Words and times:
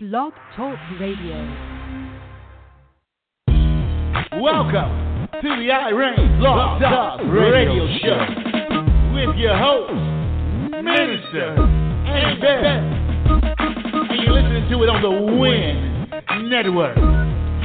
Blog 0.00 0.32
Talk 0.54 0.78
Radio. 1.00 1.34
Welcome 4.40 5.26
to 5.42 5.42
the 5.42 5.72
I 5.72 5.88
Reign 5.88 6.38
Blog 6.38 6.80
Talk 6.80 7.20
Radio 7.24 7.84
Show 7.98 8.26
with 9.12 9.34
your 9.36 9.58
host, 9.58 9.92
Minister 10.84 11.50
Annie 12.06 12.40
Bell. 12.40 12.64
And 14.08 14.22
you're 14.22 14.34
listening 14.34 14.70
to 14.70 14.84
it 14.84 14.88
on 14.88 15.02
the 15.02 15.10
Win 15.36 16.48
Network. 16.48 16.96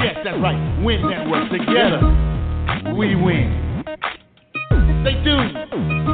Yes, 0.04 0.18
that's 0.24 0.40
right, 0.42 0.84
Win 0.84 1.08
Network. 1.08 1.52
Together, 1.52 2.02
we 2.98 3.14
win. 3.16 3.86
Stay 5.04 5.24
tuned. 5.24 6.13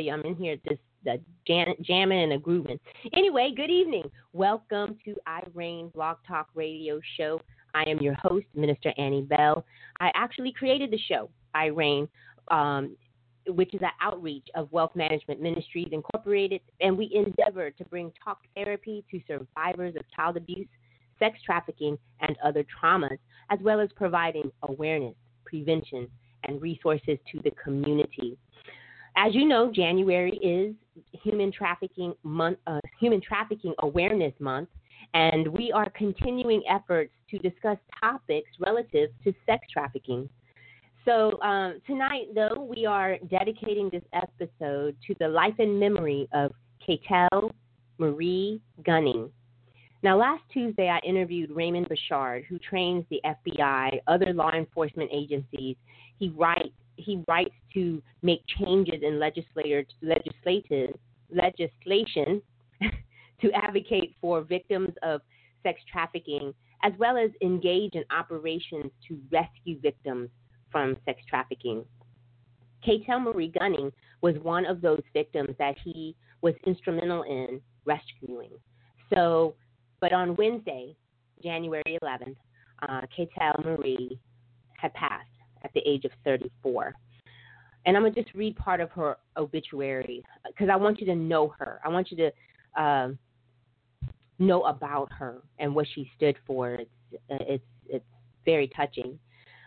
You, 0.00 0.12
I'm 0.12 0.22
in 0.22 0.34
here 0.36 0.56
just 0.68 0.80
jam- 1.46 1.74
jamming 1.82 2.22
and 2.22 2.32
a 2.32 2.38
grooving. 2.38 2.78
Anyway, 3.12 3.52
good 3.54 3.70
evening. 3.70 4.04
Welcome 4.32 4.96
to 5.04 5.14
I 5.26 5.42
Reign 5.54 5.90
Blog 5.94 6.16
Talk 6.26 6.48
Radio 6.54 7.00
Show. 7.16 7.40
I 7.74 7.84
am 7.84 7.98
your 7.98 8.14
host, 8.14 8.46
Minister 8.54 8.92
Annie 8.98 9.22
Bell. 9.22 9.64
I 10.00 10.10
actually 10.14 10.52
created 10.52 10.90
the 10.90 10.98
show, 10.98 11.30
I 11.54 11.66
Reign, 11.66 12.08
um, 12.48 12.96
which 13.46 13.74
is 13.74 13.80
an 13.82 13.90
outreach 14.00 14.46
of 14.54 14.72
Wealth 14.72 14.94
Management 14.94 15.40
Ministries 15.40 15.88
Incorporated, 15.92 16.60
and 16.80 16.96
we 16.96 17.10
endeavor 17.14 17.70
to 17.70 17.84
bring 17.84 18.12
talk 18.24 18.38
therapy 18.54 19.04
to 19.10 19.20
survivors 19.26 19.94
of 19.96 20.02
child 20.14 20.36
abuse, 20.36 20.68
sex 21.18 21.38
trafficking, 21.44 21.98
and 22.20 22.36
other 22.44 22.64
traumas, 22.64 23.18
as 23.50 23.58
well 23.62 23.80
as 23.80 23.90
providing 23.96 24.50
awareness, 24.62 25.14
prevention, 25.44 26.08
and 26.44 26.60
resources 26.62 27.18
to 27.30 27.40
the 27.44 27.50
community. 27.62 28.38
As 29.16 29.34
you 29.34 29.46
know, 29.46 29.70
January 29.72 30.36
is 30.38 30.74
Human 31.22 31.52
Trafficking 31.52 32.14
Month, 32.22 32.58
uh, 32.66 32.80
Human 33.00 33.20
Trafficking 33.20 33.74
Awareness 33.80 34.34
Month, 34.38 34.68
and 35.14 35.48
we 35.48 35.72
are 35.72 35.90
continuing 35.90 36.62
efforts 36.68 37.12
to 37.30 37.38
discuss 37.38 37.78
topics 38.00 38.50
relative 38.60 39.10
to 39.24 39.32
sex 39.46 39.66
trafficking. 39.72 40.28
So 41.04 41.40
um, 41.42 41.80
tonight, 41.86 42.26
though, 42.34 42.62
we 42.62 42.86
are 42.86 43.16
dedicating 43.30 43.90
this 43.90 44.02
episode 44.12 44.96
to 45.06 45.14
the 45.18 45.28
life 45.28 45.54
and 45.58 45.80
memory 45.80 46.28
of 46.32 46.52
Katell 46.86 47.50
Marie 47.98 48.60
Gunning. 48.84 49.30
Now, 50.02 50.18
last 50.18 50.42
Tuesday, 50.52 50.88
I 50.88 50.98
interviewed 51.06 51.50
Raymond 51.50 51.88
Bouchard, 51.88 52.44
who 52.48 52.58
trains 52.58 53.04
the 53.10 53.20
FBI, 53.24 54.00
other 54.06 54.32
law 54.32 54.50
enforcement 54.52 55.10
agencies. 55.12 55.76
He 56.18 56.30
writes 56.30 56.72
he 57.00 57.22
writes 57.28 57.54
to 57.74 58.02
make 58.22 58.40
changes 58.58 59.02
in 59.02 59.18
legislator 59.18 59.84
legislative 60.02 60.98
legislation 61.32 62.42
to 63.40 63.52
advocate 63.52 64.14
for 64.20 64.42
victims 64.42 64.90
of 65.02 65.20
sex 65.62 65.80
trafficking, 65.90 66.52
as 66.82 66.92
well 66.98 67.16
as 67.16 67.30
engage 67.42 67.94
in 67.94 68.04
operations 68.10 68.90
to 69.06 69.18
rescue 69.30 69.78
victims 69.80 70.28
from 70.70 70.96
sex 71.04 71.20
trafficking. 71.28 71.84
Katell 72.86 73.22
Marie 73.22 73.52
Gunning 73.58 73.92
was 74.22 74.36
one 74.42 74.64
of 74.64 74.80
those 74.80 75.02
victims 75.12 75.54
that 75.58 75.76
he 75.84 76.16
was 76.40 76.54
instrumental 76.66 77.22
in 77.24 77.60
rescuing. 77.84 78.50
So, 79.12 79.54
but 80.00 80.12
on 80.12 80.36
Wednesday, 80.36 80.96
January 81.42 81.98
11th, 82.02 82.36
uh, 82.88 83.62
Marie 83.62 84.18
had 84.78 84.94
passed 84.94 85.26
at 85.64 85.72
the 85.74 85.80
age 85.86 86.04
of 86.04 86.10
34. 86.24 86.94
And 87.86 87.96
I'm 87.96 88.02
going 88.02 88.12
to 88.14 88.22
just 88.22 88.34
read 88.34 88.56
part 88.56 88.80
of 88.80 88.90
her 88.92 89.16
obituary 89.36 90.22
because 90.46 90.68
I 90.70 90.76
want 90.76 91.00
you 91.00 91.06
to 91.06 91.14
know 91.14 91.54
her. 91.58 91.80
I 91.84 91.88
want 91.88 92.10
you 92.10 92.16
to 92.18 92.82
um, 92.82 93.18
know 94.38 94.62
about 94.62 95.10
her 95.12 95.36
and 95.58 95.74
what 95.74 95.86
she 95.94 96.10
stood 96.16 96.36
for. 96.46 96.74
It's, 96.74 96.90
it's, 97.28 97.64
it's 97.88 98.04
very 98.44 98.68
touching. 98.68 99.18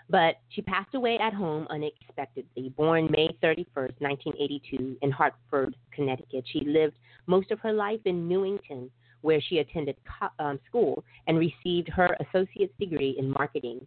But 0.09 0.35
she 0.49 0.61
passed 0.61 0.93
away 0.95 1.17
at 1.17 1.33
home 1.33 1.65
unexpectedly, 1.69 2.69
born 2.75 3.09
May 3.09 3.29
31st, 3.41 3.95
1982, 3.99 4.97
in 5.01 5.11
Hartford, 5.11 5.75
Connecticut. 5.91 6.43
She 6.51 6.61
lived 6.61 6.97
most 7.25 7.51
of 7.51 7.59
her 7.59 7.71
life 7.71 8.01
in 8.05 8.27
Newington, 8.27 8.91
where 9.21 9.41
she 9.41 9.59
attended 9.59 9.95
co- 10.05 10.43
um, 10.43 10.59
school 10.67 11.03
and 11.27 11.39
received 11.39 11.89
her 11.89 12.15
associate's 12.19 12.73
degree 12.79 13.15
in 13.17 13.31
marketing. 13.31 13.85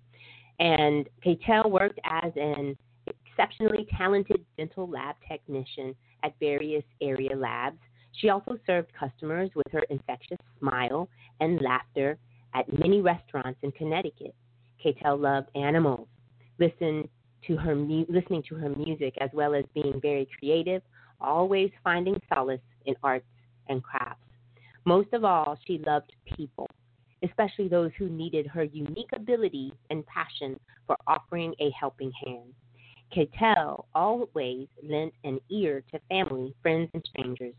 And 0.59 1.09
Katell 1.25 1.71
worked 1.71 2.00
as 2.05 2.33
an 2.37 2.77
exceptionally 3.06 3.87
talented 3.97 4.44
dental 4.56 4.89
lab 4.89 5.17
technician 5.28 5.94
at 6.22 6.34
various 6.41 6.84
area 7.00 7.37
labs. 7.37 7.78
She 8.12 8.31
also 8.31 8.59
served 8.67 8.91
customers 8.99 9.50
with 9.55 9.67
her 9.72 9.84
infectious 9.91 10.39
smile 10.59 11.09
and 11.41 11.61
laughter 11.61 12.19
at 12.55 12.72
many 12.78 13.03
restaurants 13.03 13.59
in 13.62 13.72
Connecticut. 13.72 14.34
Katell 14.83 15.21
loved 15.21 15.49
animals, 15.55 16.09
listened 16.59 17.09
to 17.47 17.56
her 17.56 17.75
mu- 17.75 18.06
listening 18.09 18.43
to 18.49 18.55
her 18.55 18.71
music, 18.71 19.15
as 19.21 19.31
well 19.33 19.55
as 19.55 19.65
being 19.75 20.00
very 20.00 20.27
creative, 20.38 20.83
always 21.21 21.71
finding 21.84 22.21
solace 22.33 22.61
in 22.87 22.94
arts 23.03 23.27
and 23.69 23.83
crafts. 23.83 24.23
Most 24.84 25.12
of 25.12 25.25
all, 25.25 25.59
she 25.67 25.78
loved 25.78 26.12
people, 26.37 26.71
especially 27.22 27.69
those 27.69 27.91
who 27.99 28.09
needed 28.09 28.47
her 28.47 28.65
unique 28.65 29.10
ability 29.12 29.72
and 29.91 30.04
passion 30.06 30.59
for 30.87 30.97
offering 31.06 31.54
a 31.60 31.71
helping 31.71 32.12
hand. 32.25 32.53
Katell 33.15 33.84
always 33.94 34.69
lent 34.82 35.12
an 35.25 35.38
ear 35.50 35.82
to 35.93 36.00
family, 36.09 36.55
friends, 36.62 36.90
and 36.93 37.05
strangers. 37.08 37.55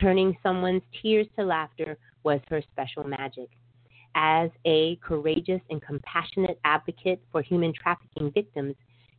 Turning 0.00 0.36
someone's 0.42 0.82
tears 1.00 1.26
to 1.36 1.44
laughter 1.44 1.98
was 2.22 2.40
her 2.48 2.62
special 2.72 3.04
magic. 3.04 3.48
As 4.14 4.50
a 4.64 4.96
courageous 4.96 5.60
and 5.70 5.82
compassionate 5.82 6.58
advocate 6.64 7.22
for 7.32 7.42
human 7.42 7.72
trafficking 7.72 8.30
victims, 8.30 8.76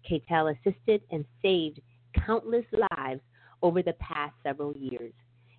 Katell 0.10 0.56
assisted 0.56 1.02
and 1.12 1.26
saved 1.42 1.82
countless 2.26 2.66
lives 2.72 3.22
over 3.62 3.82
the 3.82 3.94
past 3.94 4.34
several 4.44 4.76
years. 4.78 5.14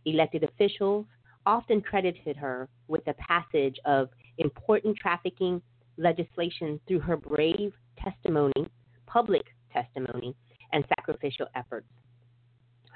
Elected 0.06 0.44
officials 0.44 1.06
often 1.44 1.80
credited 1.80 2.36
her 2.36 2.68
with 2.88 3.04
the 3.04 3.14
passage 3.14 3.78
of 3.84 4.08
important 4.38 4.96
trafficking 4.96 5.60
legislation 5.98 6.80
through 6.86 7.00
her 7.00 7.16
brave 7.16 7.72
testimony, 7.98 8.66
public 9.06 9.42
testimony, 9.72 10.34
and 10.72 10.84
sacrificial 10.88 11.46
efforts. 11.54 11.88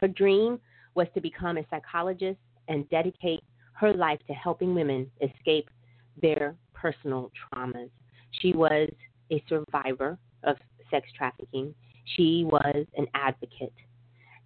Her 0.00 0.08
dream 0.08 0.60
was 0.94 1.06
to 1.14 1.20
become 1.20 1.56
a 1.56 1.66
psychologist 1.70 2.38
and 2.68 2.88
dedicate 2.90 3.42
her 3.72 3.94
life 3.94 4.20
to 4.26 4.32
helping 4.34 4.74
women 4.74 5.10
escape 5.20 5.70
their 6.20 6.54
personal 6.74 7.30
traumas. 7.52 7.90
She 8.40 8.52
was 8.52 8.90
a 9.30 9.42
survivor 9.48 10.18
of 10.44 10.56
sex 10.90 11.06
trafficking. 11.16 11.74
She 12.16 12.44
was 12.44 12.86
an 12.96 13.06
advocate. 13.14 13.72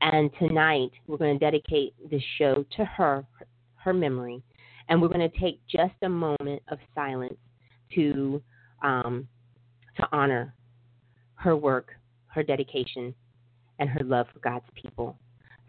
And 0.01 0.31
tonight, 0.39 0.91
we're 1.07 1.17
going 1.17 1.39
to 1.39 1.45
dedicate 1.45 1.95
this 2.11 2.23
show 2.39 2.65
to 2.77 2.85
her, 2.85 3.25
her 3.77 3.95
memory. 3.95 4.43
And 4.89 5.01
we're 5.01 5.09
going 5.09 5.29
to 5.29 5.39
take 5.39 5.61
just 5.67 5.95
a 6.03 6.09
moment 6.09 6.63
of 6.69 6.79
silence 6.95 7.37
to, 7.95 8.43
um, 8.83 9.27
to 9.97 10.07
honor 10.13 10.55
her 11.37 11.57
work, 11.57 11.93
her 12.27 12.43
dedication, 12.43 13.15
and 13.79 13.89
her 13.89 14.05
love 14.05 14.27
for 14.33 14.41
God's 14.41 14.67
people. 14.75 15.17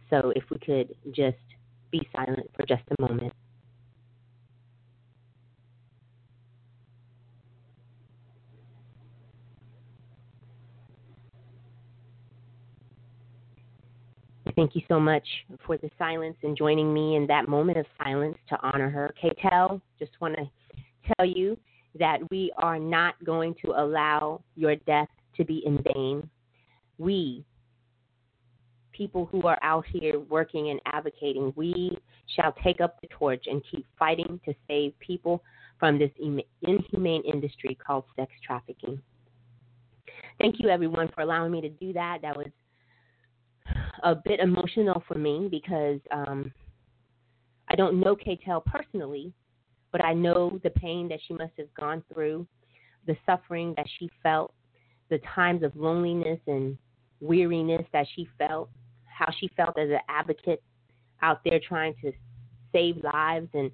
So 0.10 0.32
if 0.36 0.44
we 0.50 0.60
could 0.60 0.96
just 1.12 1.38
be 1.92 2.08
silent 2.16 2.50
for 2.56 2.66
just 2.66 2.84
a 2.98 3.02
moment. 3.02 3.34
Thank 14.56 14.74
you 14.74 14.82
so 14.88 15.00
much 15.00 15.28
for 15.66 15.78
the 15.78 15.90
silence 15.98 16.38
and 16.44 16.58
joining 16.58 16.94
me 16.94 17.18
in 17.18 17.28
that 17.28 17.50
moment 17.50 17.78
of 17.78 17.86
silence 18.02 18.38
to 18.50 18.58
honor 18.62 18.90
her. 18.90 19.14
Katell, 19.22 19.82
just 20.00 20.12
want 20.22 20.36
to 20.38 20.50
tell 21.16 21.26
you 21.26 21.58
that 22.00 22.20
we 22.32 22.52
are 22.58 22.80
not 22.80 23.22
going 23.26 23.54
to 23.66 23.72
allow 23.72 24.42
your 24.56 24.76
death 24.78 25.10
to 25.36 25.44
be 25.44 25.62
in 25.66 25.84
vain. 25.94 26.30
We, 26.98 27.44
people 28.94 29.26
who 29.26 29.46
are 29.46 29.60
out 29.62 29.86
here 29.92 30.20
working 30.20 30.70
and 30.70 30.80
advocating, 30.86 31.52
we 31.58 31.98
shall 32.36 32.54
take 32.64 32.80
up 32.80 33.02
the 33.02 33.08
torch 33.08 33.46
and 33.48 33.62
keep 33.70 33.86
fighting 34.00 34.40
to 34.46 34.54
save 34.70 34.98
people 35.00 35.44
from 35.78 36.00
this 36.00 36.12
inhumane 36.62 37.24
industry 37.24 37.78
called 37.86 38.06
sex 38.16 38.32
trafficking. 38.46 39.02
Thank 40.40 40.60
you, 40.60 40.70
everyone, 40.70 41.10
for 41.14 41.22
allowing 41.22 41.52
me 41.52 41.60
to 41.60 41.70
do 41.70 41.92
that. 41.92 42.22
That 42.22 42.38
was 42.38 42.48
a 44.04 44.16
bit 44.16 44.40
emotional 44.40 45.04
for 45.08 45.16
me 45.16 45.48
because 45.50 46.00
um, 46.12 46.52
I 47.70 47.76
don't 47.76 48.00
know 48.00 48.16
Katell 48.16 48.64
personally, 48.66 49.34
but 49.92 50.04
I 50.04 50.14
know 50.14 50.60
the 50.64 50.70
pain 50.72 51.08
that 51.10 51.20
she 51.28 51.34
must 51.34 51.54
have 51.58 51.74
gone 51.74 52.04
through, 52.14 52.48
the 53.08 53.16
suffering 53.26 53.74
that 53.78 53.88
she 54.00 54.10
felt, 54.22 54.54
the 55.10 55.20
times 55.34 55.64
of 55.64 55.76
loneliness 55.76 56.40
and 56.48 56.78
weariness 57.22 57.86
that 57.94 58.08
she 58.16 58.28
felt, 58.38 58.70
how 59.06 59.32
she 59.40 59.50
felt 59.56 59.78
as 59.78 59.90
an 59.90 60.00
advocate 60.10 60.62
out 61.22 61.42
there 61.46 61.60
trying 61.66 61.96
to 62.02 62.12
save 62.72 62.98
lives 63.04 63.48
and 63.54 63.72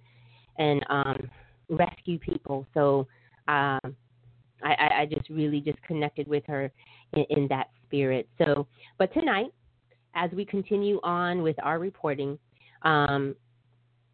and 0.58 0.86
um, 0.90 1.30
rescue 1.70 2.20
people. 2.20 2.68
So 2.74 3.08
um, 3.48 3.96
I, 4.64 5.02
I 5.02 5.08
just 5.10 5.30
really 5.30 5.62
just 5.62 5.82
connected 5.84 6.28
with 6.28 6.44
her 6.48 6.72
in, 7.14 7.26
in 7.30 7.48
that 7.48 7.70
spirit. 7.86 8.28
So, 8.38 8.68
but 8.98 9.14
tonight 9.14 9.52
as 10.16 10.32
we 10.32 10.46
continue 10.46 11.00
on 11.04 11.42
with 11.42 11.56
our 11.64 11.80
reporting, 11.80 12.38
um, 12.84 13.36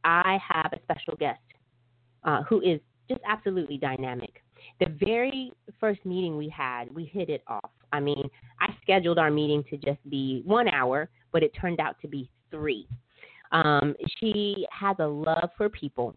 I 0.04 0.40
have 0.48 0.72
a 0.74 0.80
special 0.84 1.16
guest 1.20 1.40
uh, 2.24 2.44
who 2.44 2.62
is 2.62 2.80
just 3.10 3.22
absolutely 3.28 3.78
dynamic. 3.78 4.44
The 4.80 4.88
very 5.00 5.52
first 5.80 6.06
meeting 6.06 6.38
we 6.38 6.50
had, 6.50 6.94
we 6.94 7.06
hit 7.06 7.30
it 7.30 7.44
off. 7.48 7.72
I 7.94 8.00
mean, 8.00 8.30
I 8.60 8.74
scheduled 8.82 9.18
our 9.18 9.32
meeting 9.32 9.64
to 9.70 9.78
just 9.78 10.00
be 10.10 10.42
one 10.46 10.68
hour, 10.68 11.10
but 11.32 11.44
it 11.44 11.52
turned 11.60 11.80
out 11.80 11.96
to 12.02 12.08
be 12.08 12.30
three. 12.52 12.88
Um, 13.52 13.96
she 14.20 14.68
has 14.72 14.98
a 15.00 15.08
love 15.08 15.50
for 15.58 15.70
people 15.70 16.16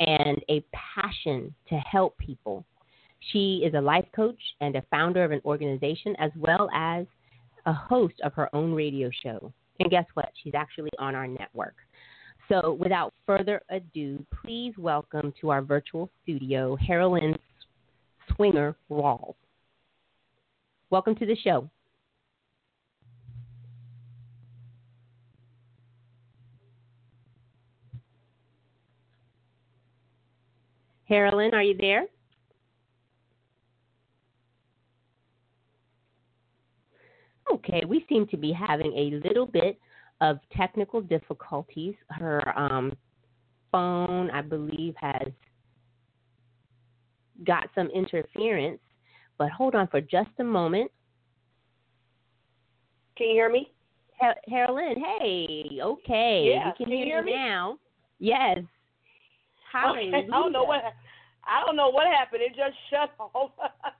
and 0.00 0.40
a 0.48 0.64
passion 0.72 1.52
to 1.68 1.76
help 1.76 2.16
people. 2.18 2.64
She 3.32 3.62
is 3.64 3.74
a 3.74 3.80
life 3.80 4.06
coach 4.14 4.40
and 4.60 4.76
a 4.76 4.82
founder 4.90 5.24
of 5.24 5.32
an 5.32 5.40
organization, 5.44 6.14
as 6.20 6.30
well 6.36 6.70
as 6.72 7.06
a 7.68 7.72
host 7.72 8.14
of 8.24 8.32
her 8.32 8.48
own 8.54 8.72
radio 8.72 9.10
show. 9.22 9.52
And 9.78 9.90
guess 9.90 10.06
what? 10.14 10.30
She's 10.42 10.54
actually 10.54 10.88
on 10.98 11.14
our 11.14 11.26
network. 11.26 11.74
So, 12.48 12.78
without 12.80 13.12
further 13.26 13.60
ado, 13.68 14.24
please 14.40 14.72
welcome 14.78 15.34
to 15.42 15.50
our 15.50 15.60
virtual 15.60 16.08
studio 16.22 16.78
Harralyn 16.78 17.36
Swinger 18.34 18.74
Rawls. 18.90 19.34
Welcome 20.88 21.14
to 21.16 21.26
the 21.26 21.36
show. 21.36 21.68
Harralyn, 31.10 31.52
are 31.52 31.62
you 31.62 31.76
there? 31.76 32.06
Okay, 37.52 37.82
we 37.86 38.04
seem 38.08 38.26
to 38.28 38.36
be 38.36 38.52
having 38.52 38.92
a 38.92 39.26
little 39.26 39.46
bit 39.46 39.78
of 40.20 40.38
technical 40.56 41.00
difficulties. 41.00 41.94
Her 42.10 42.56
um, 42.58 42.96
phone, 43.72 44.30
I 44.30 44.42
believe, 44.42 44.94
has 45.00 45.28
got 47.46 47.68
some 47.74 47.88
interference. 47.88 48.80
But 49.38 49.50
hold 49.50 49.74
on 49.74 49.86
for 49.88 50.00
just 50.00 50.30
a 50.40 50.44
moment. 50.44 50.90
Can 53.16 53.28
you 53.28 53.34
hear 53.34 53.50
me? 53.50 53.72
Harralyn, 54.50 54.96
hey, 55.20 55.78
okay, 55.80 56.50
yeah, 56.52 56.66
we 56.66 56.72
can, 56.76 56.86
can 56.86 56.88
hear 56.88 56.98
you 56.98 57.04
hear 57.04 57.24
you 57.24 57.36
now. 57.36 57.78
Yes. 58.18 58.58
Hallelujah. 59.72 60.08
Okay. 60.08 60.26
I 60.32 60.40
don't 60.40 60.52
know 60.52 60.64
what 60.64 60.82
I 61.46 61.64
don't 61.64 61.76
know 61.76 61.90
what 61.90 62.06
happened. 62.08 62.42
It 62.42 62.50
just 62.56 62.76
shut 62.90 63.10
off. 63.18 63.52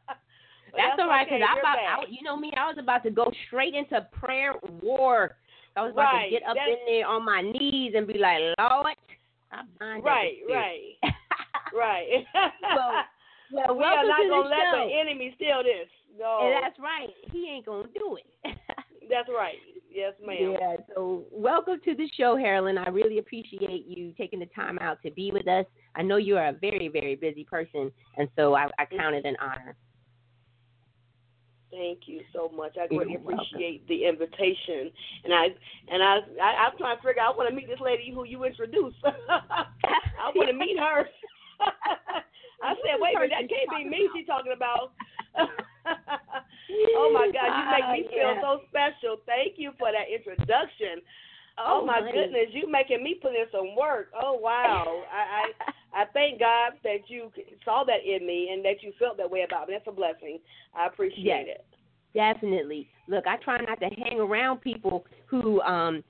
That's, 0.79 0.95
that's 0.95 1.03
all 1.03 1.11
right, 1.11 1.27
okay. 1.27 1.43
because 1.43 1.51
I 1.51 1.59
about. 1.59 1.79
I, 1.79 2.07
you 2.09 2.23
know 2.23 2.37
me, 2.39 2.53
I 2.57 2.71
was 2.71 2.79
about 2.79 3.03
to 3.03 3.11
go 3.11 3.31
straight 3.47 3.75
into 3.75 4.07
prayer 4.13 4.55
war. 4.81 5.35
I 5.75 5.83
was 5.83 5.93
about 5.93 6.15
Right, 6.15 6.31
to 6.31 6.31
get 6.31 6.43
up 6.47 6.55
that's- 6.55 6.71
in 6.71 6.79
there 6.87 7.07
on 7.07 7.25
my 7.25 7.43
knees 7.43 7.95
and 7.97 8.07
be 8.07 8.19
like, 8.19 8.39
Lord, 8.59 8.97
I 9.51 9.63
bind 9.79 10.05
Right, 10.05 10.39
right, 10.49 10.95
right. 11.75 12.07
well, 12.63 13.05
we 13.77 13.85
are 13.85 14.07
not 14.07 14.23
to 14.23 14.29
gonna 14.29 14.43
the 14.43 14.49
let 14.49 14.59
show. 14.71 14.87
the 14.87 14.95
enemy 14.95 15.33
steal 15.35 15.63
this. 15.63 15.89
No, 16.19 16.41
And 16.43 16.63
that's 16.63 16.79
right. 16.79 17.11
He 17.33 17.49
ain't 17.49 17.67
gonna 17.67 17.89
do 17.95 18.17
it. 18.17 18.57
that's 19.11 19.29
right. 19.29 19.55
Yes, 19.91 20.13
ma'am. 20.25 20.57
Yeah, 20.61 20.77
so 20.95 21.25
welcome 21.33 21.81
to 21.85 21.95
the 21.95 22.09
show, 22.17 22.37
Harralyn. 22.37 22.79
I 22.79 22.91
really 22.91 23.19
appreciate 23.19 23.87
you 23.87 24.13
taking 24.19 24.39
the 24.39 24.47
time 24.47 24.79
out 24.81 24.99
to 25.03 25.11
be 25.11 25.31
with 25.33 25.49
us. 25.49 25.65
I 25.95 26.03
know 26.03 26.17
you 26.17 26.37
are 26.37 26.49
a 26.49 26.53
very, 26.53 26.89
very 26.89 27.15
busy 27.17 27.45
person, 27.45 27.91
and 28.17 28.29
so 28.37 28.55
I, 28.55 28.67
I 28.79 28.85
mm. 28.85 28.99
count 28.99 29.15
it 29.15 29.25
an 29.25 29.37
honor. 29.41 29.77
Thank 31.71 32.01
you 32.07 32.23
so 32.33 32.51
much. 32.55 32.77
I 32.81 32.87
greatly 32.87 33.17
appreciate 33.17 33.87
the 33.89 34.07
invitation, 34.07 34.91
and 35.25 35.35
I 35.35 35.49
and 35.93 36.03
I, 36.03 36.19
I 36.41 36.49
I'm 36.65 36.79
trying 36.79 36.97
to 36.97 37.03
figure 37.03 37.21
out. 37.21 37.35
I 37.35 37.37
want 37.37 37.51
to 37.51 37.55
meet 37.55 37.69
this 37.69 37.81
lady 37.81 38.11
who 38.13 38.25
you 38.25 38.45
introduced. 38.45 38.97
I 39.05 40.33
want 40.35 40.49
to 40.49 40.57
meet 40.57 40.79
her. 40.79 41.05
I 42.63 42.75
said, 42.83 42.99
wait 42.99 43.17
a 43.17 43.21
minute, 43.21 43.37
that 43.37 43.49
can't 43.49 43.71
be 43.71 43.89
me. 43.89 44.09
She's 44.17 44.27
talking 44.27 44.53
about. 44.57 44.93
oh 45.39 47.11
my 47.13 47.31
God, 47.31 47.53
you 47.53 47.65
make 47.71 47.87
me 47.93 48.11
feel 48.11 48.35
Yeah. 48.35 48.41
so 48.41 48.61
special. 48.69 49.21
Thank 49.27 49.59
you 49.59 49.73
for 49.79 49.93
that 49.93 50.09
introduction. 50.11 51.05
Oh, 51.67 51.85
my 51.85 52.01
honey. 52.01 52.13
goodness, 52.13 52.49
you 52.53 52.71
making 52.71 53.03
me 53.03 53.17
put 53.21 53.33
in 53.33 53.47
some 53.51 53.75
work. 53.77 54.09
Oh 54.21 54.39
wow, 54.41 55.05
I, 55.13 55.99
I 55.99 56.03
I 56.03 56.05
thank 56.13 56.39
God 56.39 56.73
that 56.85 57.09
you 57.09 57.31
saw 57.65 57.85
that 57.85 58.05
in 58.05 58.27
me 58.27 58.51
and 58.53 58.65
that 58.65 58.83
you 58.83 58.93
felt 58.99 59.17
that 59.17 59.31
way 59.31 59.43
about 59.43 59.69
me. 59.69 59.75
That's 59.75 59.89
a 59.89 59.93
blessing. 59.93 60.39
I 60.75 60.87
appreciate 60.87 61.25
Yes. 61.25 61.47
it. 61.49 61.65
Definitely. 62.15 62.89
Look, 63.07 63.27
I 63.27 63.37
try 63.37 63.59
not 63.59 63.81
to 63.81 63.87
hang 63.87 64.21
around 64.21 64.61
people 64.61 65.05
who 65.27 65.61
um 65.63 66.03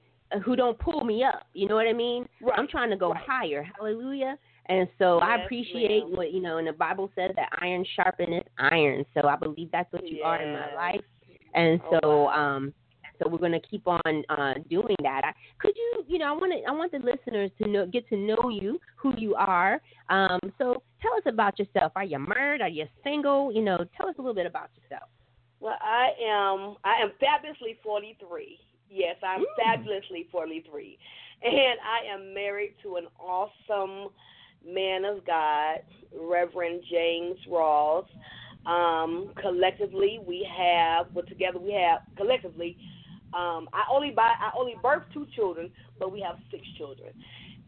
who 0.44 0.56
don't 0.56 0.78
pull 0.78 1.04
me 1.04 1.24
up. 1.24 1.44
You 1.54 1.68
know 1.68 1.74
what 1.74 1.86
I 1.86 1.92
mean? 1.92 2.26
Right. 2.40 2.58
I'm 2.58 2.68
trying 2.68 2.90
to 2.90 2.96
go 2.96 3.10
Right. 3.10 3.22
higher. 3.26 3.66
Hallelujah. 3.76 4.36
And 4.66 4.86
so 4.98 5.18
I 5.20 5.36
appreciate 5.36 6.04
ma'am. 6.06 6.16
what 6.16 6.32
you 6.32 6.40
know, 6.40 6.58
and 6.58 6.66
the 6.68 6.72
Bible 6.72 7.10
says 7.14 7.30
that 7.36 7.48
iron 7.60 7.84
sharpeneth 7.98 8.44
iron. 8.58 9.04
So 9.14 9.26
I 9.28 9.36
believe 9.36 9.70
that's 9.72 9.90
what 9.92 10.06
you 10.06 10.22
are 10.22 10.42
in 10.42 10.52
my 10.52 10.74
life. 10.74 11.00
And 11.54 11.80
Oh, 11.86 11.98
so 12.02 12.08
wow. 12.24 12.56
um 12.56 12.74
so 13.18 13.28
we're 13.28 13.38
going 13.38 13.52
to 13.52 13.60
keep 13.60 13.86
on 13.86 14.24
uh, 14.28 14.54
doing 14.70 14.96
that. 15.02 15.22
I, 15.24 15.32
could 15.58 15.76
you, 15.76 16.04
you 16.08 16.18
know, 16.18 16.26
I 16.26 16.32
want 16.32 16.52
to, 16.52 16.68
I 16.68 16.72
want 16.72 16.92
the 16.92 16.98
listeners 16.98 17.50
to 17.62 17.68
know, 17.68 17.86
get 17.86 18.08
to 18.10 18.16
know 18.16 18.48
you, 18.48 18.80
who 18.96 19.12
you 19.16 19.34
are. 19.34 19.80
Um, 20.08 20.40
so 20.58 20.82
tell 21.02 21.14
us 21.14 21.22
about 21.26 21.58
yourself. 21.58 21.92
Are 21.96 22.04
you 22.04 22.18
married? 22.18 22.60
Are 22.60 22.68
you 22.68 22.86
single? 23.02 23.52
You 23.52 23.62
know, 23.62 23.78
tell 23.96 24.08
us 24.08 24.14
a 24.18 24.20
little 24.20 24.34
bit 24.34 24.46
about 24.46 24.70
yourself. 24.80 25.08
Well, 25.60 25.76
I 25.80 26.10
am 26.24 26.76
I 26.84 27.02
am 27.02 27.10
fabulously 27.18 27.78
43. 27.82 28.58
Yes, 28.90 29.16
I'm 29.22 29.42
Ooh. 29.42 29.46
fabulously 29.56 30.28
43. 30.30 30.98
And 31.42 31.54
I 31.54 32.14
am 32.14 32.34
married 32.34 32.74
to 32.82 32.96
an 32.96 33.06
awesome 33.18 34.10
man 34.66 35.04
of 35.04 35.26
God, 35.26 35.80
Reverend 36.12 36.82
James 36.90 37.38
Rawls. 37.48 38.06
Um, 38.66 39.30
collectively, 39.40 40.20
we 40.26 40.48
have, 40.56 41.06
well, 41.14 41.24
together 41.26 41.58
we 41.58 41.72
have, 41.72 42.00
collectively, 42.16 42.76
um, 43.34 43.68
I 43.72 43.84
only 43.92 44.10
buy, 44.10 44.32
I 44.38 44.50
only 44.56 44.74
birthed 44.82 45.12
two 45.12 45.26
children, 45.34 45.70
but 45.98 46.12
we 46.12 46.20
have 46.20 46.36
six 46.50 46.62
children. 46.76 47.12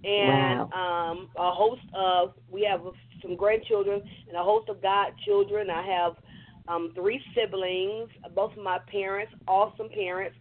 And 0.02 0.61
um, 0.73 1.29
a 1.37 1.50
host 1.52 1.83
of, 1.95 2.33
we 2.50 2.62
have 2.71 2.81
some 3.21 3.37
grandchildren 3.37 4.02
and 4.29 4.37
a 4.37 4.43
host 4.43 4.69
of 4.69 4.81
godchildren. 4.81 5.69
I 5.69 5.83
have 5.87 6.17
um, 6.69 6.93
three 6.95 7.21
siblings, 7.35 8.09
both 8.35 8.52
of 8.57 8.62
my 8.62 8.79
parents, 8.90 9.33
awesome 9.47 9.88
parents. 9.90 10.37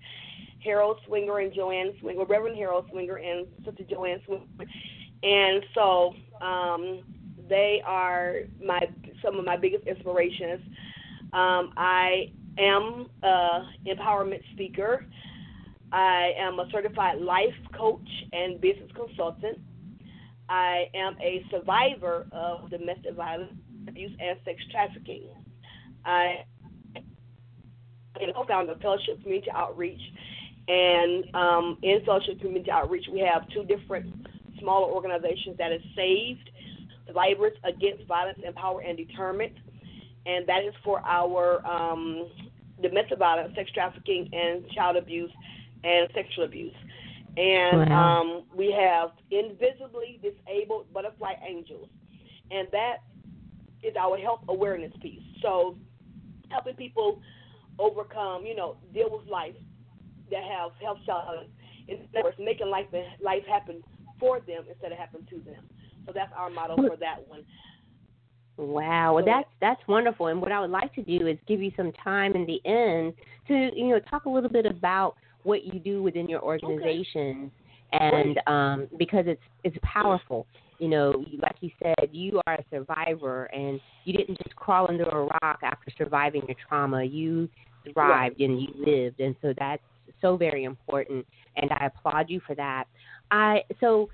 Harold 0.64 1.00
Swinger 1.08 1.40
and 1.40 1.54
Joanne 1.54 1.94
Swinger, 2.02 2.26
Reverend 2.26 2.58
Harold 2.58 2.86
Swinger 2.92 3.16
and 3.16 3.48
Sister 3.66 3.84
Joanne 3.90 4.22
Swinger, 4.26 4.44
and 5.24 5.64
so 5.74 6.14
um, 6.42 7.02
they 7.48 7.82
are 7.86 8.42
my 8.64 8.82
some 9.24 9.38
of 9.40 9.46
my 9.46 9.58
biggest 9.58 9.88
inspirations. 9.88 10.62
Um, 11.32 11.74
I 11.78 12.32
am 12.58 13.08
an 13.24 13.68
empowerment 13.86 14.42
speaker. 14.54 15.06
I 15.92 16.34
am 16.38 16.60
a 16.60 16.70
certified 16.72 17.20
life 17.22 17.56
coach 17.76 18.08
and 18.32 18.62
business 18.62 18.92
consultant. 18.96 19.60
I 20.48 20.86
am 20.94 21.16
a 21.22 21.44
survivor 21.52 22.28
of 22.32 22.70
domestic 22.70 23.16
violence, 23.16 23.54
abuse, 23.88 24.12
and 24.20 24.38
sex 24.46 24.62
trafficking. 24.72 25.24
I 26.06 26.46
am 26.96 28.34
co-founder 28.34 28.74
of 28.74 28.82
Fellowship 28.82 29.22
Community 29.22 29.52
Outreach, 29.52 30.02
and 30.68 31.36
um, 31.36 31.78
in 31.84 32.04
Fellowship 32.06 32.40
Community 32.40 32.72
Outreach, 32.72 33.06
we 33.12 33.20
have 33.20 33.48
two 33.50 33.64
different 33.64 34.28
smaller 34.60 34.92
organizations 34.92 35.58
that 35.58 35.72
is 35.72 35.82
saved 35.96 36.50
survivors 37.08 37.54
against 37.64 38.06
violence, 38.08 38.40
empower, 38.46 38.82
and 38.82 38.98
determined, 38.98 39.56
and 40.30 40.48
that 40.48 40.64
is 40.64 40.74
for 40.84 41.02
our 41.06 41.66
um, 41.66 42.30
domestic 42.82 43.18
violence, 43.18 43.54
sex 43.56 43.72
trafficking, 43.72 44.30
and 44.32 44.70
child 44.72 44.96
abuse 44.96 45.32
and 45.84 46.10
sexual 46.14 46.46
abuse. 46.46 46.76
And 47.38 47.90
wow. 47.90 48.22
um, 48.22 48.44
we 48.56 48.72
have 48.72 49.12
invisibly 49.32 50.20
disabled 50.22 50.92
butterfly 50.94 51.34
angels, 51.48 51.88
and 52.52 52.68
that 52.72 52.98
is 53.84 53.96
our 54.00 54.18
health 54.18 54.42
awareness 54.50 54.92
piece. 55.02 55.22
So, 55.42 55.78
helping 56.50 56.76
people 56.76 57.22
overcome, 57.78 58.46
you 58.46 58.56
know, 58.56 58.78
deal 58.94 59.10
with 59.10 59.28
life 59.28 59.56
that 60.32 60.44
have 60.44 60.72
health 60.82 60.98
challenges. 61.06 61.50
In 61.88 62.00
other 62.14 62.26
words, 62.26 62.38
making 62.40 62.68
life 62.70 62.88
life 63.24 63.44
happen 63.50 63.82
for 64.20 64.40
them 64.42 64.64
instead 64.70 64.92
of 64.92 64.98
happen 64.98 65.26
to 65.30 65.36
them. 65.40 65.64
So 66.06 66.12
that's 66.14 66.32
our 66.36 66.50
model 66.50 66.78
for 66.78 66.98
that 66.98 67.28
one. 67.28 67.44
Wow, 68.60 69.14
well 69.14 69.24
that's 69.24 69.48
that's 69.62 69.80
wonderful. 69.88 70.28
And 70.28 70.42
what 70.42 70.52
I 70.52 70.60
would 70.60 70.70
like 70.70 70.94
to 70.96 71.02
do 71.02 71.28
is 71.28 71.38
give 71.48 71.62
you 71.62 71.72
some 71.78 71.94
time 72.04 72.36
in 72.36 72.46
the 72.46 72.60
end 72.70 73.14
to 73.48 73.70
you 73.74 73.88
know 73.88 74.00
talk 74.10 74.26
a 74.26 74.30
little 74.30 74.50
bit 74.50 74.66
about 74.66 75.16
what 75.44 75.64
you 75.64 75.80
do 75.80 76.04
within 76.04 76.28
your 76.28 76.42
organization, 76.42 77.50
okay. 77.96 78.06
and 78.12 78.40
um, 78.48 78.88
because 78.98 79.24
it's 79.28 79.42
it's 79.64 79.78
powerful. 79.82 80.46
You 80.78 80.90
know, 80.90 81.24
like 81.42 81.56
you 81.62 81.72
said, 81.82 82.10
you 82.12 82.42
are 82.48 82.56
a 82.56 82.64
survivor, 82.70 83.46
and 83.46 83.80
you 84.04 84.12
didn't 84.12 84.38
just 84.44 84.54
crawl 84.58 84.88
under 84.90 85.06
a 85.06 85.24
rock 85.42 85.60
after 85.64 85.90
surviving 85.98 86.42
your 86.46 86.58
trauma. 86.68 87.02
You 87.02 87.48
thrived 87.94 88.42
and 88.42 88.62
you 88.62 88.68
lived, 88.76 89.22
and 89.22 89.38
so 89.42 89.54
that's 89.58 89.82
so 90.20 90.36
very 90.36 90.66
important. 90.66 91.26
And 91.56 91.72
I 91.72 91.86
applaud 91.86 92.30
you 92.30 92.42
for 92.46 92.56
that. 92.56 92.86
I 93.32 93.62
so 93.80 94.10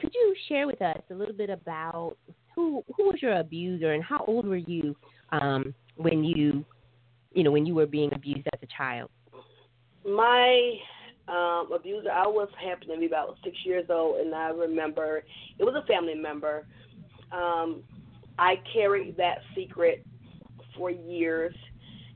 could 0.00 0.10
you 0.12 0.34
share 0.48 0.66
with 0.66 0.82
us 0.82 1.00
a 1.12 1.14
little 1.14 1.34
bit 1.34 1.50
about 1.50 2.16
who 2.56 2.82
who 2.96 3.04
was 3.04 3.22
your 3.22 3.38
abuser 3.38 3.92
and 3.92 4.02
how 4.02 4.24
old 4.26 4.46
were 4.46 4.56
you 4.56 4.96
um, 5.30 5.74
when 5.96 6.24
you 6.24 6.64
you 7.32 7.44
know 7.44 7.52
when 7.52 7.66
you 7.66 7.74
were 7.74 7.86
being 7.86 8.12
abused 8.14 8.48
as 8.52 8.60
a 8.62 8.66
child? 8.76 9.10
My 10.04 10.72
um, 11.28 11.70
abuser, 11.72 12.10
I 12.10 12.26
was 12.26 12.48
happened 12.62 12.90
to 12.94 12.98
be 12.98 13.06
about 13.06 13.36
six 13.44 13.56
years 13.64 13.86
old, 13.90 14.20
and 14.20 14.34
I 14.34 14.48
remember 14.48 15.22
it 15.58 15.64
was 15.64 15.74
a 15.74 15.86
family 15.86 16.14
member. 16.14 16.66
Um, 17.32 17.82
I 18.38 18.54
carried 18.72 19.16
that 19.16 19.38
secret 19.54 20.04
for 20.76 20.90
years, 20.90 21.54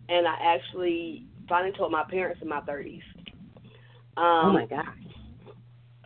and 0.09 0.27
I 0.27 0.37
actually 0.43 1.27
finally 1.49 1.73
told 1.77 1.93
my 1.93 2.05
parents 2.09 2.41
in 2.43 2.49
my 2.49 2.61
thirties. 2.63 3.03
Um, 4.17 4.47
oh 4.47 4.53
my 4.53 4.67
gosh! 4.67 4.87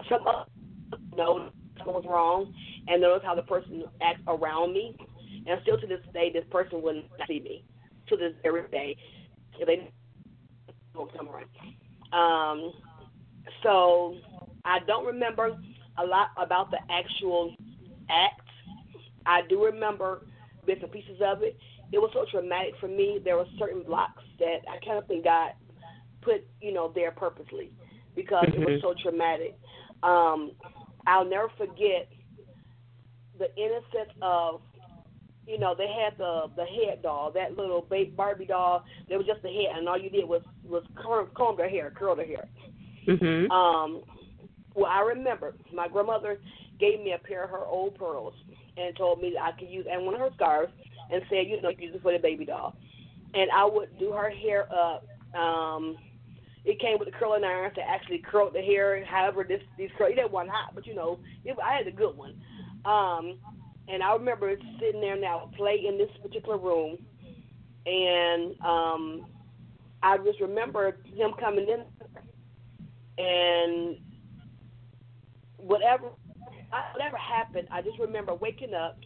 Some 0.08 0.24
no, 1.16 1.50
something 1.84 1.94
was 1.94 2.04
wrong, 2.08 2.52
and 2.88 3.00
notice 3.00 3.22
how 3.24 3.34
the 3.34 3.42
person 3.42 3.84
acts 4.02 4.22
around 4.26 4.72
me. 4.72 4.96
And 5.46 5.60
still 5.62 5.78
to 5.78 5.86
this 5.86 6.00
day, 6.12 6.30
this 6.32 6.44
person 6.50 6.80
wouldn't 6.82 7.06
see 7.28 7.40
me. 7.40 7.64
To 8.08 8.16
this 8.16 8.34
very 8.42 8.68
day, 8.70 8.96
if 9.58 9.66
they 9.66 9.90
don't 10.94 11.10
come 11.16 11.28
around. 11.28 11.46
Um, 12.12 12.72
so 13.62 14.16
I 14.64 14.78
don't 14.86 15.06
remember 15.06 15.56
a 15.98 16.04
lot 16.04 16.28
about 16.36 16.70
the 16.70 16.78
actual 16.90 17.54
act. 18.10 18.40
I 19.26 19.40
do 19.48 19.64
remember 19.64 20.26
bits 20.66 20.80
and 20.82 20.92
pieces 20.92 21.20
of 21.24 21.42
it. 21.42 21.56
It 21.92 21.98
was 21.98 22.10
so 22.12 22.26
traumatic 22.30 22.74
for 22.80 22.88
me. 22.88 23.20
There 23.24 23.36
were 23.36 23.46
certain 23.58 23.82
blocks 23.82 24.22
that 24.38 24.58
I 24.68 24.84
kind 24.84 24.98
of 24.98 25.06
think 25.06 25.24
God 25.24 25.52
put, 26.20 26.46
you 26.60 26.72
know, 26.72 26.92
there 26.94 27.10
purposely 27.10 27.70
because 28.14 28.46
mm-hmm. 28.46 28.62
it 28.62 28.66
was 28.66 28.82
mm-hmm. 28.82 29.00
so 29.00 29.10
traumatic. 29.10 29.58
Um, 30.02 30.52
I'll 31.06 31.24
never 31.24 31.50
forget 31.56 32.08
the 33.38 33.54
innocence 33.56 34.16
of 34.22 34.60
you 35.46 35.58
know 35.58 35.74
they 35.76 35.88
had 35.88 36.16
the 36.18 36.50
the 36.56 36.64
head 36.64 37.02
doll 37.02 37.30
that 37.32 37.56
little 37.56 37.82
baby 37.82 38.10
Barbie 38.10 38.46
doll 38.46 38.84
There 39.08 39.18
was 39.18 39.26
just 39.26 39.42
the 39.42 39.48
head 39.48 39.76
and 39.76 39.88
all 39.88 39.98
you 39.98 40.10
did 40.10 40.26
was 40.26 40.42
was 40.64 40.84
comb, 41.00 41.28
comb 41.34 41.56
their 41.56 41.68
hair 41.68 41.92
curl 41.94 42.16
their 42.16 42.26
hair 42.26 42.48
mm-hmm. 43.06 43.50
um 43.50 44.02
well 44.74 44.90
I 44.90 45.00
remember 45.00 45.54
my 45.72 45.88
grandmother 45.88 46.38
gave 46.80 47.00
me 47.00 47.12
a 47.12 47.18
pair 47.18 47.44
of 47.44 47.50
her 47.50 47.64
old 47.64 47.96
pearls 47.96 48.34
and 48.76 48.96
told 48.96 49.20
me 49.20 49.32
that 49.34 49.42
I 49.42 49.52
could 49.58 49.68
use 49.68 49.86
and 49.90 50.04
one 50.04 50.14
of 50.14 50.20
her 50.20 50.30
scarves 50.34 50.72
and 51.10 51.22
said 51.28 51.46
you 51.46 51.60
know 51.60 51.70
use 51.70 51.94
it 51.94 52.02
for 52.02 52.12
the 52.12 52.18
baby 52.18 52.44
doll 52.44 52.76
and 53.34 53.50
I 53.50 53.64
would 53.64 53.98
do 53.98 54.12
her 54.12 54.30
hair 54.30 54.68
up 54.72 55.04
um 55.34 55.96
it 56.64 56.80
came 56.80 56.98
with 56.98 57.08
the 57.08 57.14
curling 57.18 57.44
irons 57.44 57.74
to 57.74 57.82
actually 57.82 58.18
curl 58.18 58.50
the 58.50 58.62
hair. 58.62 59.04
However, 59.04 59.44
this 59.44 59.60
these 59.76 59.90
curl 59.98 60.08
didn't 60.08 60.32
one 60.32 60.48
hot, 60.48 60.74
but 60.74 60.86
you 60.86 60.94
know, 60.94 61.18
it, 61.44 61.56
I 61.62 61.76
had 61.76 61.86
a 61.86 61.92
good 61.92 62.16
one. 62.16 62.34
Um, 62.84 63.38
and 63.88 64.02
I 64.02 64.14
remember 64.14 64.56
sitting 64.80 65.00
there 65.00 65.18
now, 65.18 65.50
play 65.56 65.84
in 65.86 65.98
this 65.98 66.10
particular 66.22 66.56
room, 66.56 66.96
and 67.84 68.58
um, 68.62 69.26
I 70.02 70.16
just 70.18 70.40
remember 70.40 70.96
him 71.14 71.32
coming 71.38 71.68
in, 71.68 73.22
and 73.22 73.98
whatever 75.58 76.08
whatever 76.94 77.16
happened, 77.16 77.68
I 77.70 77.82
just 77.82 77.98
remember 77.98 78.34
waking 78.34 78.74
up, 78.74 78.98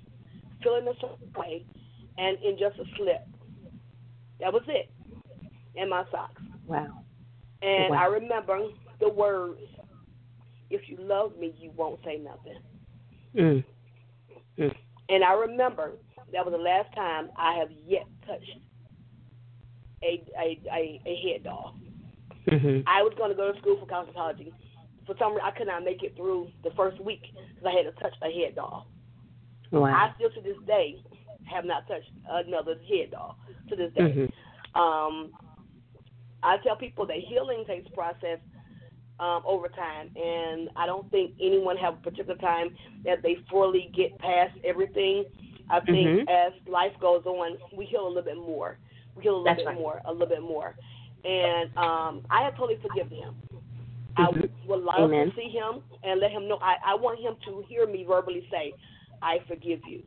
feeling 0.63 0.87
a 0.89 0.95
certain 1.01 1.33
way, 1.37 1.67
and 2.17 2.39
in 2.43 2.57
just 2.59 2.79
a 2.79 2.85
slip. 2.97 3.27
That 4.41 4.53
was 4.53 4.63
it. 4.69 4.91
In 5.75 5.89
my 5.89 6.05
socks. 6.11 6.41
Wow. 6.67 7.05
And 7.63 7.91
wow. 7.91 8.03
I 8.03 8.07
remember 8.07 8.61
the 9.01 9.09
words, 9.09 9.61
if 10.71 10.83
you 10.89 10.97
love 11.01 11.37
me, 11.39 11.55
you 11.59 11.71
won't 11.77 12.01
say 12.05 12.19
nothing. 12.19 12.59
Mm. 13.35 13.65
Mm. 14.59 14.75
And 15.09 15.25
I 15.25 15.33
remember 15.33 15.93
that 16.33 16.45
was 16.45 16.53
the 16.53 16.59
last 16.59 16.95
time 16.95 17.31
I 17.37 17.55
have 17.55 17.69
yet 17.87 18.07
touched 18.27 18.59
a 20.03 20.23
a, 20.39 20.61
a, 20.73 21.01
a 21.07 21.33
head 21.33 21.45
doll. 21.45 21.75
Mm-hmm. 22.49 22.87
I 22.87 23.03
was 23.03 23.13
going 23.17 23.31
to 23.31 23.37
go 23.37 23.53
to 23.53 23.59
school 23.59 23.79
for 23.79 23.87
cosmetology. 23.87 24.53
For 25.07 25.15
some 25.19 25.33
reason, 25.33 25.45
I 25.45 25.57
could 25.57 25.67
not 25.67 25.85
make 25.85 26.03
it 26.03 26.17
through 26.17 26.49
the 26.65 26.71
first 26.77 27.01
week 27.03 27.23
because 27.23 27.67
I 27.67 27.73
had 27.77 27.95
to 27.95 28.01
touch 28.01 28.13
a 28.23 28.27
head 28.27 28.55
doll. 28.55 28.87
Wow. 29.71 29.85
I 29.85 30.15
still 30.17 30.31
to 30.31 30.41
this 30.41 30.57
day 30.67 30.97
have 31.45 31.65
not 31.65 31.87
touched 31.89 32.11
another 32.31 32.75
head 32.89 33.11
doll 33.11 33.37
to 33.69 33.77
this 33.77 33.93
day. 33.95 34.01
Mm-hmm. 34.01 34.81
Um, 34.81 35.31
I 36.43 36.57
tell 36.59 36.77
people 36.77 37.07
that 37.07 37.17
healing 37.17 37.65
takes 37.67 37.89
process 37.91 38.39
um, 39.21 39.43
over 39.45 39.69
time, 39.69 40.11
and 40.15 40.69
I 40.77 40.87
don't 40.87 41.11
think 41.11 41.33
anyone 41.41 41.77
have 41.77 41.95
a 41.95 41.97
particular 41.99 42.37
time 42.37 42.77
that 43.05 43.23
they 43.23 43.37
fully 43.51 43.91
get 43.95 44.17
past 44.19 44.57
everything. 44.65 45.25
I 45.71 45.81
think 45.81 46.07
mm-hmm. 46.07 46.29
as 46.29 46.53
life 46.71 46.93
goes 47.01 47.25
on, 47.27 47.59
we 47.77 47.85
heal 47.85 48.07
a 48.07 48.09
little 48.09 48.23
bit 48.23 48.37
more. 48.37 48.79
We 49.17 49.25
heal 49.25 49.33
a 49.33 49.39
little 49.39 49.45
That's 49.45 49.59
bit 49.61 49.67
right. 49.67 49.77
more, 49.77 50.01
a 50.05 50.13
little 50.13 50.29
bit 50.29 50.43
more. 50.43 50.77
And 51.25 51.77
um, 51.77 52.25
I 52.31 52.43
have 52.45 52.57
totally 52.57 52.79
forgiven 52.81 53.19
him. 53.19 53.35
Mm-hmm. 54.17 54.41
I 54.41 54.49
would 54.69 54.85
love 54.85 55.01
Amen. 55.01 55.31
to 55.31 55.37
see 55.37 55.51
him 55.51 55.83
and 56.03 56.21
let 56.21 56.31
him 56.31 56.49
know. 56.49 56.59
I, 56.63 56.77
I 56.87 56.95
want 56.95 57.21
him 57.21 57.35
to 57.47 57.65
hear 57.69 57.87
me 57.87 58.05
verbally 58.07 58.47
say, 58.51 58.73
"I 59.21 59.39
forgive 59.49 59.81
you." 59.87 60.03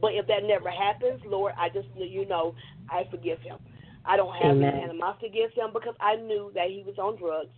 But 0.00 0.14
if 0.14 0.26
that 0.28 0.44
never 0.44 0.70
happens, 0.70 1.20
Lord, 1.26 1.52
I 1.58 1.68
just 1.68 1.88
you 1.96 2.26
know 2.26 2.54
I 2.88 3.04
forgive 3.10 3.40
him. 3.40 3.58
I 4.04 4.16
don't 4.16 4.34
have 4.34 4.56
Amen. 4.56 4.74
any 4.74 4.84
animosity 4.84 5.26
against 5.26 5.56
him 5.56 5.70
because 5.72 5.94
I 6.00 6.16
knew 6.16 6.50
that 6.54 6.68
he 6.68 6.82
was 6.86 6.98
on 6.98 7.16
drugs. 7.16 7.50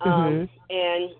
Mm-hmm. 0.00 0.10
Um, 0.10 0.48
and 0.70 1.10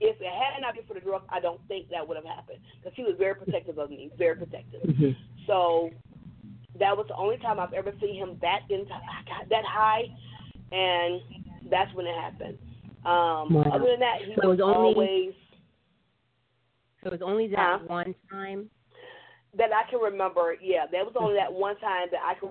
if 0.00 0.16
it 0.20 0.32
had 0.32 0.60
not 0.60 0.74
been 0.74 0.84
for 0.86 0.94
the 0.94 1.00
drugs, 1.00 1.26
I 1.28 1.40
don't 1.40 1.60
think 1.68 1.88
that 1.90 2.06
would 2.06 2.16
have 2.16 2.24
happened 2.24 2.58
because 2.78 2.96
he 2.96 3.02
was 3.02 3.14
very 3.18 3.34
protective 3.34 3.78
of 3.78 3.90
me, 3.90 4.10
very 4.16 4.36
protective. 4.36 4.82
Mm-hmm. 4.82 5.10
So 5.46 5.90
that 6.78 6.96
was 6.96 7.06
the 7.08 7.16
only 7.16 7.36
time 7.38 7.60
I've 7.60 7.72
ever 7.72 7.92
seen 8.00 8.14
him 8.14 8.38
that 8.40 8.60
in 8.70 8.86
that 9.50 9.64
high, 9.64 10.04
and 10.72 11.20
that's 11.70 11.92
when 11.94 12.06
it 12.06 12.14
happened. 12.14 12.58
Um, 13.04 13.54
wow. 13.54 13.70
Other 13.72 13.86
than 13.90 14.00
that, 14.00 14.18
he 14.26 14.34
so 14.40 14.48
was, 14.48 14.58
was 14.58 14.74
only, 14.76 14.94
always. 14.94 15.34
So 17.02 17.10
it 17.10 17.20
was 17.20 17.22
only 17.22 17.48
that 17.48 17.88
one 17.88 18.14
time. 18.30 18.70
That 19.58 19.70
I 19.72 19.90
can 19.90 20.00
remember, 20.00 20.54
yeah. 20.62 20.86
That 20.92 21.04
was 21.04 21.14
only 21.18 21.34
that 21.34 21.52
one 21.52 21.76
time 21.78 22.08
that 22.12 22.20
I 22.24 22.34
can 22.38 22.50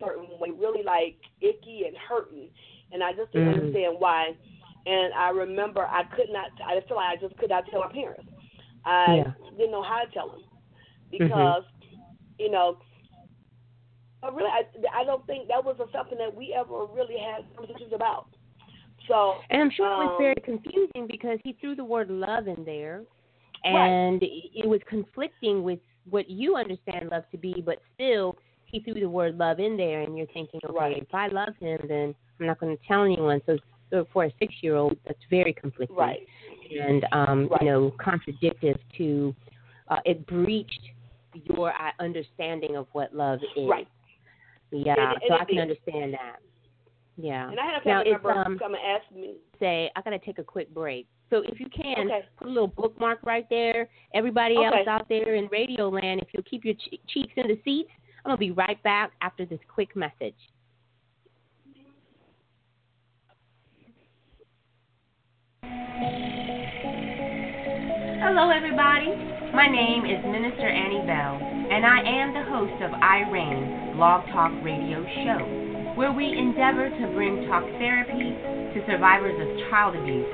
certain 0.00 0.26
way, 0.40 0.50
really 0.50 0.82
like 0.82 1.16
icky 1.40 1.84
and 1.86 1.96
hurting, 2.08 2.48
and 2.92 3.02
I 3.02 3.12
just 3.12 3.32
didn't 3.32 3.48
Mm. 3.48 3.58
understand 3.60 3.96
why. 3.98 4.32
And 4.86 5.14
I 5.14 5.30
remember 5.30 5.86
I 5.86 6.02
could 6.14 6.28
not. 6.30 6.50
I 6.66 6.76
just 6.76 6.88
feel 6.88 6.96
like 6.98 7.18
I 7.18 7.20
just 7.20 7.36
could 7.38 7.50
not 7.50 7.64
tell 7.70 7.80
my 7.80 7.92
parents. 7.92 8.28
I 8.84 9.16
Yeah. 9.16 9.32
didn't 9.56 9.72
know 9.72 9.82
how 9.82 10.04
to 10.04 10.10
tell 10.12 10.28
them 10.28 10.42
Mm-hmm. 11.20 11.28
because, 11.28 11.62
you 12.38 12.50
know, 12.50 12.76
but 14.20 14.34
really, 14.34 14.50
I, 14.50 15.00
I 15.00 15.04
don't 15.04 15.26
think 15.26 15.48
that 15.48 15.64
was 15.64 15.76
something 15.92 16.18
that 16.18 16.34
we 16.34 16.54
ever 16.58 16.86
really 16.94 17.16
had 17.18 17.44
conversations 17.56 17.92
about. 17.94 18.26
So, 19.08 19.44
And 19.50 19.60
I'm 19.62 19.70
sure 19.70 19.86
it 19.86 19.98
was 19.98 20.10
Um, 20.10 20.16
very 20.18 20.34
confusing 20.44 21.06
because 21.06 21.38
he 21.44 21.52
threw 21.60 21.74
the 21.74 21.84
word 21.84 22.10
love 22.10 22.48
in 22.48 22.64
there, 22.64 23.02
Right. 23.70 23.98
and 24.00 24.22
it 24.22 24.66
was 24.66 24.80
conflicting 24.88 25.62
with 25.62 25.78
what 26.08 26.28
you 26.28 26.56
understand 26.56 27.08
love 27.10 27.24
to 27.30 27.38
be, 27.38 27.62
but 27.64 27.78
still 27.94 28.36
he 28.74 28.80
threw 28.80 29.00
the 29.00 29.08
word 29.08 29.38
love 29.38 29.60
in 29.60 29.76
there, 29.76 30.00
and 30.02 30.16
you're 30.18 30.26
thinking, 30.28 30.60
okay, 30.64 30.76
Right. 30.78 30.98
if 31.02 31.14
I 31.14 31.28
love 31.28 31.54
him, 31.60 31.78
then 31.88 32.14
I'm 32.40 32.46
not 32.46 32.58
going 32.58 32.76
to 32.76 32.82
tell 32.86 33.04
anyone. 33.04 33.40
So, 33.46 33.56
so 33.90 34.06
for 34.12 34.24
a 34.24 34.32
six-year-old, 34.40 34.96
that's 35.06 35.18
very 35.30 35.52
conflicting, 35.52 35.96
right, 35.96 36.26
and 36.80 37.06
um, 37.12 37.46
Right. 37.48 37.62
you 37.62 37.68
know, 37.68 37.90
contradictive 37.98 38.78
to 38.98 39.34
uh, 39.88 39.98
it 40.04 40.26
breached 40.26 40.80
your 41.44 41.70
uh, 41.70 41.90
understanding 42.00 42.76
of 42.76 42.86
what 42.92 43.14
love 43.14 43.38
is. 43.56 43.68
right. 43.68 43.86
Yeah, 44.72 44.94
And- 44.98 45.22
and 45.22 45.22
so 45.28 45.34
I 45.34 45.44
can 45.44 45.54
did. 45.56 45.60
understand 45.60 46.14
that. 46.14 46.36
Yeah. 47.16 47.48
And 47.48 47.60
I 47.60 47.64
had 47.66 47.76
a 47.76 47.80
family 47.82 48.10
member 48.10 48.32
um, 48.32 48.58
come 48.58 48.74
and 48.74 48.82
ask 48.84 49.04
me. 49.14 49.36
say 49.60 49.88
I 49.94 50.00
gotta 50.02 50.18
take 50.18 50.38
a 50.38 50.42
quick 50.42 50.68
break. 50.74 51.06
So 51.30 51.42
if 51.46 51.60
you 51.60 51.68
can, 51.68 52.06
Okay. 52.10 52.24
put 52.38 52.48
a 52.48 52.50
little 52.50 52.66
bookmark 52.66 53.20
right 53.24 53.48
there. 53.50 53.88
Everybody 54.14 54.56
Okay. 54.56 54.66
else 54.78 54.88
out 54.88 55.08
there 55.08 55.36
in 55.36 55.46
Radio 55.48 55.88
Land, 55.90 56.22
if 56.22 56.28
you'll 56.32 56.42
keep 56.42 56.64
your 56.64 56.74
che- 56.74 56.98
cheeks 57.06 57.32
in 57.36 57.46
the 57.46 57.58
seats, 57.64 57.90
Gonna 58.24 58.38
be 58.38 58.52
right 58.52 58.82
back 58.82 59.12
after 59.20 59.44
this 59.44 59.60
quick 59.68 59.94
message. 59.94 60.34
Hello, 68.24 68.48
everybody. 68.48 69.12
My 69.52 69.68
name 69.68 70.06
is 70.08 70.24
Minister 70.24 70.66
Annie 70.66 71.04
Bell, 71.06 71.36
and 71.70 71.84
I 71.84 72.00
am 72.00 72.32
the 72.32 72.48
host 72.48 72.82
of 72.82 72.90
I 72.96 73.28
Reign 73.30 73.92
Blog 73.96 74.24
Talk 74.32 74.52
Radio 74.64 75.04
Show, 75.22 75.92
where 75.94 76.10
we 76.10 76.24
endeavor 76.24 76.88
to 76.88 77.06
bring 77.12 77.46
talk 77.46 77.62
therapy 77.76 78.32
to 78.72 78.86
survivors 78.88 79.36
of 79.36 79.68
child 79.68 79.94
abuse, 79.94 80.32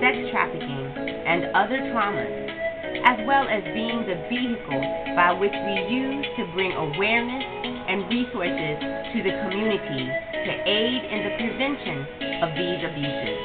sex 0.00 0.16
trafficking, 0.32 0.88
and 1.28 1.52
other 1.54 1.84
traumas, 1.92 2.65
as 3.04 3.18
well 3.26 3.48
as 3.48 3.62
being 3.74 4.06
the 4.06 4.16
vehicle 4.30 4.82
by 5.16 5.32
which 5.32 5.52
we 5.52 5.74
use 5.90 6.26
to 6.38 6.46
bring 6.54 6.72
awareness 6.72 7.44
and 7.88 8.08
resources 8.08 8.76
to 9.12 9.18
the 9.22 9.34
community 9.44 10.04
to 10.06 10.52
aid 10.64 11.00
in 11.10 11.20
the 11.26 11.32
prevention 11.36 11.98
of 12.42 12.54
these 12.54 12.80
abuses. 12.86 13.38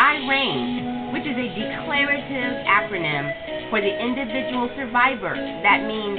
IRAIN, 0.00 1.12
which 1.12 1.26
is 1.26 1.36
a 1.36 1.48
declarative 1.52 2.52
acronym 2.64 3.70
for 3.70 3.80
the 3.80 3.90
individual 3.90 4.70
survivor. 4.76 5.34
That 5.62 5.84
means 5.84 6.18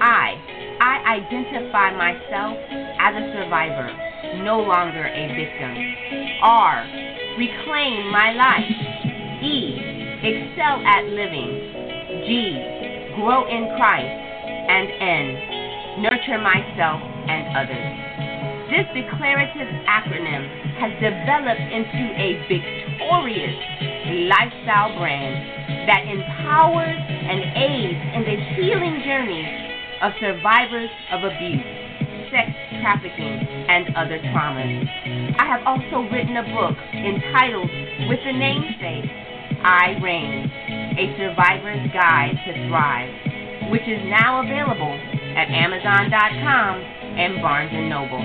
I. 0.00 0.36
I 0.78 1.20
identify 1.24 1.96
myself 1.96 2.56
as 3.00 3.14
a 3.16 3.24
survivor, 3.32 3.88
no 4.44 4.60
longer 4.60 5.06
a 5.06 5.24
victim. 5.34 5.72
R. 6.42 6.84
Reclaim 7.38 8.12
my 8.12 8.32
life. 8.32 9.42
E. 9.42 9.96
Excel 10.22 10.84
at 10.86 11.04
living. 11.04 11.75
G. 12.26 12.58
Grow 13.14 13.46
in 13.46 13.70
Christ. 13.78 14.18
And 14.66 14.90
N. 14.98 16.02
Nurture 16.02 16.42
myself 16.42 17.00
and 17.30 17.54
others. 17.54 17.86
This 18.66 18.86
declarative 18.98 19.70
acronym 19.86 20.42
has 20.82 20.90
developed 20.98 21.66
into 21.70 22.02
a 22.18 22.34
victorious 22.50 23.54
lifestyle 24.26 24.90
brand 24.98 25.86
that 25.86 26.02
empowers 26.10 26.98
and 26.98 27.40
aids 27.54 28.00
in 28.18 28.22
the 28.26 28.36
healing 28.58 29.06
journey 29.06 29.46
of 30.02 30.10
survivors 30.18 30.90
of 31.14 31.22
abuse, 31.22 31.62
sex 32.34 32.50
trafficking, 32.82 33.46
and 33.70 33.94
other 33.94 34.18
traumas. 34.34 34.82
I 35.38 35.46
have 35.46 35.62
also 35.62 36.10
written 36.10 36.36
a 36.36 36.46
book 36.50 36.76
entitled 36.90 37.70
with 38.10 38.18
the 38.26 38.34
namesake 38.34 39.06
I 39.62 39.96
Reign, 40.02 40.50
a 40.96 41.12
survivor's 41.18 41.92
guide 41.92 42.36
to 42.46 42.68
thrive, 42.68 43.70
which 43.70 43.84
is 43.84 44.00
now 44.08 44.40
available 44.40 44.96
at 45.36 45.48
Amazon.com 45.52 46.80
and 46.80 47.42
Barnes 47.42 47.72
& 47.72 47.88
Noble. 47.92 48.24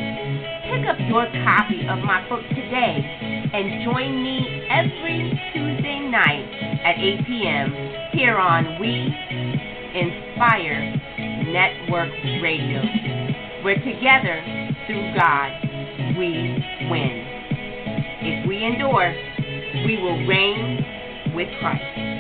Pick 0.72 0.88
up 0.88 0.96
your 1.12 1.28
copy 1.44 1.84
of 1.88 2.00
my 2.00 2.24
book 2.30 2.42
today 2.56 3.04
and 3.52 3.84
join 3.84 4.24
me 4.24 4.64
every 4.70 5.36
Tuesday 5.52 6.00
night 6.08 6.48
at 6.86 6.96
8 6.98 7.28
p.m. 7.28 7.76
here 8.14 8.38
on 8.38 8.80
We 8.80 9.12
Inspire 9.92 10.96
Network 11.52 12.12
Radio, 12.42 12.82
where 13.64 13.76
together, 13.84 14.40
through 14.88 15.14
God, 15.14 15.52
we 16.18 16.56
win. 16.90 17.28
If 18.24 18.48
we 18.48 18.64
endure, 18.64 19.14
we 19.86 19.98
will 19.98 20.26
reign 20.26 21.34
with 21.36 21.50
Christ. 21.60 22.11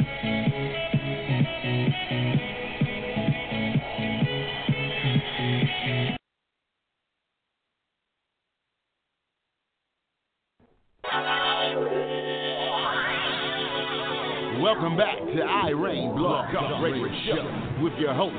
To 15.35 15.41
I 15.43 15.69
Reign 15.69 16.13
Blog 16.13 16.51
Talk 16.51 16.83
Radio 16.83 17.07
Show 17.25 17.81
with 17.81 17.93
your 17.97 18.13
host, 18.13 18.35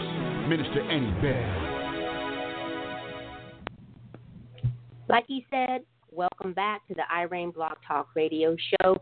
Minister 0.46 0.83
Annie 0.83 1.11
Bell. 1.22 1.52
Like 5.09 5.24
he 5.26 5.46
said, 5.50 5.85
welcome 6.11 6.52
back 6.52 6.87
to 6.88 6.94
the 6.94 7.05
I 7.11 7.22
Reign 7.22 7.50
Blog 7.50 7.78
Talk 7.88 8.09
Radio 8.14 8.55
Show, 8.83 8.98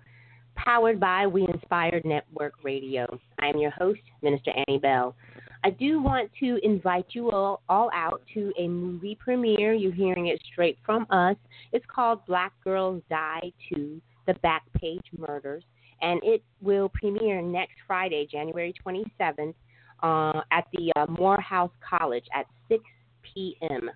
powered 0.55 1.01
by 1.01 1.27
We 1.27 1.49
Inspired 1.49 2.05
Network 2.05 2.55
Radio. 2.63 3.07
I 3.41 3.49
am 3.49 3.59
your 3.59 3.73
host, 3.73 4.03
Minister 4.23 4.53
Annie 4.69 4.79
Bell. 4.79 5.17
I 5.65 5.71
do 5.71 6.01
want 6.01 6.31
to 6.39 6.61
invite 6.63 7.07
you 7.09 7.33
all, 7.33 7.61
all 7.69 7.91
out 7.93 8.23
to 8.35 8.53
a 8.57 8.69
movie 8.69 9.19
premiere. 9.19 9.73
You're 9.73 9.93
hearing 9.93 10.29
it 10.29 10.41
straight 10.53 10.79
from 10.87 11.09
us. 11.11 11.35
It's 11.73 11.87
called 11.93 12.25
Black 12.27 12.53
Girls 12.63 13.03
Die 13.11 13.53
to 13.75 14.01
the 14.29 14.35
Backpage 14.45 15.01
Murders, 15.19 15.65
and 16.03 16.21
it 16.23 16.43
will 16.61 16.89
premiere 16.89 17.43
next 17.43 17.77
Friday, 17.87 18.27
January 18.31 18.75
27th, 18.85 19.55
uh, 20.03 20.41
at 20.51 20.67
the 20.73 20.93
uh, 20.97 21.07
Morehouse 21.09 21.71
College 21.87 22.25
at 22.35 22.47
6 22.69 22.83
p.m. 23.23 23.91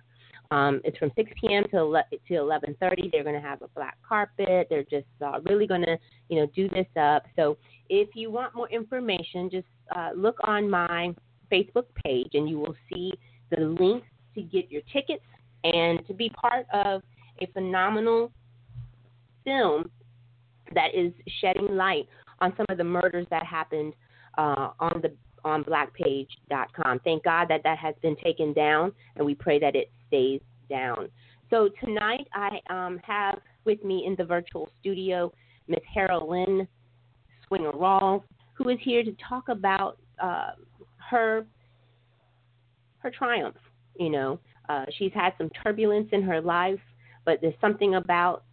Um, 0.51 0.81
it's 0.83 0.97
from 0.97 1.11
6 1.15 1.31
p.m. 1.41 1.63
to 1.71 1.77
11, 1.77 2.19
to 2.27 2.33
11:30. 2.33 3.11
They're 3.11 3.23
going 3.23 3.35
to 3.35 3.41
have 3.41 3.61
a 3.61 3.67
black 3.69 3.97
carpet. 4.07 4.67
They're 4.69 4.83
just 4.83 5.07
uh, 5.25 5.39
really 5.43 5.65
going 5.65 5.81
to, 5.81 5.97
you 6.29 6.39
know, 6.39 6.47
do 6.55 6.69
this 6.69 6.87
up. 6.99 7.23
So 7.35 7.57
if 7.89 8.09
you 8.15 8.29
want 8.29 8.55
more 8.55 8.69
information, 8.69 9.49
just 9.49 9.67
uh, 9.95 10.11
look 10.15 10.37
on 10.43 10.69
my 10.69 11.15
Facebook 11.51 11.85
page, 12.03 12.29
and 12.33 12.47
you 12.47 12.59
will 12.59 12.75
see 12.91 13.13
the 13.49 13.61
link 13.61 14.03
to 14.35 14.41
get 14.41 14.69
your 14.71 14.81
tickets 14.93 15.23
and 15.63 16.05
to 16.07 16.13
be 16.13 16.29
part 16.29 16.67
of 16.73 17.01
a 17.41 17.47
phenomenal 17.47 18.31
film 19.43 19.89
that 20.73 20.95
is 20.95 21.11
shedding 21.39 21.75
light 21.75 22.07
on 22.39 22.53
some 22.57 22.65
of 22.69 22.77
the 22.77 22.83
murders 22.83 23.27
that 23.29 23.45
happened 23.45 23.93
uh, 24.37 24.69
on 24.79 25.01
the 25.01 25.13
on 25.43 25.63
backpage.com. 25.63 26.99
Thank 27.03 27.23
God 27.23 27.47
that 27.49 27.61
that 27.63 27.77
has 27.77 27.93
been 28.01 28.15
taken 28.17 28.51
down, 28.53 28.91
and 29.15 29.25
we 29.25 29.35
pray 29.35 29.59
that 29.59 29.75
it 29.75 29.91
stays 30.07 30.41
down. 30.69 31.09
So 31.49 31.69
tonight 31.83 32.27
I 32.33 32.59
um, 32.69 32.99
have 33.03 33.39
with 33.63 33.83
me 33.83 34.05
in 34.05 34.15
the 34.17 34.25
virtual 34.25 34.69
studio 34.79 35.31
Miss 35.67 35.79
Lynn 35.95 36.67
Swinger 37.47 37.71
Rawls, 37.71 38.23
who 38.53 38.69
is 38.69 38.79
here 38.81 39.03
to 39.03 39.15
talk 39.27 39.49
about 39.49 39.97
uh, 40.21 40.51
her 41.09 41.45
her 42.99 43.11
triumph. 43.11 43.57
You 43.99 44.09
know, 44.09 44.39
uh, 44.67 44.85
she's 44.97 45.11
had 45.13 45.33
some 45.37 45.49
turbulence 45.63 46.09
in 46.11 46.23
her 46.23 46.41
life, 46.41 46.79
but 47.23 47.39
there's 47.41 47.53
something 47.61 47.95
about 47.95 48.43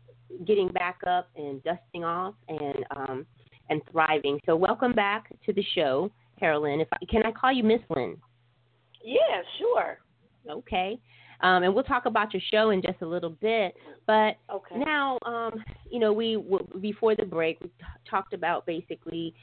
getting 0.46 0.68
back 0.68 0.98
up 1.06 1.28
and 1.36 1.62
dusting 1.62 2.04
off 2.04 2.34
and 2.48 2.84
um, 2.96 3.26
and 3.70 3.80
thriving. 3.90 4.38
So 4.46 4.56
welcome 4.56 4.92
back 4.92 5.28
to 5.46 5.52
the 5.52 5.64
show, 5.74 6.10
Harralyn. 6.40 6.82
If 6.82 6.88
I, 6.92 6.98
can 7.08 7.22
I 7.24 7.32
call 7.32 7.52
you 7.52 7.62
Miss 7.62 7.80
Lynn? 7.94 8.16
Yeah, 9.04 9.42
sure. 9.58 9.98
Okay. 10.48 10.98
Um, 11.40 11.64
and 11.64 11.74
we'll 11.74 11.84
talk 11.84 12.06
about 12.06 12.32
your 12.32 12.42
show 12.52 12.70
in 12.70 12.80
just 12.80 13.02
a 13.02 13.06
little 13.06 13.30
bit. 13.30 13.74
But 14.06 14.36
Okay. 14.52 14.76
now, 14.78 15.18
um, 15.26 15.62
you 15.90 15.98
know, 15.98 16.12
we 16.12 16.34
w- 16.34 16.66
before 16.80 17.16
the 17.16 17.24
break 17.24 17.60
we 17.60 17.68
t- 17.68 17.74
talked 18.08 18.32
about 18.32 18.64
basically 18.64 19.34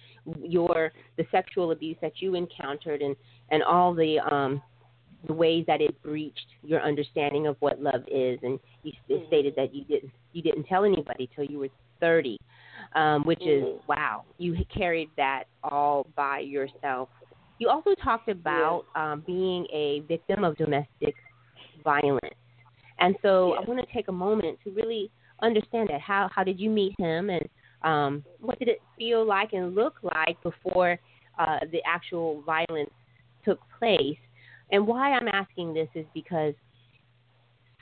your 0.42 0.92
the 1.18 1.26
sexual 1.30 1.72
abuse 1.72 1.98
that 2.02 2.14
you 2.22 2.36
encountered 2.36 3.02
and 3.02 3.16
and 3.50 3.64
all 3.64 3.94
the 3.94 4.20
um, 4.20 4.62
the 5.28 5.34
ways 5.34 5.66
that 5.68 5.82
it 5.82 6.02
breached 6.02 6.46
your 6.62 6.82
understanding 6.82 7.48
of 7.48 7.56
what 7.60 7.82
love 7.82 8.02
is, 8.08 8.40
and 8.44 8.60
you 8.84 8.92
Mm-hmm. 9.10 9.26
stated 9.28 9.54
that 9.56 9.74
you 9.74 9.84
didn't 9.86 10.12
you 10.34 10.42
didn't 10.42 10.64
tell 10.66 10.84
anybody 10.86 11.30
till 11.36 11.46
you 11.46 11.60
were 11.60 11.70
30, 12.00 12.38
um, 12.96 13.24
which 13.24 13.46
is 13.46 13.64
Mhm. 13.64 13.82
wow. 13.88 14.24
You 14.38 14.56
carried 14.74 15.12
that 15.18 15.46
all 15.64 16.08
by 16.16 16.40
yourself. 16.40 17.10
You 17.58 17.70
also 17.70 17.94
talked 17.96 18.30
about 18.30 18.86
um, 18.96 19.22
being 19.26 19.66
a 19.74 20.02
victim 20.08 20.44
of 20.44 20.56
domestic 20.58 21.16
violence, 21.84 22.36
and 23.00 23.16
so 23.22 23.54
I 23.54 23.62
want 23.68 23.80
to 23.86 23.94
take 23.94 24.08
a 24.08 24.12
moment 24.14 24.60
to 24.64 24.72
really 24.72 25.12
understand 25.42 25.90
that. 25.90 26.02
How 26.02 26.30
how 26.34 26.44
did 26.44 26.60
you 26.60 26.70
meet 26.70 26.94
him, 27.00 27.30
and 27.30 27.48
um, 27.84 28.24
what 28.40 28.60
did 28.60 28.68
it 28.70 28.82
feel 28.98 29.26
like 29.26 29.54
and 29.54 29.76
look 29.76 29.96
like 30.04 30.42
before 30.44 30.98
uh, 31.38 31.60
the 31.72 31.80
actual 31.86 32.42
violence 32.44 32.92
took 33.46 33.60
place? 33.80 34.18
And 34.72 34.86
why 34.86 35.14
I'm 35.14 35.28
asking 35.28 35.74
this 35.74 35.90
is 35.96 36.06
because 36.14 36.54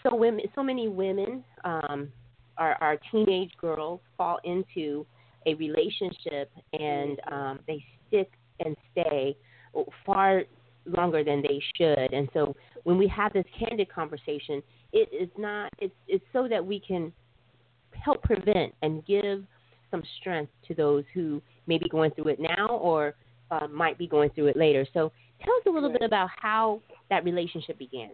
so 0.03 0.15
women, 0.15 0.45
so 0.55 0.63
many 0.63 0.87
women, 0.87 1.43
um, 1.63 2.09
our, 2.57 2.75
our 2.81 2.97
teenage 3.11 3.51
girls 3.59 3.99
fall 4.17 4.39
into 4.43 5.05
a 5.45 5.53
relationship 5.55 6.51
and 6.73 7.19
um, 7.31 7.59
they 7.67 7.83
stick 8.07 8.31
and 8.63 8.75
stay 8.91 9.35
far 10.05 10.43
longer 10.85 11.23
than 11.23 11.41
they 11.41 11.61
should. 11.75 12.13
And 12.13 12.29
so 12.33 12.55
when 12.83 12.97
we 12.97 13.07
have 13.09 13.33
this 13.33 13.45
candid 13.57 13.89
conversation, 13.89 14.61
it 14.93 15.09
is 15.13 15.29
not. 15.37 15.71
It's 15.79 15.93
it's 16.07 16.23
so 16.31 16.47
that 16.47 16.65
we 16.65 16.79
can 16.79 17.11
help 17.91 18.23
prevent 18.23 18.73
and 18.81 19.05
give 19.05 19.43
some 19.91 20.03
strength 20.19 20.51
to 20.67 20.73
those 20.73 21.03
who 21.13 21.41
may 21.65 21.77
be 21.77 21.89
going 21.89 22.11
through 22.11 22.29
it 22.29 22.39
now 22.39 22.67
or 22.67 23.15
uh, 23.51 23.67
might 23.67 23.97
be 23.97 24.07
going 24.07 24.29
through 24.31 24.47
it 24.47 24.57
later. 24.57 24.85
So 24.93 25.11
tell 25.43 25.53
us 25.55 25.63
a 25.65 25.69
little 25.69 25.91
bit 25.91 26.01
about 26.01 26.29
how 26.41 26.81
that 27.09 27.23
relationship 27.23 27.77
began. 27.77 28.09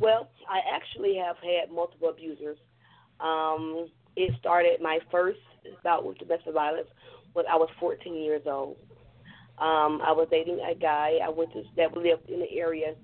Well, 0.00 0.28
I 0.48 0.60
actually 0.74 1.16
have 1.16 1.36
had 1.36 1.72
multiple 1.72 2.08
abusers. 2.08 2.58
Um, 3.20 3.88
it 4.16 4.32
started 4.40 4.80
my 4.80 4.98
first 5.10 5.38
bout 5.82 6.04
with 6.04 6.18
domestic 6.18 6.52
violence 6.52 6.88
when 7.32 7.46
I 7.46 7.56
was 7.56 7.68
14 7.80 8.14
years 8.14 8.42
old. 8.46 8.76
Um, 9.58 10.00
I 10.04 10.10
was 10.10 10.26
dating 10.30 10.60
a 10.68 10.74
guy 10.74 11.18
I 11.24 11.28
went 11.28 11.52
to 11.52 11.62
that 11.76 11.96
lived 11.96 12.28
in 12.28 12.40
the 12.40 12.58
area, 12.58 12.94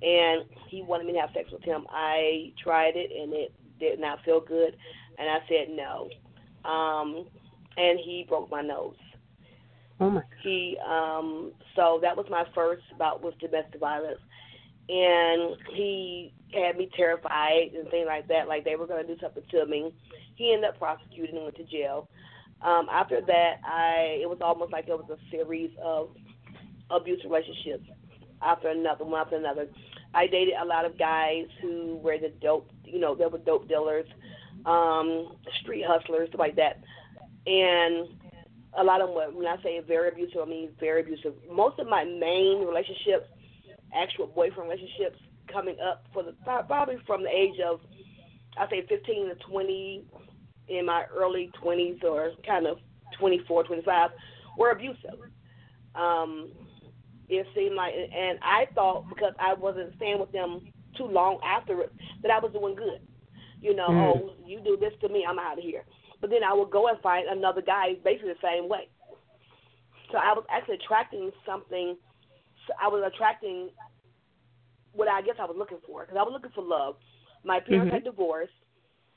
and 0.00 0.44
he 0.68 0.82
wanted 0.82 1.06
me 1.08 1.14
to 1.14 1.20
have 1.20 1.30
sex 1.34 1.50
with 1.50 1.62
him. 1.62 1.86
I 1.90 2.52
tried 2.62 2.92
it, 2.94 3.10
and 3.10 3.32
it 3.32 3.52
did 3.80 3.98
not 3.98 4.22
feel 4.24 4.40
good, 4.40 4.76
and 5.18 5.28
I 5.28 5.38
said 5.48 5.74
no. 5.74 6.08
Um, 6.68 7.26
and 7.76 7.98
he 7.98 8.24
broke 8.28 8.50
my 8.50 8.62
nose. 8.62 8.94
Oh 10.00 10.10
my. 10.10 10.22
He 10.42 10.76
um 10.86 11.52
so 11.74 11.98
that 12.02 12.16
was 12.16 12.26
my 12.30 12.44
first 12.54 12.82
bout 12.98 13.22
with 13.22 13.38
domestic 13.38 13.80
violence. 13.80 14.20
And 14.88 15.56
he 15.74 16.32
had 16.54 16.76
me 16.76 16.88
terrified 16.96 17.72
and 17.74 17.88
things 17.90 18.06
like 18.06 18.26
that, 18.28 18.48
like 18.48 18.64
they 18.64 18.76
were 18.76 18.86
gonna 18.86 19.06
do 19.06 19.16
something 19.20 19.42
to 19.50 19.66
me. 19.66 19.92
He 20.36 20.52
ended 20.52 20.70
up 20.70 20.78
prosecuting 20.78 21.36
and 21.36 21.44
went 21.44 21.56
to 21.56 21.64
jail. 21.64 22.08
Um, 22.62 22.88
after 22.90 23.20
that 23.20 23.60
I 23.64 24.18
it 24.22 24.28
was 24.28 24.38
almost 24.40 24.72
like 24.72 24.88
it 24.88 24.96
was 24.96 25.10
a 25.10 25.30
series 25.30 25.70
of 25.82 26.10
abusive 26.90 27.30
relationships 27.30 27.84
after 28.42 28.68
another 28.68 29.04
one 29.04 29.20
after 29.20 29.36
another. 29.36 29.68
I 30.14 30.26
dated 30.26 30.54
a 30.60 30.64
lot 30.64 30.84
of 30.84 30.98
guys 30.98 31.46
who 31.60 31.96
were 32.02 32.18
the 32.18 32.32
dope 32.40 32.70
you 32.90 32.98
know, 32.98 33.14
they 33.14 33.26
were 33.26 33.38
dope 33.38 33.68
dealers, 33.68 34.06
um, 34.66 35.36
street 35.60 35.84
hustlers, 35.86 36.28
stuff 36.28 36.38
like 36.38 36.56
that. 36.56 36.80
And 37.46 38.08
a 38.76 38.84
lot 38.84 39.00
of 39.00 39.08
them 39.08 39.16
were, 39.16 39.30
when 39.30 39.46
I 39.46 39.60
say 39.62 39.80
very 39.80 40.08
abusive, 40.08 40.40
I 40.42 40.44
mean 40.44 40.70
very 40.78 41.00
abusive. 41.00 41.34
Most 41.50 41.78
of 41.78 41.88
my 41.88 42.04
main 42.04 42.66
relationships, 42.66 43.26
actual 43.94 44.26
boyfriend 44.26 44.68
relationships, 44.68 45.18
coming 45.52 45.76
up 45.80 46.04
for 46.12 46.22
the 46.22 46.32
probably 46.44 46.96
from 47.06 47.22
the 47.22 47.30
age 47.30 47.58
of, 47.60 47.80
I 48.58 48.68
say 48.68 48.84
15 48.86 49.28
to 49.28 49.34
20, 49.36 50.04
in 50.68 50.84
my 50.86 51.04
early 51.14 51.50
20s 51.62 52.04
or 52.04 52.32
kind 52.46 52.66
of 52.66 52.78
24, 53.18 53.64
25, 53.64 54.10
were 54.58 54.70
abusive. 54.70 55.18
Um, 55.94 56.50
it 57.28 57.46
seemed 57.54 57.74
like, 57.74 57.94
and 57.94 58.38
I 58.42 58.66
thought 58.74 59.08
because 59.08 59.32
I 59.38 59.54
wasn't 59.54 59.94
staying 59.96 60.20
with 60.20 60.32
them 60.32 60.60
too 60.96 61.06
long 61.06 61.38
after 61.44 61.80
it, 61.82 61.92
that 62.22 62.30
I 62.30 62.38
was 62.38 62.52
doing 62.52 62.74
good. 62.74 63.00
You 63.60 63.74
know, 63.74 63.88
Mm. 63.88 64.16
oh, 64.16 64.30
you 64.44 64.60
do 64.60 64.76
this 64.76 64.92
to 65.00 65.08
me, 65.08 65.24
I'm 65.28 65.38
out 65.38 65.58
of 65.58 65.64
here. 65.64 65.84
But 66.20 66.30
then 66.30 66.42
I 66.44 66.52
would 66.52 66.70
go 66.70 66.88
and 66.88 66.98
find 67.00 67.28
another 67.28 67.62
guy 67.62 67.94
basically 68.04 68.32
the 68.32 68.48
same 68.48 68.68
way. 68.68 68.88
So 70.10 70.18
I 70.18 70.32
was 70.32 70.44
actually 70.50 70.76
attracting 70.76 71.30
something. 71.46 71.96
So 72.66 72.74
I 72.80 72.88
was 72.88 73.02
attracting 73.06 73.70
what 74.92 75.08
I 75.08 75.22
guess 75.22 75.36
I 75.40 75.44
was 75.44 75.56
looking 75.56 75.78
for 75.86 76.02
because 76.02 76.16
I 76.18 76.22
was 76.22 76.32
looking 76.32 76.50
for 76.54 76.62
love. 76.62 76.96
My 77.44 77.60
parents 77.60 77.90
Mhm. 77.90 77.94
had 77.94 78.04
divorced, 78.04 78.52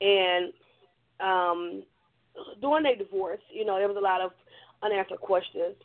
and 0.00 0.52
um, 1.20 1.82
during 2.60 2.84
their 2.84 2.96
divorce, 2.96 3.40
you 3.50 3.64
know, 3.64 3.78
there 3.78 3.88
was 3.88 3.96
a 3.96 4.00
lot 4.00 4.20
of 4.20 4.32
unanswered 4.82 5.20
questions. 5.20 5.76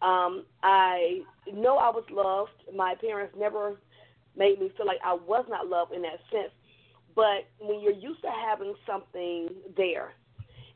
Um, 0.00 0.46
I 0.62 1.22
know 1.52 1.76
I 1.78 1.90
was 1.90 2.04
loved. 2.10 2.52
My 2.74 2.94
parents 2.94 3.34
never 3.38 3.76
made 4.36 4.60
me 4.60 4.70
feel 4.76 4.86
like 4.86 5.00
I 5.04 5.14
was 5.14 5.44
not 5.48 5.66
loved 5.68 5.92
in 5.92 6.02
that 6.02 6.20
sense. 6.30 6.52
But 7.14 7.46
when 7.58 7.80
you're 7.80 7.92
used 7.92 8.22
to 8.22 8.30
having 8.30 8.74
something 8.86 9.48
there, 9.76 10.12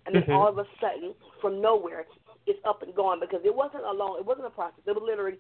and 0.07 0.15
then 0.15 0.23
Mhm. 0.23 0.35
all 0.35 0.49
of 0.49 0.59
a 0.59 0.67
sudden, 0.81 1.15
from 1.41 1.61
nowhere, 1.61 2.07
it's 2.47 2.65
up 2.65 2.83
and 2.83 2.95
gone 2.95 3.21
because 3.21 3.45
it 3.45 3.55
wasn't 3.55 3.85
alone. 3.85 4.19
It 4.19 4.25
wasn't 4.25 4.47
a 4.47 4.51
process. 4.51 4.81
It 4.87 4.93
was 4.93 5.03
literally 5.03 5.39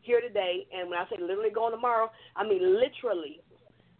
here 0.00 0.20
today, 0.20 0.66
and 0.72 0.88
when 0.88 0.98
I 0.98 1.08
say 1.08 1.16
literally 1.18 1.50
going 1.50 1.72
tomorrow, 1.72 2.10
I 2.34 2.44
mean 2.44 2.80
literally. 2.80 3.40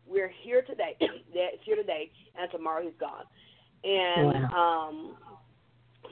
We're 0.09 0.29
here 0.29 0.63
today. 0.63 0.97
That's 1.01 1.63
here 1.65 1.75
today, 1.77 2.13
and 2.39 2.49
tomorrow 2.51 2.83
he's 2.83 2.95
gone. 2.99 3.25
And 3.83 4.45
um, 4.53 5.17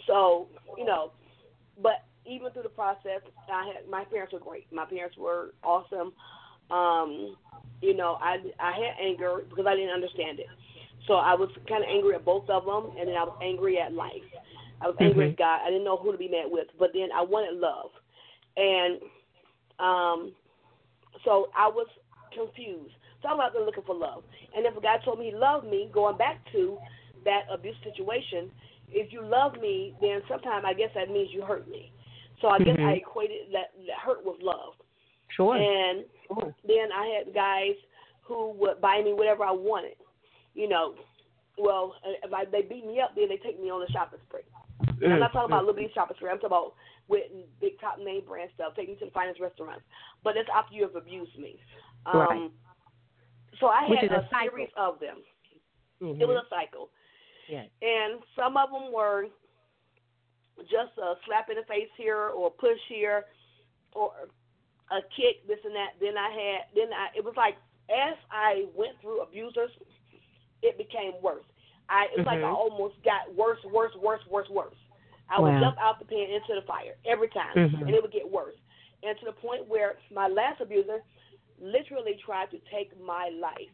so 0.07 0.49
you 0.77 0.85
know, 0.85 1.13
but 1.81 2.05
even 2.27 2.51
through 2.53 2.65
the 2.65 2.69
process, 2.69 3.21
I 3.49 3.67
had 3.67 3.89
my 3.89 4.05
parents 4.05 4.33
were 4.33 4.41
great. 4.41 4.67
My 4.73 4.85
parents 4.85 5.17
were 5.17 5.55
awesome. 5.63 6.13
Um, 6.71 7.37
you 7.81 7.97
know, 7.97 8.19
I 8.21 8.39
I 8.59 8.73
had 8.73 8.97
anger 9.01 9.45
because 9.49 9.67
I 9.67 9.77
didn't 9.77 9.91
understand 9.91 10.41
it. 10.41 10.47
So 11.07 11.15
I 11.15 11.35
was 11.35 11.51
kind 11.69 11.83
of 11.85 11.91
angry 11.91 12.15
at 12.15 12.25
both 12.25 12.49
of 12.49 12.65
them, 12.65 12.97
and 12.99 13.09
then 13.09 13.17
I 13.17 13.25
was 13.25 13.37
angry 13.43 13.79
at 13.79 13.93
life. 13.93 14.25
I 14.81 14.89
was 14.89 14.97
angry 15.01 15.27
Mhm. 15.27 15.31
at 15.33 15.37
God. 15.37 15.61
I 15.63 15.71
didn't 15.71 15.85
know 15.85 15.97
who 15.97 16.13
to 16.13 16.19
be 16.19 16.29
mad 16.29 16.51
with, 16.51 16.69
but 16.79 16.93
then 16.93 17.13
I 17.13 17.23
wanted 17.23 17.55
love, 17.55 17.91
and 18.57 19.01
um, 19.79 20.35
so 21.25 21.51
I 21.57 21.69
was 21.69 21.89
confused. 22.33 22.95
So 23.23 23.29
I 23.29 23.35
was 23.35 23.45
out 23.47 23.53
there 23.53 23.65
looking 23.65 23.85
for 23.85 23.95
love, 23.95 24.25
and 24.55 24.67
if 24.67 24.77
a 24.77 24.81
guy 24.81 24.99
told 24.99 25.19
me 25.19 25.27
he 25.27 25.33
loved 25.33 25.67
me, 25.67 25.89
going 25.93 26.17
back 26.17 26.41
to 26.53 26.79
that 27.25 27.47
abuse 27.51 27.77
situation, 27.83 28.51
if 28.91 29.13
you 29.13 29.23
love 29.23 29.59
me, 29.61 29.95
then 30.01 30.23
sometimes 30.29 30.65
I 30.67 30.75
guess 30.75 30.91
that 30.95 31.11
means 31.11 31.33
you 31.33 31.43
hurt 31.43 31.69
me. 31.69 31.93
So 32.41 32.49
I 32.49 32.59
guess 32.59 32.77
Mhm. 32.77 32.87
I 32.87 32.93
equated 32.95 33.53
that, 33.53 33.73
that 33.87 33.99
hurt 33.99 34.25
with 34.25 34.41
love. 34.43 34.75
Sure. 35.29 35.57
And 35.57 36.05
sure. 36.27 36.55
then 36.65 36.93
I 36.93 37.07
had 37.07 37.33
guys 37.33 37.77
who 38.23 38.51
would 38.51 38.81
buy 38.81 39.03
me 39.03 39.13
whatever 39.13 39.45
I 39.45 39.53
wanted. 39.53 39.97
You 40.55 40.69
know, 40.69 40.95
well, 41.59 41.95
if 42.23 42.33
I, 42.33 42.45
they 42.47 42.63
beat 42.63 42.87
me 42.87 43.01
up, 43.01 43.15
then 43.15 43.29
they 43.29 43.37
take 43.39 43.61
me 43.61 43.71
on 43.71 43.83
a 43.83 43.91
shopping 43.93 44.21
spree. 44.29 44.43
And 45.03 45.13
I'm 45.15 45.21
not 45.21 45.33
talking 45.33 45.51
about 45.51 45.65
little 45.65 45.75
bitty 45.75 45.93
shopping 45.95 46.17
spree. 46.17 46.31
I'm 46.31 46.37
talking 46.39 46.47
about 46.57 46.75
with 47.09 47.25
big 47.61 47.79
top 47.81 47.99
name 47.99 48.23
brand 48.27 48.51
stuff. 48.55 48.75
Take 48.77 48.89
me 48.89 48.97
to 48.97 49.07
the 49.07 49.11
finest 49.11 49.41
restaurants. 49.41 49.83
But 50.23 50.37
it's 50.37 50.49
after 50.55 50.75
you 50.75 50.83
have 50.83 50.97
abused 50.97 51.37
me. 51.39 51.59
Um, 52.07 52.17
Right. 52.19 52.51
So 53.61 53.67
I 53.67 53.87
Which 53.89 54.01
had 54.01 54.11
is 54.11 54.19
a, 54.19 54.27
a 54.27 54.29
cycle. 54.31 54.51
series 54.51 54.71
of 54.77 54.99
them. 54.99 55.19
Mhm. 56.03 56.21
It 56.21 56.27
was 56.27 56.43
a 56.45 56.49
cycle. 56.51 56.91
yes. 57.49 57.69
And 57.83 58.21
some 58.35 58.57
of 58.57 58.71
them 58.71 58.93
were 58.93 59.27
just 60.71 60.97
a 60.99 61.15
slap 61.27 61.51
in 61.51 61.57
the 61.57 61.65
face 61.65 61.91
here 61.97 62.31
or 62.35 62.51
push 62.51 62.79
here 62.89 63.27
or 63.93 64.13
a 64.91 65.01
kick, 65.17 65.47
this 65.47 65.59
and 65.65 65.75
that. 65.75 65.95
Then 66.01 66.17
I 66.19 66.31
had, 66.31 66.61
then 66.75 66.93
I, 66.93 67.17
it 67.17 67.25
was 67.25 67.35
like 67.37 67.55
as 67.91 68.17
I 68.31 68.67
went 68.75 68.99
through 69.01 69.23
abusers, 69.23 69.71
it 70.65 70.79
became 70.79 71.13
worse. 71.23 71.45
I, 71.89 72.09
it's 72.17 72.27
like 72.27 72.39
I 72.41 72.49
Mhm. 72.49 72.57
almost 72.57 72.97
got 73.05 73.33
worse, 73.35 73.63
worse, 73.65 73.95
worse, 73.97 74.25
worse, 74.27 74.49
worse. 74.49 74.75
I 75.29 75.39
would 75.41 75.53
jump 75.61 75.77
out 75.79 75.99
the 75.99 76.05
pan 76.07 76.31
into 76.31 76.55
the 76.55 76.63
fire 76.63 76.97
every 77.05 77.29
time, 77.29 77.55
Mhm. 77.55 77.81
and 77.83 77.91
it 77.95 78.03
would 78.03 78.13
get 78.13 78.29
worse. 78.29 78.57
And 79.03 79.19
to 79.19 79.25
the 79.27 79.33
point 79.33 79.67
where 79.69 79.99
my 80.11 80.29
last 80.29 80.61
abuser 80.61 81.05
literally 81.61 82.15
tried 82.17 82.51
to 82.51 82.59
take 82.71 82.97
my 82.99 83.29
life. 83.29 83.71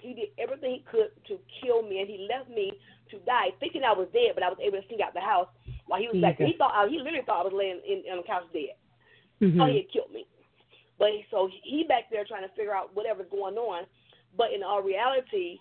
He 0.00 0.14
did 0.14 0.30
everything 0.38 0.74
he 0.74 0.80
could 0.80 1.10
to 1.26 1.38
kill 1.60 1.82
me, 1.82 2.00
and 2.00 2.08
he 2.08 2.18
left 2.28 2.48
me 2.48 2.72
to 3.10 3.18
die, 3.20 3.50
thinking 3.58 3.82
I 3.82 3.92
was 3.92 4.08
dead, 4.10 4.34
but 4.34 4.44
I 4.44 4.48
was 4.48 4.58
able 4.60 4.80
to 4.80 4.86
sneak 4.86 5.00
out 5.00 5.12
the 5.14 5.20
house 5.20 5.48
while 5.86 6.00
he 6.00 6.06
was 6.08 6.20
back 6.20 6.38
there. 6.38 6.46
He 6.46 6.52
thought 6.54 6.74
I, 6.74 6.86
he 6.88 6.98
literally 6.98 7.22
thought 7.22 7.40
I 7.40 7.44
was 7.44 7.52
laying 7.52 7.80
in, 7.84 8.04
on 8.10 8.18
the 8.18 8.22
couch 8.22 8.44
dead. 8.52 8.76
Mhm. 9.40 9.60
Oh, 9.60 9.66
he 9.66 9.78
had 9.78 9.88
killed 9.90 10.12
me. 10.12 10.26
But 10.98 11.12
he- 11.12 11.26
so 11.30 11.46
he 11.48 11.84
back 11.84 12.10
there 12.10 12.24
trying 12.24 12.42
to 12.42 12.48
figure 12.54 12.74
out 12.74 12.94
whatever's 12.94 13.28
going 13.30 13.56
on. 13.58 13.86
But 14.36 14.52
in 14.52 14.62
all 14.62 14.82
reality, 14.82 15.58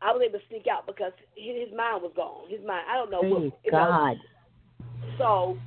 I 0.00 0.12
was 0.12 0.22
able 0.24 0.38
to 0.38 0.44
sneak 0.48 0.66
out 0.66 0.86
because 0.86 1.12
his, 1.34 1.68
his 1.68 1.76
mind 1.76 2.02
was 2.02 2.12
gone. 2.14 2.48
His 2.48 2.60
mind, 2.66 2.84
I 2.90 2.96
don't 2.96 3.10
know 3.10 3.22
what. 3.22 3.42
Know, 3.42 3.52
God. 3.70 4.16
so, 5.18 5.58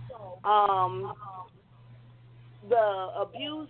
um, 0.48 1.14
the 2.70 3.10
abuse 3.20 3.70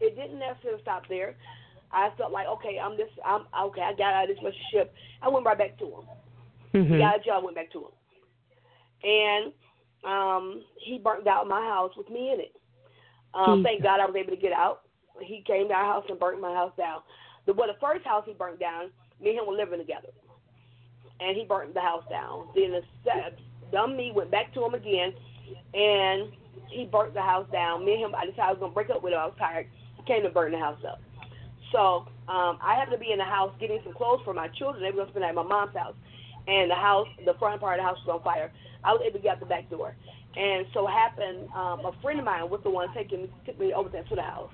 it 0.00 0.16
didn't 0.16 0.38
necessarily 0.38 0.82
stop 0.82 1.04
there. 1.08 1.36
I 1.92 2.10
felt 2.18 2.32
like, 2.32 2.46
okay, 2.46 2.78
I'm 2.82 2.96
this, 2.96 3.08
I'm 3.24 3.42
okay. 3.68 3.82
I 3.82 3.92
got 3.94 4.12
out 4.12 4.28
of 4.28 4.36
this 4.36 4.38
relationship. 4.42 4.92
I 5.22 5.28
went 5.28 5.46
right 5.46 5.56
back 5.56 5.78
to 5.78 5.84
him. 5.84 6.04
Mm-hmm. 6.74 6.98
Got 6.98 7.20
a 7.20 7.24
job. 7.24 7.44
Went 7.44 7.56
back 7.56 7.72
to 7.72 7.78
him, 7.78 7.94
and 9.04 9.52
um, 10.04 10.62
he 10.84 10.98
burnt 10.98 11.26
out 11.26 11.48
my 11.48 11.60
house 11.60 11.92
with 11.96 12.10
me 12.10 12.32
in 12.32 12.40
it. 12.40 12.52
Um, 13.34 13.62
thank 13.62 13.82
God 13.82 14.00
I 14.00 14.06
was 14.06 14.16
able 14.16 14.34
to 14.34 14.40
get 14.40 14.52
out. 14.52 14.82
He 15.20 15.42
came 15.46 15.68
to 15.68 15.74
our 15.74 15.84
house 15.84 16.04
and 16.08 16.18
burnt 16.18 16.40
my 16.40 16.52
house 16.52 16.72
down. 16.76 17.00
The 17.46 17.52
well, 17.52 17.68
the 17.68 17.78
first 17.80 18.04
house 18.04 18.24
he 18.26 18.34
burnt 18.34 18.60
down, 18.60 18.90
me 19.20 19.30
and 19.30 19.40
him 19.40 19.46
were 19.46 19.54
living 19.54 19.78
together, 19.78 20.08
and 21.20 21.36
he 21.36 21.44
burnt 21.44 21.74
the 21.74 21.80
house 21.80 22.04
down. 22.10 22.48
Then 22.54 22.72
the 22.72 22.82
dumb 23.72 23.96
me 23.96 24.12
went 24.14 24.30
back 24.30 24.52
to 24.54 24.64
him 24.64 24.74
again, 24.74 25.14
and 25.74 26.32
he 26.68 26.84
burnt 26.84 27.14
the 27.14 27.22
house 27.22 27.46
down. 27.52 27.84
Me 27.84 27.94
and 27.94 28.02
him, 28.02 28.14
I 28.14 28.26
decided 28.26 28.42
I 28.42 28.50
was 28.52 28.60
gonna 28.60 28.74
break 28.74 28.90
up 28.90 29.02
with 29.02 29.12
him. 29.12 29.20
I 29.20 29.26
was 29.26 29.36
tired. 29.38 29.66
He 29.96 30.02
came 30.04 30.22
to 30.22 30.30
burn 30.30 30.52
the 30.52 30.58
house 30.58 30.80
up. 30.86 31.00
So 31.72 32.06
um, 32.28 32.58
I 32.62 32.74
happened 32.78 32.98
to 32.98 33.04
be 33.04 33.12
in 33.12 33.18
the 33.18 33.24
house 33.24 33.52
getting 33.60 33.80
some 33.84 33.94
clothes 33.94 34.20
for 34.24 34.34
my 34.34 34.48
children. 34.48 34.82
They 34.82 34.90
were 34.90 35.04
gonna 35.04 35.10
spend 35.10 35.24
at 35.24 35.34
my 35.34 35.42
mom's 35.42 35.76
house, 35.76 35.94
and 36.46 36.70
the 36.70 36.74
house, 36.74 37.08
the 37.24 37.34
front 37.38 37.60
part 37.60 37.78
of 37.78 37.84
the 37.84 37.88
house 37.88 37.98
was 38.06 38.18
on 38.18 38.22
fire. 38.22 38.52
I 38.84 38.92
was 38.92 39.02
able 39.04 39.18
to 39.18 39.22
get 39.22 39.34
out 39.34 39.40
the 39.40 39.46
back 39.46 39.68
door, 39.70 39.96
and 40.36 40.66
so 40.74 40.86
happened 40.86 41.48
um, 41.54 41.86
a 41.86 41.92
friend 42.02 42.18
of 42.18 42.24
mine 42.24 42.48
was 42.50 42.60
the 42.62 42.70
one 42.70 42.92
taking 42.94 43.28
took 43.44 43.58
me 43.58 43.72
over 43.72 43.88
there 43.88 44.04
to 44.04 44.14
the 44.14 44.22
house. 44.22 44.50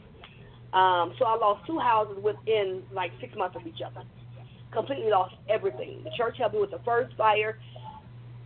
Um, 0.73 1.13
so 1.19 1.27
I 1.27 1.37
lost 1.37 1.67
two 1.67 1.79
houses 1.79 2.17
within 2.23 2.83
like 2.93 3.11
six 3.21 3.35
months 3.37 3.57
of 3.57 3.67
each 3.67 3.83
other. 3.85 4.05
Completely 4.73 5.11
lost 5.11 5.35
everything. 5.51 6.01
The 6.03 6.11
church 6.17 6.37
helped 6.39 6.55
me 6.55 6.61
with 6.61 6.71
the 6.71 6.81
first 6.85 7.15
fire. 7.17 7.59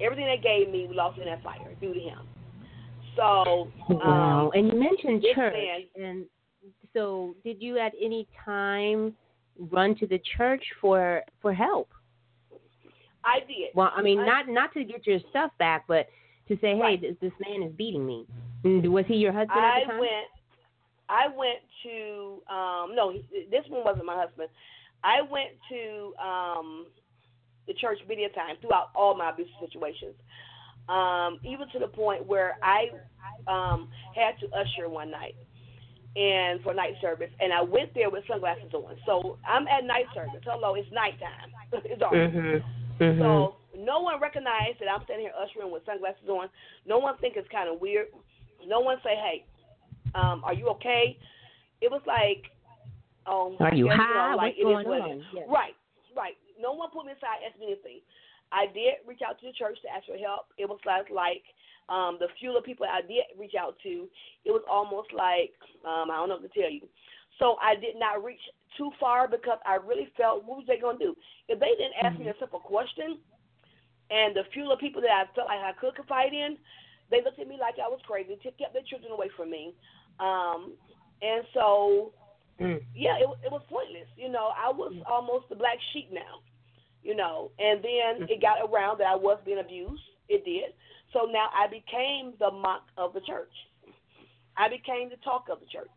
Everything 0.01 0.27
they 0.27 0.41
gave 0.43 0.73
me, 0.73 0.87
we 0.89 0.95
lost 0.95 1.19
in 1.19 1.25
that 1.27 1.43
fire 1.43 1.75
due 1.81 1.95
to 1.95 2.01
him. 2.01 2.19
So 3.17 3.69
Wow. 3.89 4.51
um, 4.53 4.59
and 4.59 4.67
you 4.73 4.79
mentioned 4.79 5.25
church, 5.35 5.55
man- 5.55 5.87
and 6.05 6.27
so 6.93 7.35
did 7.45 7.63
you 7.63 7.79
at 7.79 7.95
any 8.01 8.27
time 8.45 9.17
run 9.59 9.95
to 9.97 10.07
the 10.07 10.19
church 10.37 10.65
for 10.81 11.23
for 11.41 11.55
help? 11.55 11.89
I 13.25 13.41
did. 13.41 13.75
Well, 13.75 13.91
I 13.95 14.03
mean, 14.03 14.19
I- 14.21 14.27
not 14.27 14.49
not 14.49 14.73
to 14.75 14.85
get 14.85 15.07
your 15.07 15.21
stuff 15.31 15.51
back, 15.59 15.85
but 15.87 16.09
to 16.49 16.57
say, 16.57 16.75
hey, 16.77 16.81
Right. 16.81 17.01
this, 17.01 17.17
this 17.21 17.33
man 17.41 17.63
is 17.63 17.73
beating 17.73 18.05
me. 18.07 18.27
Was 18.65 19.05
he 19.07 19.17
your 19.17 19.33
husband 19.33 19.59
at 19.59 19.81
the 19.81 19.87
time? 19.93 20.01
went. 20.01 20.27
I 21.09 21.29
went 21.29 21.59
to 21.85 22.43
um 22.53 22.95
no, 22.95 23.13
this 23.51 23.65
one 23.69 23.85
wasn't 23.85 24.07
my 24.07 24.17
husband. 24.17 24.49
I 25.05 25.23
went 25.23 25.51
to 25.71 26.15
um 26.23 26.87
the 27.67 27.75
church 27.75 27.99
many 28.09 28.25
a 28.25 28.29
time 28.31 28.57
throughout 28.61 28.91
all 28.95 29.15
my 29.17 29.31
abusive 29.31 29.53
situations. 29.61 30.15
Um, 30.89 31.41
even 31.43 31.69
to 31.71 31.79
the 31.81 31.89
point 31.89 32.27
where 32.27 32.57
I 32.63 32.91
um 33.47 33.89
had 34.15 34.39
to 34.41 34.47
usher 34.57 34.89
one 34.89 35.11
night 35.11 35.35
and 36.17 36.63
for 36.63 36.73
night 36.73 36.95
service 37.01 37.31
and 37.41 37.53
I 37.53 37.61
went 37.61 37.93
there 37.95 38.09
with 38.11 38.25
sunglasses 38.27 38.73
on. 38.73 38.97
So 39.05 39.39
I'm 39.47 39.67
at 39.69 39.85
night 39.85 40.07
service. 40.15 40.41
Hello, 40.45 40.75
it's 40.75 40.91
nighttime. 40.93 41.51
it's 41.85 42.01
dark. 42.01 42.15
Mhm. 42.15 42.63
Mhm. 42.99 43.19
So 43.21 43.57
no 43.77 44.01
one 44.01 44.21
recognized 44.21 44.81
that 44.81 44.89
I'm 44.91 45.05
standing 45.05 45.27
here 45.27 45.35
ushering 45.39 45.71
with 45.71 45.85
sunglasses 45.85 46.29
on. 46.29 46.49
No 46.87 46.99
one 46.99 47.17
think 47.19 47.37
it's 47.37 47.49
kind 47.49 47.69
of 47.69 47.81
weird. 47.81 48.07
No 48.67 48.81
one 48.81 48.97
say, 49.05 49.15
"Hey, 49.17 49.45
um, 50.17 50.43
are 50.45 50.55
you 50.55 50.69
okay?" 50.81 51.19
It 51.81 51.91
was 51.91 52.01
like, 52.07 52.49
um, 53.29 53.57
Are 53.61 53.75
you 53.75 53.89
high? 53.89 54.33
know, 54.33 54.37
like 54.37 54.57
What's 54.57 54.59
it 54.59 54.81
is 54.81 54.85
going 54.85 54.89
what 54.89 55.01
on? 55.03 55.19
is. 55.19 55.25
Yeah. 55.35 55.43
Right, 55.49 55.77
right. 56.17 56.37
No 56.57 56.73
one 56.73 56.89
put 56.91 57.05
me 57.05 57.13
aside, 57.13 57.45
asked 57.45 57.61
me 57.61 57.77
anything. 57.77 58.01
I 58.53 58.67
did 58.73 59.03
reach 59.07 59.21
out 59.27 59.39
to 59.41 59.47
the 59.47 59.53
church 59.53 59.77
to 59.83 59.89
ask 59.91 60.07
for 60.07 60.17
help. 60.17 60.49
It 60.57 60.69
was 60.71 60.79
like, 60.87 61.11
like 61.11 61.45
um, 61.91 62.17
the 62.19 62.29
few 62.39 62.57
of 62.57 62.65
people 62.65 62.87
I 62.87 63.03
did 63.03 63.27
reach 63.37 63.55
out 63.59 63.77
to, 63.83 64.09
it 64.47 64.53
was 64.55 64.63
almost 64.71 65.13
like 65.13 65.53
um, 65.85 66.11
I 66.11 66.17
don't 66.17 66.31
know 66.31 66.39
what 66.39 66.49
to 66.49 66.55
tell 66.55 66.71
you. 66.71 66.87
So 67.39 67.61
I 67.61 67.77
did 67.77 68.01
not 68.01 68.25
reach 68.25 68.41
too 68.79 68.91
far 68.99 69.29
because 69.29 69.59
I 69.67 69.77
really 69.77 70.09
felt 70.17 70.45
what 70.45 70.65
was 70.65 70.67
they 70.67 70.81
gonna 70.81 70.99
do 70.99 71.15
if 71.49 71.61
they 71.61 71.77
didn't 71.77 72.01
ask 72.01 72.17
me 72.19 72.29
a 72.29 72.39
simple 72.41 72.61
question, 72.61 73.19
and 74.09 74.35
the 74.35 74.49
few 74.55 74.71
of 74.71 74.79
people 74.79 75.03
that 75.03 75.13
I 75.13 75.29
felt 75.35 75.49
like 75.49 75.61
I 75.61 75.77
could 75.77 75.95
confide 75.95 76.33
in, 76.33 76.57
they 77.11 77.21
looked 77.23 77.39
at 77.39 77.49
me 77.49 77.59
like 77.61 77.77
I 77.77 77.89
was 77.89 78.01
crazy, 78.07 78.39
kept 78.41 78.73
their 78.73 78.87
children 78.89 79.13
away 79.13 79.29
from 79.37 79.51
me, 79.51 79.75
um, 80.21 80.73
and 81.23 81.45
so 81.55 82.13
Mm. 82.59 82.81
yeah, 82.95 83.17
it, 83.21 83.29
it 83.45 83.53
was 83.53 83.61
pointless. 83.69 84.09
You 84.17 84.31
know, 84.31 84.49
I 84.57 84.73
was 84.73 84.91
almost 85.05 85.47
the 85.51 85.57
black 85.57 85.77
sheep 85.93 86.09
now. 86.11 86.41
You 87.03 87.15
know, 87.15 87.51
and 87.59 87.85
then 87.85 88.27
it 88.29 88.41
got 88.41 88.65
around 88.65 88.99
that 88.99 89.07
I 89.07 89.15
was 89.15 89.39
being 89.45 89.59
abused. 89.61 90.03
It 90.29 90.45
did. 90.45 90.73
So 91.13 91.29
now 91.31 91.49
I 91.55 91.67
became 91.69 92.33
the 92.41 92.51
mock 92.51 92.89
of 92.97 93.13
the 93.13 93.21
church. 93.21 93.53
I 94.57 94.69
became 94.69 95.11
the 95.11 95.17
talk 95.23 95.49
of 95.53 95.61
the 95.61 95.67
church. 95.67 95.91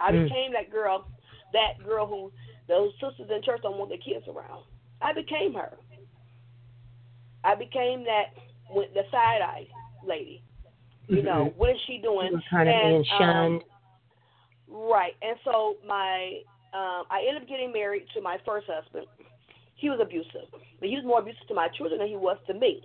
I 0.00 0.10
Mm. 0.10 0.24
became 0.24 0.52
that 0.52 0.70
girl, 0.70 1.06
that 1.52 1.82
girl 1.84 2.06
who 2.06 2.32
those 2.66 2.92
sisters 2.94 3.30
in 3.30 3.42
church 3.42 3.62
don't 3.62 3.78
want 3.78 3.90
their 3.90 3.98
kids 3.98 4.26
around. 4.26 4.64
I 5.00 5.12
became 5.12 5.54
her. 5.54 5.78
I 7.44 7.54
became 7.54 8.04
that 8.04 8.34
with 8.70 8.92
the 8.94 9.04
side 9.10 9.40
eye 9.40 9.66
lady. 10.04 10.42
You 11.08 11.22
know, 11.22 11.46
Mhm. 11.46 11.56
what 11.56 11.70
is 11.70 11.80
she 11.86 11.98
doing? 11.98 12.28
You 12.28 12.36
were 12.36 12.42
kind 12.48 12.68
of 12.68 12.74
And, 12.74 13.04
being 13.04 13.22
um. 13.22 13.62
Right. 14.68 15.16
And 15.22 15.38
so 15.44 15.76
my 15.84 16.42
um 16.72 17.04
I 17.10 17.24
ended 17.26 17.42
up 17.42 17.48
getting 17.48 17.72
married 17.72 18.08
to 18.14 18.20
my 18.20 18.38
first 18.46 18.66
husband. 18.66 19.06
He 19.76 19.90
was 19.90 20.00
abusive. 20.00 20.48
But 20.78 20.88
he 20.88 20.96
was 20.96 21.04
more 21.04 21.18
abusive 21.20 21.46
to 21.48 21.54
my 21.54 21.68
children 21.68 21.98
than 21.98 22.08
he 22.08 22.16
was 22.16 22.38
to 22.46 22.54
me. 22.54 22.82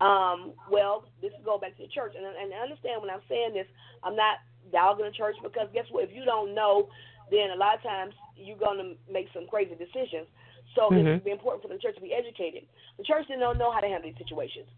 Um, 0.00 0.52
well, 0.70 1.04
this 1.20 1.32
is 1.32 1.44
go 1.44 1.58
back 1.58 1.76
to 1.76 1.82
the 1.82 1.88
church 1.88 2.14
and 2.16 2.24
and 2.24 2.52
understand 2.52 3.00
when 3.02 3.10
I'm 3.10 3.22
saying 3.28 3.54
this, 3.54 3.66
I'm 4.02 4.16
not 4.16 4.38
dogging 4.72 5.06
the 5.06 5.12
church 5.12 5.36
because 5.42 5.68
guess 5.72 5.86
what? 5.90 6.04
If 6.04 6.14
you 6.14 6.24
don't 6.24 6.54
know, 6.54 6.88
then 7.30 7.50
a 7.50 7.56
lot 7.56 7.76
of 7.76 7.82
times 7.82 8.14
you're 8.36 8.56
gonna 8.58 8.94
make 9.10 9.28
some 9.32 9.46
crazy 9.46 9.74
decisions. 9.74 10.28
So 10.74 10.90
Mhm. 10.90 11.16
it's 11.16 11.26
important 11.26 11.62
for 11.62 11.68
the 11.68 11.78
church 11.78 11.96
to 11.96 12.00
be 12.00 12.14
educated. 12.14 12.64
The 12.96 13.04
church 13.04 13.26
didn't 13.26 13.40
know, 13.40 13.52
know 13.52 13.72
how 13.72 13.80
to 13.80 13.88
handle 13.88 14.08
these 14.08 14.18
situations. 14.18 14.68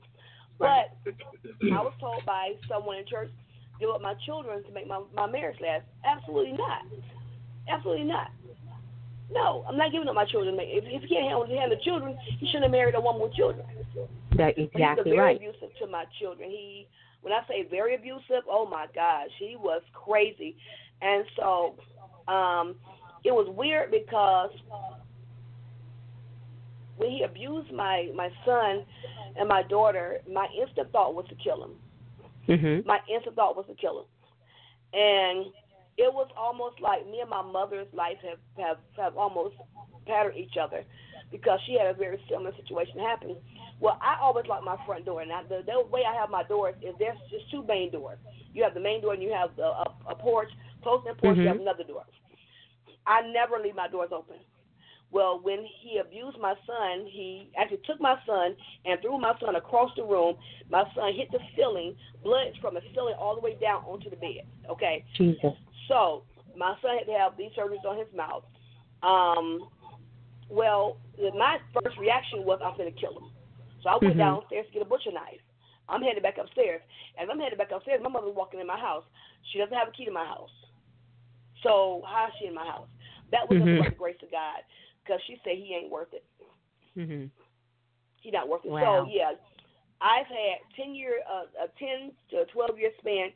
Right. 0.58 0.86
But 1.04 1.14
I 1.72 1.80
was 1.82 1.92
told 2.00 2.24
by 2.26 2.52
someone 2.68 2.96
in 2.98 3.06
church, 3.06 3.30
give 3.80 3.90
up 3.90 4.00
my 4.00 4.14
children 4.26 4.62
to 4.64 4.72
make 4.72 4.86
my, 4.86 5.02
my 5.14 5.26
marriage 5.26 5.58
last. 5.60 5.84
Absolutely 6.04 6.52
not. 6.52 6.82
Absolutely 7.68 8.04
not. 8.04 8.30
No, 9.30 9.64
I'm 9.66 9.76
not 9.76 9.92
giving 9.92 10.08
up 10.08 10.14
my 10.14 10.26
children. 10.26 10.56
to 10.56 10.62
If, 10.62 10.84
if 10.86 11.02
he 11.02 11.08
can't 11.08 11.24
handle, 11.24 11.46
handle 11.46 11.76
the 11.76 11.82
children, 11.82 12.16
he 12.38 12.46
shouldn't 12.46 12.64
have 12.64 12.72
married 12.72 12.94
a 12.94 13.00
woman 13.00 13.22
with 13.22 13.34
children. 13.34 13.64
That 14.36 14.36
But 14.36 14.54
he 14.56 14.62
was 14.62 14.70
exactly 14.74 15.12
very 15.12 15.18
right. 15.18 15.36
abusive 15.36 15.70
to 15.80 15.86
my 15.86 16.04
children. 16.20 16.50
He, 16.50 16.86
when 17.22 17.32
I 17.32 17.40
say 17.48 17.66
very 17.70 17.94
abusive, 17.94 18.44
oh 18.48 18.68
my 18.68 18.86
gosh, 18.94 19.30
he 19.38 19.56
was 19.56 19.82
crazy. 19.94 20.56
And 21.00 21.24
so, 21.36 21.76
um, 22.28 22.76
it 23.24 23.32
was 23.32 23.46
weird 23.56 23.90
because 23.90 24.50
when 26.96 27.10
he 27.10 27.22
abused 27.22 27.72
my 27.72 28.10
my 28.14 28.30
son 28.44 28.84
and 29.36 29.48
my 29.48 29.62
daughter, 29.62 30.20
my 30.30 30.46
instant 30.60 30.90
thought 30.92 31.14
was 31.14 31.26
to 31.28 31.34
kill 31.36 31.64
him. 31.64 31.78
Mhm. 32.48 32.86
My 32.86 33.00
instant 33.08 33.36
thought 33.36 33.56
was 33.56 33.66
to 33.66 33.74
kill 33.74 34.00
him, 34.00 34.06
and 34.92 35.46
it 35.96 36.12
was 36.12 36.28
almost 36.36 36.80
like 36.80 37.06
me 37.06 37.20
and 37.20 37.30
my 37.30 37.42
mother's 37.42 37.88
life 37.92 38.18
have 38.22 38.38
have 38.58 38.78
have 38.96 39.16
almost 39.16 39.56
patterned 40.06 40.36
each 40.36 40.56
other 40.56 40.84
because 41.30 41.60
she 41.66 41.74
had 41.74 41.86
a 41.86 41.94
very 41.94 42.18
similar 42.28 42.54
situation 42.56 42.98
happen. 42.98 43.36
Well, 43.80 43.98
I 44.00 44.16
always 44.20 44.46
like 44.46 44.62
my 44.62 44.76
front 44.86 45.04
door. 45.04 45.24
Now, 45.24 45.42
the, 45.48 45.62
the 45.66 45.82
way 45.90 46.04
I 46.04 46.14
have 46.14 46.30
my 46.30 46.44
doors 46.44 46.74
is 46.82 46.94
there's 46.98 47.18
just 47.30 47.50
two 47.50 47.64
main 47.64 47.90
doors. 47.90 48.18
You 48.52 48.62
have 48.62 48.74
the 48.74 48.80
main 48.80 49.00
door 49.00 49.14
and 49.14 49.22
you 49.22 49.32
have 49.32 49.56
the 49.56 49.64
a, 49.64 49.86
a 50.08 50.14
porch. 50.14 50.48
Close 50.82 51.02
to 51.04 51.14
the 51.14 51.20
porch, 51.20 51.36
you 51.38 51.48
have 51.48 51.56
Mhm. 51.56 51.62
another 51.62 51.84
door. 51.84 52.04
I 53.06 53.22
never 53.22 53.58
leave 53.58 53.74
my 53.74 53.88
doors 53.88 54.10
open. 54.12 54.36
Well, 55.12 55.40
when 55.42 55.64
he 55.82 55.98
abused 55.98 56.38
my 56.40 56.54
son, 56.66 57.06
he 57.06 57.50
actually 57.56 57.84
took 57.86 58.00
my 58.00 58.16
son 58.26 58.56
and 58.86 58.98
threw 59.00 59.18
my 59.18 59.34
son 59.38 59.56
across 59.56 59.90
the 59.94 60.02
room. 60.02 60.36
My 60.70 60.84
son 60.96 61.12
hit 61.14 61.30
the 61.30 61.38
ceiling, 61.54 61.94
blood 62.24 62.46
from 62.62 62.74
the 62.74 62.80
ceiling 62.94 63.14
all 63.20 63.34
the 63.34 63.42
way 63.42 63.56
down 63.60 63.82
onto 63.84 64.08
the 64.08 64.16
bed. 64.16 64.48
Okay, 64.70 65.04
Jesus. 65.14 65.52
so 65.86 66.24
my 66.56 66.74
son 66.80 66.96
had 66.96 67.04
to 67.12 67.18
have 67.18 67.36
these 67.36 67.52
surgeries 67.52 67.84
on 67.84 67.98
his 67.98 68.08
mouth. 68.16 68.44
Um, 69.02 69.68
well, 70.48 70.96
my 71.36 71.58
first 71.74 71.98
reaction 71.98 72.44
was 72.44 72.60
I'm 72.64 72.76
going 72.78 72.92
to 72.92 72.98
kill 72.98 73.12
him. 73.12 73.28
So 73.82 73.90
I 73.90 73.96
went 74.00 74.14
Mhm. 74.14 74.18
downstairs 74.18 74.66
to 74.66 74.72
get 74.72 74.82
a 74.82 74.86
butcher 74.86 75.12
knife. 75.12 75.40
I'm 75.88 76.00
headed 76.00 76.22
back 76.22 76.38
upstairs. 76.38 76.80
As 77.18 77.28
I'm 77.30 77.38
headed 77.38 77.58
back 77.58 77.70
upstairs, 77.70 78.00
my 78.02 78.08
mother's 78.08 78.34
walking 78.34 78.60
in 78.60 78.66
my 78.66 78.78
house. 78.78 79.04
She 79.50 79.58
doesn't 79.58 79.76
have 79.76 79.88
a 79.88 79.90
key 79.90 80.06
to 80.06 80.10
my 80.10 80.24
house. 80.24 80.50
So 81.62 82.02
how 82.06 82.28
is 82.28 82.34
she 82.38 82.46
in 82.46 82.54
my 82.54 82.64
house? 82.64 82.88
That 83.30 83.48
was 83.48 83.58
Mhm. 83.58 83.76
just 83.76 83.90
the 83.90 83.96
grace 83.96 84.22
of 84.22 84.30
God, 84.30 84.62
because 85.04 85.20
she 85.26 85.36
said 85.44 85.54
he 85.56 85.74
ain't 85.74 85.90
worth 85.90 86.12
it. 86.12 86.24
Mhm. 86.96 87.30
He's 88.20 88.32
not 88.32 88.48
worth 88.48 88.64
it. 88.64 88.70
Wow. 88.70 89.04
So 89.04 89.10
yeah, 89.10 89.32
I've 90.00 90.26
had 90.26 90.58
ten 90.76 90.94
year, 90.94 91.20
uh, 91.30 91.44
a 91.64 91.68
ten 91.78 92.12
to 92.30 92.44
twelve 92.52 92.78
year 92.78 92.90
span 92.98 93.30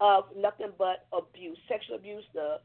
of 0.00 0.24
nothing 0.36 0.72
but 0.78 1.06
abuse, 1.12 1.58
sexual 1.68 1.96
abuse, 1.96 2.24
the 2.34 2.60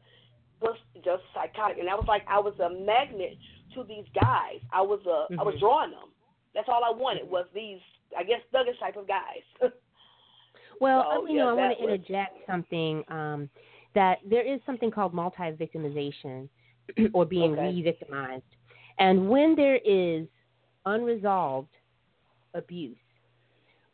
was 0.62 0.78
just 1.04 1.22
psychotic, 1.34 1.78
and 1.80 1.90
I 1.90 1.96
was 1.96 2.06
like 2.08 2.24
I 2.28 2.40
was 2.40 2.58
a 2.60 2.70
magnet 2.70 3.38
to 3.74 3.84
these 3.84 4.06
guys. 4.20 4.60
I 4.72 4.82
was 4.82 5.02
a, 5.06 5.28
I 5.40 5.44
was 5.44 5.56
Mhm. 5.56 5.60
drawing 5.60 5.92
them. 5.92 6.10
That's 6.54 6.70
all 6.70 6.82
I 6.86 6.92
wanted 6.92 7.30
was 7.30 7.46
these, 7.54 7.82
I 8.18 8.24
guess, 8.24 8.40
thuggish 8.54 8.80
type 8.80 8.96
of 8.96 9.08
guys. 9.08 9.44
Well, 10.82 11.04
So, 11.04 11.24
uh, 11.24 11.28
you 11.28 11.38
yeah, 11.38 11.44
know, 11.44 11.50
I 11.52 11.54
want 11.54 11.78
to 11.78 11.84
was- 11.86 11.94
interject 11.94 12.46
something. 12.48 13.04
Um, 13.10 13.50
that 13.94 14.20
there 14.26 14.42
is 14.42 14.60
something 14.66 14.92
called 14.92 15.14
multi 15.14 15.52
victimization 15.54 16.50
or 17.14 17.26
being 17.26 17.54
Okay. 17.54 17.62
re 17.62 17.82
victimized. 17.84 18.44
And 19.00 19.30
when 19.30 19.56
there 19.56 19.78
is 19.86 20.28
unresolved 20.86 21.74
abuse, 22.54 22.98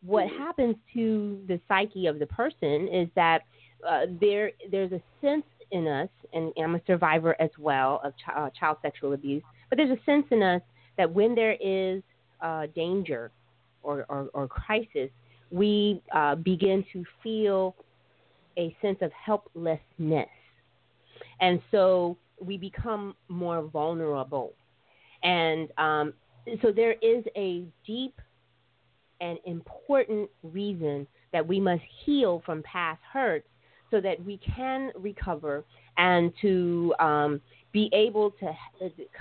what 0.03 0.27
Mhm. 0.27 0.37
happens 0.37 0.75
to 0.93 1.43
the 1.47 1.59
psyche 1.67 2.07
of 2.07 2.19
the 2.19 2.27
person 2.27 2.87
is 2.87 3.09
that 3.15 3.43
uh, 3.87 4.05
there 4.19 4.51
there's 4.69 4.91
a 4.91 5.01
sense 5.21 5.45
in 5.71 5.87
us, 5.87 6.09
and 6.33 6.51
I'm 6.57 6.75
a 6.75 6.81
survivor 6.85 7.35
as 7.39 7.49
well 7.57 7.99
of 8.03 8.15
ch- 8.17 8.29
uh, 8.35 8.49
child 8.51 8.77
sexual 8.81 9.13
abuse, 9.13 9.43
but 9.69 9.77
there's 9.77 9.89
a 9.97 10.03
sense 10.03 10.25
in 10.31 10.43
us 10.43 10.61
that 10.97 11.11
when 11.11 11.33
there 11.35 11.57
is 11.59 12.03
uh, 12.41 12.67
danger 12.75 13.31
or, 13.81 14.05
or, 14.09 14.29
or 14.33 14.47
crisis, 14.47 15.09
we 15.51 16.01
uh, 16.13 16.35
begin 16.35 16.83
to 16.93 17.03
feel 17.23 17.75
a 18.57 18.75
sense 18.81 18.97
of 19.01 19.11
helplessness. 19.13 20.29
And 21.39 21.61
so 21.71 22.17
we 22.41 22.57
become 22.57 23.15
more 23.29 23.63
vulnerable. 23.63 24.53
And 25.23 25.69
um, 25.77 26.13
so 26.61 26.71
there 26.71 26.93
is 27.01 27.23
a 27.35 27.63
deep 27.85 28.19
and 29.21 29.37
important 29.45 30.29
reason 30.43 31.05
that 31.31 31.47
we 31.47 31.59
must 31.59 31.83
heal 32.03 32.41
from 32.45 32.63
past 32.63 32.99
hurts 33.13 33.47
so 33.91 34.01
that 34.01 34.23
we 34.25 34.39
can 34.55 34.91
recover 34.95 35.63
and 35.97 36.33
to 36.41 36.93
um, 36.99 37.41
be 37.71 37.89
able 37.93 38.31
to 38.31 38.51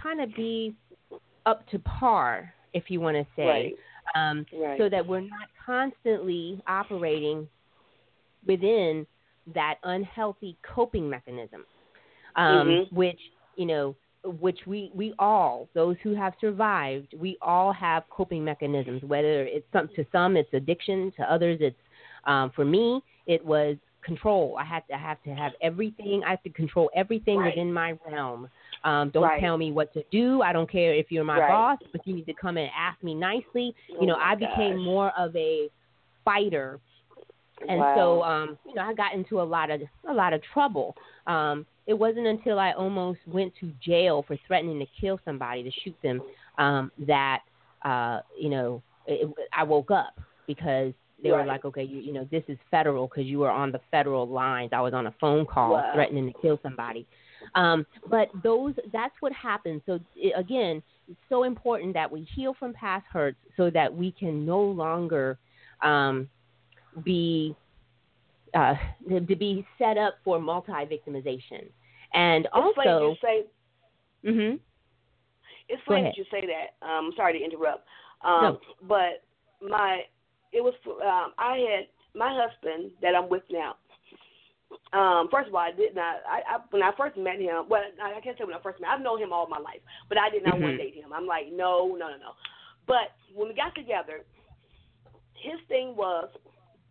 kind 0.03 0.21
of 0.21 0.35
be 0.35 0.75
up 1.45 1.69
to 1.71 1.79
par, 1.81 2.53
if 2.73 2.85
you 2.89 3.01
want 3.01 3.17
to 3.17 3.27
say, 3.37 3.45
Right. 3.45 3.75
um, 4.15 4.47
Right. 4.53 4.79
so 4.79 4.89
that 4.89 5.07
we're 5.07 5.21
not 5.21 5.49
constantly 5.65 6.63
operating 6.67 7.49
within 8.47 9.07
that 9.55 9.77
unhealthy 9.83 10.57
coping 10.63 11.11
mechanism, 11.11 11.65
um, 12.37 12.69
Mhm. 12.69 12.93
which 12.93 13.21
you 13.57 13.67
know, 13.67 13.95
which 14.25 14.59
we 14.67 14.91
we 14.95 15.15
all 15.19 15.69
those 15.75 15.97
who 16.03 16.15
have 16.15 16.35
survived, 16.41 17.15
we 17.19 17.37
all 17.43 17.73
have 17.73 18.09
coping 18.11 18.45
mechanisms. 18.45 19.03
Whether 19.03 19.45
it's 19.45 19.67
some 19.73 19.89
to 19.97 20.05
some 20.13 20.37
it's 20.37 20.53
addiction, 20.53 21.13
to 21.17 21.33
others 21.33 21.59
it's 21.61 21.77
um, 22.27 22.51
for 22.55 22.65
me 22.65 23.03
it 23.27 23.45
was 23.45 23.77
control. 24.05 24.57
I 24.59 24.65
had 24.65 24.87
to 24.89 24.95
I 24.95 24.99
have 24.99 25.23
to 25.25 25.31
have 25.35 25.53
everything. 25.63 26.23
I 26.27 26.31
have 26.31 26.43
to 26.45 26.51
control 26.51 26.91
everything 26.95 27.39
Right. 27.39 27.55
within 27.55 27.73
my 27.73 27.95
realm. 28.07 28.49
Um, 28.85 29.11
don't 29.11 29.23
Right. 29.25 29.41
tell 29.41 29.57
me 29.59 29.73
what 29.73 29.93
to 29.95 30.03
do. 30.11 30.43
I 30.43 30.53
don't 30.53 30.71
care 30.71 30.95
if 30.95 31.11
you're 31.11 31.25
my 31.25 31.39
Right. 31.39 31.49
boss, 31.49 31.79
but 31.93 32.07
you 32.07 32.15
need 32.15 32.27
to 32.27 32.35
come 32.35 32.57
and 32.57 32.71
ask 32.77 33.03
me 33.03 33.15
nicely. 33.15 33.75
Oh 33.93 34.01
you 34.01 34.07
know, 34.07 34.17
I 34.17 34.35
became 34.35 34.77
gosh. 34.77 34.85
more 34.85 35.13
of 35.19 35.35
a 35.37 35.69
fighter 36.25 36.81
and 37.69 37.79
wow. 37.79 37.95
so 37.97 38.23
um 38.23 38.59
you 38.67 38.75
know 38.75 38.83
i 38.83 38.95
got 38.95 39.15
into 39.15 39.41
a 39.41 39.43
lot 39.43 39.71
of 39.71 39.81
a 40.09 40.13
lot 40.13 40.33
of 40.33 40.41
trouble 40.53 40.95
um 41.27 41.67
it 41.91 41.99
wasn't 41.99 42.27
until 42.27 42.59
i 42.59 42.73
almost 42.73 43.19
went 43.27 43.53
to 43.59 43.73
jail 43.85 44.25
for 44.27 44.37
threatening 44.47 44.79
to 44.79 44.87
kill 45.01 45.19
somebody 45.25 45.63
to 45.65 45.71
shoot 45.83 45.97
them 46.03 46.23
um 46.57 46.91
that 47.07 47.41
uh 47.85 48.21
you 48.39 48.49
know 48.49 48.81
it, 49.07 49.29
i 49.53 49.63
woke 49.65 49.91
up 49.91 50.15
because 50.47 50.93
they 51.23 51.33
were 51.33 51.45
like 51.45 51.65
okay 51.65 51.83
you 51.83 51.99
you 52.01 52.13
know 52.13 52.27
this 52.31 52.45
is 52.49 52.57
federal 52.71 53.09
because 53.09 53.27
you 53.27 53.41
were 53.41 53.51
on 53.51 53.71
the 53.73 53.81
federal 53.91 54.27
lines. 54.27 54.71
I 54.73 54.81
was 54.81 54.95
on 54.95 55.07
a 55.07 55.15
phone 55.21 55.45
call 55.45 55.73
Wow. 55.73 55.91
threatening 55.95 56.33
to 56.33 56.41
kill 56.41 56.59
somebody. 56.63 57.07
Um 57.55 57.85
but 58.09 58.29
those 58.43 58.75
that's 58.93 59.15
what 59.21 59.33
happens 59.33 59.83
so 59.85 59.99
i 60.17 60.41
again 60.41 60.83
it's 61.11 61.19
so 61.29 61.43
important 61.43 61.93
that 61.95 62.11
we 62.11 62.27
heal 62.37 62.55
from 62.59 62.73
past 62.73 63.05
hurts 63.13 63.39
so 63.57 63.69
that 63.71 63.93
we 63.93 64.13
can 64.13 64.47
no 64.47 64.61
longer 64.63 65.39
um 65.83 66.29
be 67.05 67.55
uh, 68.55 68.75
to 69.09 69.37
be 69.37 69.67
set 69.79 69.97
up 69.99 70.15
for 70.25 70.41
multi 70.41 70.73
victimization, 70.73 71.69
and 72.15 72.47
it's 72.47 72.55
also, 72.55 73.09
you 73.11 73.17
say 73.23 73.45
hmm 74.25 74.57
it's 75.69 75.83
funny 75.87 76.03
that 76.03 76.17
you 76.17 76.25
say 76.31 76.43
that. 76.47 76.85
Um, 76.87 77.07
I'm 77.07 77.13
sorry 77.17 77.39
to 77.39 77.45
interrupt. 77.45 77.87
Um, 78.25 78.43
No. 78.43 78.61
but 78.89 79.23
my 79.63 80.03
it 80.53 80.63
was 80.63 80.75
um, 80.87 81.33
I 81.39 81.57
had 81.59 81.87
my 82.15 82.35
husband 82.35 82.91
that 83.03 83.15
I'm 83.15 83.29
with 83.29 83.43
now. 83.51 83.77
Um, 84.93 85.29
first 85.31 85.49
of 85.49 85.55
all, 85.55 85.61
I 85.61 85.71
did 85.71 85.95
not. 85.95 86.17
I, 86.29 86.43
I 86.47 86.59
when 86.71 86.83
I 86.83 86.91
first 86.97 87.17
met 87.17 87.39
him, 87.41 87.69
well, 87.69 87.83
I 88.03 88.21
can't 88.21 88.37
say 88.37 88.45
when 88.45 88.55
I 88.55 88.61
first 88.63 88.81
met. 88.81 88.91
I've 88.91 89.01
known 89.01 89.21
him 89.21 89.33
all 89.33 89.49
my 89.49 89.59
life, 89.59 89.81
but 90.09 90.19
I 90.19 90.29
did 90.31 90.43
not 90.43 90.61
want 90.61 90.75
Mhm. 90.75 90.79
to 90.79 90.83
date 90.85 90.95
him. 90.95 91.13
I'm 91.13 91.27
like, 91.27 91.53
no, 91.53 91.87
no, 91.99 92.09
no, 92.09 92.17
no. 92.17 92.35
But 92.87 93.15
when 93.35 93.49
we 93.49 93.55
got 93.55 93.75
together, 93.75 94.25
his 95.35 95.61
thing 95.69 95.95
was, 95.97 96.29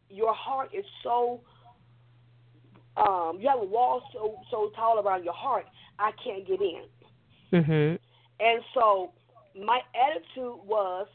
your 0.10 0.34
heart 0.34 0.70
is 0.74 0.86
so. 1.04 1.42
Um, 2.98 3.38
you 3.40 3.48
have 3.48 3.60
a 3.60 3.66
wall 3.66 4.02
so 4.14 4.40
so 4.52 4.72
tall 4.76 5.00
around 5.00 5.24
your 5.24 5.34
heart, 5.34 5.66
I 6.00 6.12
can't 6.24 6.46
get 6.46 6.60
in. 6.62 6.84
hmm 7.64 7.96
And 8.44 8.62
so 8.74 9.14
my 9.56 9.80
attitude 9.96 10.60
was, 10.66 11.08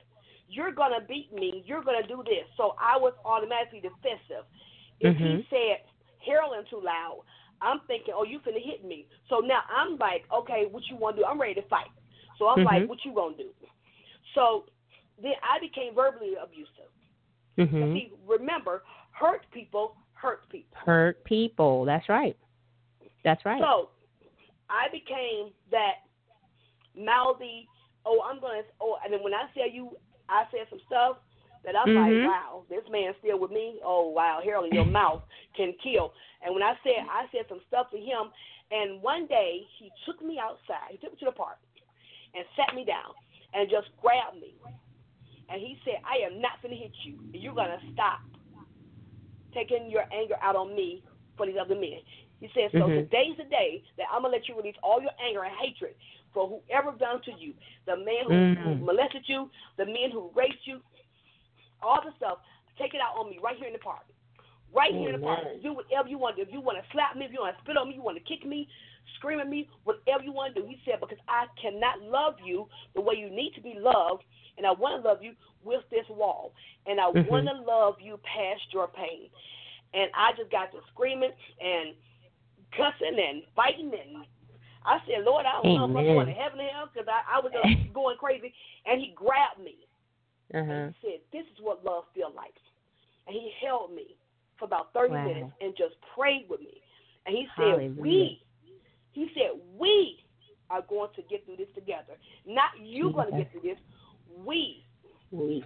you're 0.49 0.73
to 0.99 1.07
beat 1.07 1.33
me. 1.33 1.63
You're 1.67 1.83
to 2.03 2.09
do 2.09 2.23
this. 2.25 2.45
So 2.57 2.75
I 2.81 2.97
was 2.97 3.13
automatically 3.25 3.81
defensive. 3.81 4.45
If 5.01 5.17
he 5.17 5.25
Mhm. 5.25 5.49
said, 5.51 5.81
Harold 6.25 6.55
too 6.71 6.81
loud, 6.81 7.21
I'm 7.61 7.81
thinking, 7.87 8.15
oh, 8.17 8.25
you 8.25 8.41
finna 8.41 8.63
hit 8.63 8.85
me. 8.85 9.07
So 9.29 9.41
now 9.41 9.63
I'm 9.69 9.97
like, 9.99 10.25
okay, 10.33 10.67
what 10.67 10.89
you 10.91 10.97
want 10.97 11.17
to 11.17 11.23
do? 11.23 11.27
I'm 11.27 11.41
ready 11.41 11.55
to 11.55 11.63
fight. 11.63 11.91
So 12.39 12.49
I'm 12.49 12.65
like, 12.65 12.83
Mhm. 12.83 12.89
what 12.89 13.05
you 13.05 13.13
to 13.39 13.45
do? 13.45 13.51
So 14.35 14.67
then 15.19 15.35
I 15.43 15.59
became 15.61 15.95
verbally 15.95 16.35
abusive. 16.37 16.91
hmm 17.57 17.95
See, 17.95 18.13
remember, 18.27 18.83
hurt 19.13 19.49
people 19.51 19.97
hurt 20.25 20.49
people. 20.49 20.79
hurt 20.85 21.25
people. 21.25 21.85
That's 21.85 22.09
right. 22.09 22.37
That's 23.23 23.45
right. 23.45 23.61
So 23.61 23.91
I 24.71 24.89
became 24.91 25.53
that 25.71 26.05
mouthy. 26.97 27.69
Oh, 28.07 28.21
I'm 28.25 28.41
gonna. 28.41 28.63
Oh, 28.81 28.97
and 29.05 29.13
then 29.13 29.23
when 29.23 29.35
I 29.35 29.47
tell 29.55 29.69
you, 29.69 29.97
I 30.29 30.45
said 30.51 30.67
some 30.71 30.81
stuff 30.87 31.17
that 31.65 31.77
I'm 31.77 31.89
Mhm. 31.89 32.25
like, 32.25 32.25
wow, 32.25 32.65
this 32.69 32.87
man's 32.91 33.17
still 33.19 33.39
with 33.39 33.51
me. 33.51 33.81
Oh, 33.83 34.09
wow, 34.09 34.41
Harold, 34.45 34.73
your 34.73 34.85
mouth 35.01 35.23
can 35.57 35.73
kill. 35.83 36.13
And 36.43 36.55
when 36.55 36.63
I 36.63 36.77
said, 36.83 37.07
I 37.09 37.27
said 37.33 37.49
some 37.49 37.61
stuff 37.69 37.91
to 37.91 37.99
him, 37.99 38.31
and 38.71 39.01
one 39.01 39.27
day 39.27 39.67
he 39.79 39.91
took 40.05 40.21
me 40.21 40.39
outside. 40.39 40.91
He 40.91 40.99
took 40.99 41.13
me 41.13 41.19
to 41.21 41.25
the 41.27 41.33
park 41.33 41.59
and 42.35 42.45
sat 42.57 42.75
me 42.75 42.85
down 42.85 43.13
and 43.55 43.71
just 43.71 43.89
grabbed 44.01 44.37
me. 44.37 44.55
And 45.49 45.61
he 45.61 45.79
said, 45.85 46.01
I 46.05 46.25
am 46.25 46.41
not 46.41 46.61
gonna 46.63 46.75
hit 46.77 46.93
you. 47.05 47.17
You're 47.33 47.55
gonna 47.55 47.81
stop 47.93 48.21
taking 49.55 49.91
your 49.91 50.05
anger 50.13 50.35
out 50.43 50.57
on 50.57 50.75
me 50.75 51.03
for 51.37 51.47
these 51.47 51.57
other 51.61 51.75
men. 51.75 52.01
He 52.41 52.51
said, 52.53 52.71
so 52.73 52.89
Mhm. 52.91 52.95
today's 53.09 53.37
the 53.37 53.45
day 53.45 53.83
that 53.97 54.07
I'm 54.11 54.23
gonna 54.23 54.35
let 54.35 54.49
you 54.49 54.55
release 54.57 54.77
all 54.83 55.01
your 55.01 55.15
anger 55.19 55.45
and 55.45 55.57
hatred 55.57 55.95
for 56.33 56.49
whoever 56.49 56.93
done 56.93 57.23
to 57.23 57.33
you, 57.33 57.55
the 57.87 57.97
man 57.97 58.25
who, 58.25 58.35
who 58.63 58.75
Mhm. 58.77 58.85
molested 58.85 59.29
you, 59.29 59.51
the 59.77 59.87
men 59.87 60.11
who 60.11 60.31
raped 60.35 60.67
you, 60.67 60.83
all 61.81 62.01
the 62.03 62.13
stuff. 62.17 62.41
Take 62.77 62.95
it 62.95 63.01
out 63.01 63.17
on 63.17 63.31
me 63.31 63.39
right 63.39 63.57
here 63.57 63.69
in 63.69 63.73
the 63.73 63.79
park. 63.79 64.05
Right 64.73 64.93
here 64.93 65.15
in 65.15 65.21
the 65.21 65.25
park. 65.25 65.63
Do 65.63 65.73
whatever 65.75 66.09
you 66.09 66.19
want 66.19 66.37
to 66.37 66.45
do. 66.45 66.49
If 66.49 66.55
you 66.55 66.61
want 66.61 66.83
to 66.83 66.91
slap 66.91 67.15
me, 67.15 67.25
if 67.25 67.33
you 67.33 67.41
want 67.41 67.57
to 67.57 67.63
spit 67.63 67.77
on 67.77 67.89
me, 67.89 67.95
you 67.95 68.03
want 68.03 68.19
to 68.19 68.25
kick 68.25 68.45
me, 68.45 68.69
scream 69.17 69.41
at 69.41 69.49
me, 69.49 69.69
whatever 69.85 70.23
you 70.23 70.33
want 70.33 70.55
to 70.55 70.63
do. 70.63 70.67
He 70.67 70.81
said, 70.85 71.01
because 71.01 71.19
I 71.29 71.47
cannot 71.61 72.03
love 72.03 72.35
you 72.45 72.69
the 72.95 73.01
way 73.01 73.15
you 73.17 73.31
need 73.31 73.53
to 73.55 73.61
be 73.61 73.75
loved, 73.79 74.25
and 74.57 74.67
I 74.67 74.73
want 74.73 75.03
to 75.03 75.09
love 75.09 75.23
you 75.23 75.35
with 75.65 75.83
this 75.91 76.09
wall, 76.09 76.53
and 76.87 77.01
I 77.01 77.11
Mhm. 77.11 77.27
want 77.29 77.47
to 77.47 77.55
love 77.55 78.01
you 78.01 78.19
past 78.19 78.73
your 78.73 78.89
pain. 78.89 79.31
And 79.93 80.11
I 80.15 80.33
just 80.33 80.51
got 80.51 80.73
to 80.73 80.81
screaming 80.93 81.33
and 81.61 81.95
cussing 82.73 83.19
and 83.19 83.43
fighting, 83.55 83.93
and 83.95 84.27
I 84.85 85.01
said, 85.07 85.25
Lord, 85.25 85.47
I 85.47 85.53
don't 85.63 85.73
know 85.73 85.85
if 85.85 85.97
I'm 85.97 86.05
going 86.07 86.27
to 86.27 86.33
heaven 86.35 86.61
or 86.61 86.69
hell 86.69 86.91
because 86.93 87.09
I, 87.09 87.37
I 87.37 87.41
was 87.41 87.53
just 87.53 87.93
going 87.95 88.17
crazy. 88.19 88.53
And 88.87 89.01
he 89.01 89.13
grabbed 89.17 89.61
me 89.61 89.77
Uh-huh. 90.53 90.71
and 90.73 90.95
he 90.95 91.09
said, 91.09 91.21
"This 91.33 91.47
is 91.47 91.61
what 91.61 91.85
love 91.85 92.05
feels 92.15 92.35
like." 92.37 92.55
And 93.27 93.35
he 93.35 93.51
held 93.65 93.93
me 93.93 94.17
for 94.59 94.67
about 94.67 94.93
thirty 94.93 95.15
Wow. 95.15 95.25
minutes 95.25 95.53
and 95.61 95.77
just 95.77 95.95
prayed 96.15 96.47
with 96.49 96.61
me. 96.61 96.83
And 97.27 97.35
he 97.35 97.49
said, 97.57 97.65
Hallelujah. 97.81 97.97
"We," 97.97 98.44
he 99.15 99.29
said, 99.35 99.59
"We 99.79 100.19
are 100.71 100.83
going 100.89 101.11
to 101.17 101.23
get 101.23 101.45
through 101.47 101.57
this 101.57 101.69
together. 101.75 102.15
Not 102.47 102.71
you 102.83 103.13
going 103.13 103.31
to 103.31 103.37
get 103.39 103.51
through 103.53 103.63
this. 103.63 103.79
We." 104.45 104.85
We- 105.31 105.65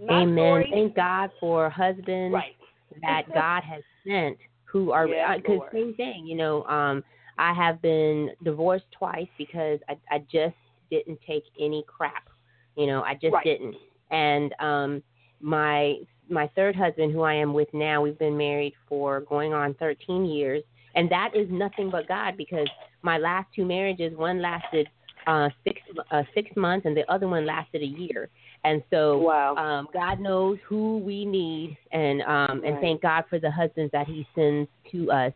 My 0.00 0.22
Amen. 0.22 0.34
story, 0.34 0.68
Thank 0.70 0.96
God 0.96 1.30
for 1.38 1.68
husbands 1.68 2.34
right? 2.34 2.56
that 3.02 3.22
God 3.34 3.62
has 3.64 3.82
sent 4.06 4.38
who 4.64 4.90
are 4.90 5.06
because 5.06 5.42
Lord. 5.48 5.70
same 5.72 5.94
thing, 5.94 6.26
you 6.26 6.36
know. 6.36 6.64
Um, 6.64 7.04
I 7.38 7.52
have 7.52 7.80
been 7.82 8.30
divorced 8.42 8.86
twice 8.96 9.28
because 9.38 9.78
I, 9.88 9.96
I 10.10 10.18
just 10.30 10.56
didn't 10.90 11.20
take 11.26 11.44
any 11.60 11.84
crap. 11.86 12.28
You 12.76 12.86
know, 12.86 13.02
I 13.02 13.14
just 13.14 13.34
Right. 13.34 13.44
didn't. 13.44 13.76
And 14.10 14.52
um, 14.58 15.02
my 15.40 15.96
my 16.28 16.48
third 16.56 16.74
husband, 16.74 17.12
who 17.12 17.22
I 17.22 17.34
am 17.34 17.52
with 17.54 17.68
now, 17.72 18.00
we've 18.02 18.18
been 18.18 18.36
married 18.36 18.72
for 18.88 19.20
going 19.20 19.52
on 19.52 19.74
13 19.74 20.24
years, 20.24 20.62
and 20.94 21.10
that 21.10 21.30
is 21.34 21.48
nothing 21.50 21.90
but 21.90 22.08
God 22.08 22.36
because 22.36 22.68
my 23.02 23.18
last 23.18 23.48
two 23.54 23.64
marriages, 23.64 24.16
one 24.16 24.40
lasted 24.40 24.88
uh, 25.26 25.48
six 25.64 25.80
uh, 26.10 26.22
six 26.34 26.50
months, 26.56 26.86
and 26.86 26.96
the 26.96 27.10
other 27.10 27.28
one 27.28 27.46
lasted 27.46 27.82
a 27.82 27.86
year. 27.86 28.28
And 28.64 28.82
so 28.90 29.18
Wow. 29.18 29.56
um, 29.56 29.88
God 29.92 30.20
knows 30.20 30.58
who 30.66 30.98
we 30.98 31.24
need, 31.24 31.76
and 31.92 32.22
um, 32.22 32.62
and 32.64 32.74
Right. 32.74 32.80
thank 32.80 33.02
God 33.02 33.24
for 33.28 33.38
the 33.38 33.50
husbands 33.50 33.92
that 33.92 34.06
He 34.06 34.26
sends 34.34 34.68
to 34.92 35.10
us. 35.10 35.32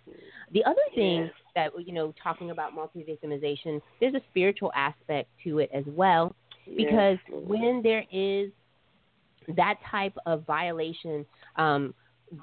The 0.52 0.64
other 0.64 0.80
thing 0.94 1.30
that 1.54 1.70
you 1.86 1.92
know, 1.92 2.14
talking 2.22 2.50
about 2.50 2.74
multi-victimization, 2.74 3.80
there's 4.00 4.14
a 4.14 4.22
spiritual 4.30 4.72
aspect 4.74 5.28
to 5.44 5.58
it 5.58 5.70
as 5.74 5.84
well 5.86 6.34
because 6.76 7.18
when 7.30 7.82
there 7.82 8.04
is 8.12 8.50
that 9.56 9.76
type 9.90 10.14
of 10.26 10.46
violation, 10.46 11.24
um, 11.56 11.94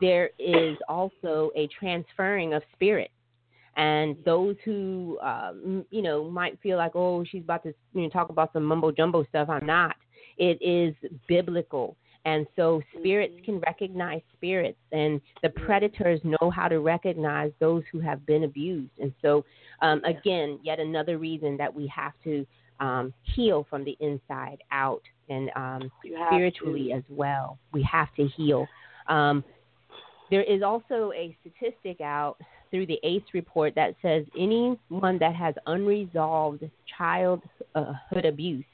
there 0.01 0.29
is 0.39 0.77
also 0.87 1.51
a 1.55 1.67
transferring 1.79 2.53
of 2.53 2.63
spirit. 2.73 3.11
And 3.77 4.15
those 4.23 4.55
who, 4.63 5.19
um, 5.21 5.85
you 5.91 6.01
know, 6.01 6.29
might 6.29 6.57
feel 6.61 6.77
like, 6.77 6.93
oh, 6.95 7.25
she's 7.25 7.43
about 7.43 7.63
to 7.63 7.73
you 7.93 8.03
know, 8.03 8.09
talk 8.09 8.29
about 8.29 8.53
some 8.53 8.63
mumbo 8.63 8.91
jumbo 8.91 9.25
stuff. 9.25 9.49
I'm 9.49 9.65
not. 9.65 9.95
It 10.37 10.57
is 10.61 10.95
biblical. 11.27 11.97
And 12.25 12.47
so 12.55 12.81
spirits 12.97 13.35
can 13.45 13.59
recognize 13.59 14.21
spirits, 14.35 14.79
and 14.91 15.21
the 15.43 15.49
predators 15.49 16.19
know 16.23 16.49
how 16.49 16.67
to 16.67 16.79
recognize 16.79 17.51
those 17.59 17.83
who 17.91 17.99
have 17.99 18.25
been 18.25 18.45
abused. 18.45 18.89
And 18.99 19.13
so, 19.21 19.45
um, 19.83 20.03
again, 20.05 20.59
yet 20.63 20.79
another 20.79 21.19
reason 21.19 21.55
that 21.57 21.73
we 21.73 21.85
have 21.95 22.13
to 22.23 22.45
um, 22.79 23.13
heal 23.21 23.67
from 23.69 23.83
the 23.85 23.95
inside 23.99 24.57
out 24.71 25.03
and 25.29 25.51
um, 25.55 25.91
spiritually 26.03 26.93
as 26.93 27.03
well. 27.09 27.59
We 27.73 27.83
have 27.83 28.13
to 28.15 28.27
heal. 28.27 28.67
Um, 29.07 29.43
there 30.29 30.43
is 30.43 30.61
also 30.63 31.11
a 31.15 31.35
statistic 31.41 32.01
out 32.01 32.37
through 32.71 32.85
the 32.87 32.99
ACE 33.03 33.23
report 33.33 33.73
that 33.75 33.95
says 34.01 34.25
anyone 34.37 35.17
that 35.19 35.35
has 35.35 35.55
unresolved 35.67 36.63
childhood 36.97 38.25
abuse, 38.25 38.65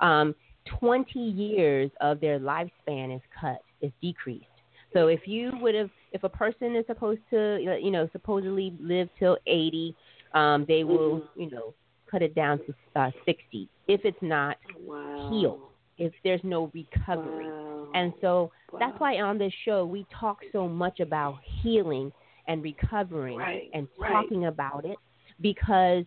um, 0.00 0.34
20 0.80 1.18
years 1.18 1.90
of 2.00 2.20
their 2.20 2.38
lifespan 2.38 3.14
is 3.14 3.22
cut, 3.38 3.58
is 3.80 3.92
decreased. 4.00 4.44
So 4.92 5.08
if 5.08 5.26
you 5.26 5.52
would 5.60 5.74
have, 5.74 5.90
if 6.12 6.24
a 6.24 6.28
person 6.28 6.74
is 6.76 6.86
supposed 6.86 7.20
to, 7.30 7.58
you 7.60 7.90
know, 7.90 8.08
supposedly 8.12 8.74
live 8.80 9.08
till 9.18 9.36
80, 9.46 9.94
um, 10.34 10.64
they 10.66 10.84
will, 10.84 11.22
you 11.36 11.50
know, 11.50 11.74
cut 12.10 12.22
it 12.22 12.34
down 12.34 12.58
to 12.58 12.74
uh, 12.98 13.10
60 13.24 13.68
if 13.88 14.00
it's 14.04 14.16
not 14.22 14.56
wow. 14.80 15.28
healed, 15.30 15.60
if 15.98 16.12
there's 16.24 16.40
no 16.44 16.70
recovery. 16.72 17.46
Wow. 17.46 17.65
And 17.96 18.12
so 18.20 18.50
that's 18.78 18.98
why 19.00 19.20
on 19.20 19.38
this 19.38 19.52
show 19.64 19.84
we 19.86 20.06
talk 20.20 20.38
so 20.52 20.68
much 20.68 21.00
about 21.00 21.38
healing 21.62 22.12
and 22.48 22.62
recovering 22.62 23.38
Right, 23.38 23.70
and 23.74 23.88
right. 23.98 24.12
talking 24.12 24.46
about 24.46 24.84
it 24.84 24.98
because 25.40 26.04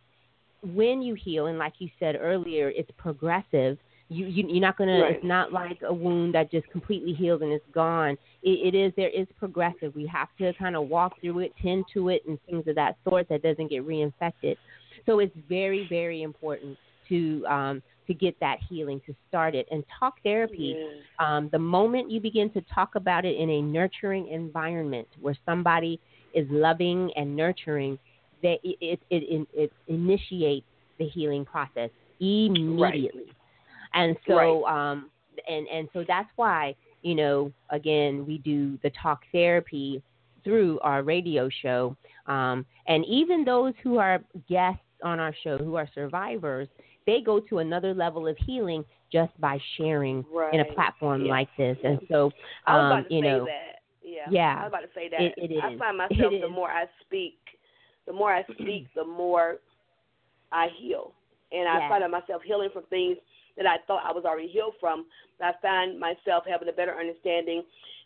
when 0.61 1.01
you 1.01 1.15
heal 1.15 1.47
and 1.47 1.57
like 1.57 1.73
you 1.79 1.89
said 1.99 2.15
earlier 2.19 2.69
it's 2.69 2.91
progressive. 2.97 3.77
You, 4.11 4.25
you 4.25 4.47
you're 4.47 4.61
not 4.61 4.75
gonna 4.75 5.01
Right. 5.01 5.15
it's 5.15 5.23
not 5.23 5.53
like 5.53 5.79
a 5.87 5.93
wound 5.93 6.33
that 6.33 6.49
just 6.49 6.67
completely 6.69 7.13
heals 7.13 7.41
and 7.43 7.51
it's 7.51 7.65
gone. 7.71 8.17
It, 8.41 8.73
it 8.73 8.75
is 8.75 8.91
there 8.97 9.09
is 9.09 9.27
progressive. 9.37 9.93
We 9.95 10.07
have 10.07 10.29
to 10.39 10.51
kind 10.53 10.75
of 10.75 10.89
walk 10.89 11.13
through 11.21 11.39
it 11.39 11.53
tend 11.61 11.85
to 11.93 12.09
it 12.09 12.23
and 12.27 12.39
things 12.47 12.65
of 12.67 12.75
that 12.75 12.97
sort 13.07 13.29
that 13.29 13.43
doesn't 13.43 13.69
get 13.69 13.85
reinfected. 13.85 14.55
So 15.05 15.19
it's 15.19 15.35
very 15.47 15.85
very 15.87 16.23
important 16.23 16.77
to 17.09 17.45
um 17.47 17.83
to 18.09 18.13
get 18.15 18.37
that 18.39 18.57
healing 18.67 18.99
to 19.05 19.15
start 19.27 19.53
it. 19.53 19.67
And 19.71 19.83
talk 19.99 20.15
therapy 20.23 20.75
um, 21.19 21.47
the 21.51 21.59
moment 21.59 22.09
you 22.09 22.19
begin 22.19 22.49
to 22.51 22.61
talk 22.73 22.95
about 22.95 23.23
it 23.23 23.37
in 23.37 23.49
a 23.49 23.61
nurturing 23.61 24.27
environment 24.29 25.07
where 25.21 25.37
somebody 25.45 25.99
is 26.33 26.47
loving 26.49 27.11
and 27.15 27.35
nurturing, 27.35 27.99
that 28.41 28.57
it 28.63 28.77
it, 28.81 28.99
it, 29.09 29.47
it 29.53 29.71
initiates 29.87 30.65
the 30.97 31.07
healing 31.07 31.45
process 31.45 31.91
immediately. 32.19 33.31
And 33.93 34.17
so, 34.27 34.65
um, 34.65 35.09
and 35.47 35.67
and 35.67 35.87
so 35.93 36.03
that's 36.07 36.29
why 36.35 36.75
you 37.01 37.15
know, 37.15 37.51
again, 37.69 38.25
we 38.25 38.39
do 38.39 38.77
the 38.83 38.91
talk 39.01 39.21
therapy 39.31 40.01
through 40.43 40.79
our 40.81 41.03
radio 41.03 41.49
show, 41.61 41.95
um, 42.27 42.65
and 42.87 43.05
even 43.05 43.45
those 43.45 43.73
who 43.83 43.97
are 43.97 44.19
guests 44.47 44.81
on 45.03 45.19
our 45.19 45.33
show 45.43 45.57
who 45.57 45.75
are 45.75 45.87
survivors, 45.93 46.67
they 47.05 47.21
go 47.21 47.39
to 47.39 47.59
another 47.59 47.93
level 47.93 48.27
of 48.27 48.37
healing 48.45 48.83
just 49.11 49.31
by 49.41 49.59
sharing 49.77 50.23
in 50.53 50.59
a 50.59 50.65
platform 50.73 51.25
Yeah. 51.25 51.31
like 51.31 51.49
this. 51.57 51.77
And 51.83 51.99
so, 52.09 52.31
um, 52.67 53.05
you 53.09 53.21
know, 53.21 53.45
that. 53.45 53.81
Yeah. 54.03 54.25
Yeah. 54.29 54.57
I 54.59 54.63
was 54.63 54.67
about 54.69 54.81
to 54.81 54.93
say 54.93 55.09
that. 55.09 55.21
It- 55.21 55.33
it 55.37 55.63
I 55.63 55.71
is. 55.73 55.79
find 55.79 55.95
It 55.99 56.17
myself 56.17 56.31
the 56.31 56.45
is. 56.45 56.51
more 56.51 56.69
I 56.69 56.85
speak, 57.01 57.39
the 58.05 58.13
more 58.13 58.33
I 58.33 58.43
speak, 58.43 58.87
the 58.95 59.03
more 59.05 59.59
I 60.51 60.67
heal. 60.77 61.13
And 61.51 61.67
I 61.67 61.79
Yeah. 61.79 61.89
find 61.89 62.11
myself 62.11 62.41
healing 62.43 62.69
from 62.71 62.83
things 62.85 63.17
that 63.57 63.65
I 63.65 63.77
thought 63.87 64.05
I 64.05 64.11
was 64.11 64.25
already 64.25 64.47
healed 64.47 64.75
from. 64.79 65.05
But 65.39 65.47
I 65.47 65.53
find 65.61 65.99
myself 65.99 66.45
having 66.45 66.69
a 66.69 66.73
better 66.73 66.95
understanding. 66.97 67.63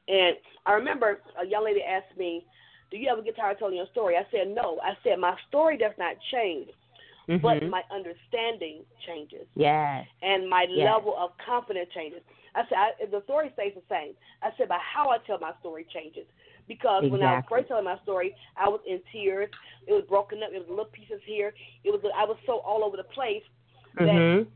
And 0.07 0.37
I 0.65 0.73
remember 0.73 1.21
a 1.39 1.45
young 1.45 1.63
lady 1.65 1.83
asked 1.83 2.15
me, 2.17 2.45
Do 2.91 2.97
you 2.97 3.09
ever 3.09 3.21
get 3.21 3.35
tired 3.35 3.53
of 3.53 3.59
telling 3.59 3.75
your 3.75 3.87
story? 3.87 4.17
I 4.17 4.25
said, 4.31 4.47
No. 4.49 4.79
I 4.83 4.95
said, 5.03 5.19
My 5.19 5.37
story 5.47 5.77
does 5.77 5.93
not 5.97 6.15
change, 6.31 6.69
but 7.27 7.61
mhm. 7.61 7.69
my 7.69 7.81
understanding 7.91 8.83
changes 9.05 9.47
yes, 9.55 10.05
and 10.21 10.49
my 10.49 10.65
Yes. 10.69 10.85
level 10.85 11.15
of 11.17 11.31
confidence 11.45 11.89
changes. 11.93 12.21
I 12.55 12.61
said, 12.69 12.77
I, 12.77 13.05
the 13.09 13.23
story 13.23 13.49
stays 13.53 13.73
the 13.75 13.81
same. 13.89 14.13
I 14.43 14.49
said, 14.57 14.67
but 14.69 14.77
how 14.79 15.09
I 15.09 15.17
tell 15.25 15.39
my 15.39 15.53
story 15.59 15.87
changes. 15.91 16.25
Because 16.67 17.03
when 17.09 17.21
I 17.23 17.35
was 17.35 17.43
first 17.49 17.67
telling 17.67 17.83
my 17.83 17.99
story, 18.03 18.35
I 18.55 18.69
was 18.69 18.79
in 18.87 19.01
tears. 19.11 19.49
It 19.87 19.91
was 19.93 20.03
broken 20.07 20.41
up. 20.43 20.51
It 20.53 20.59
was 20.59 20.69
little 20.69 20.85
pieces 20.85 21.19
here. 21.25 21.53
It 21.83 21.91
was 21.91 21.99
I 22.15 22.23
was 22.23 22.37
so 22.45 22.59
all 22.59 22.83
over 22.85 22.95
the 22.95 23.03
place 23.03 23.43
that 23.97 24.07
mhm. 24.07 24.47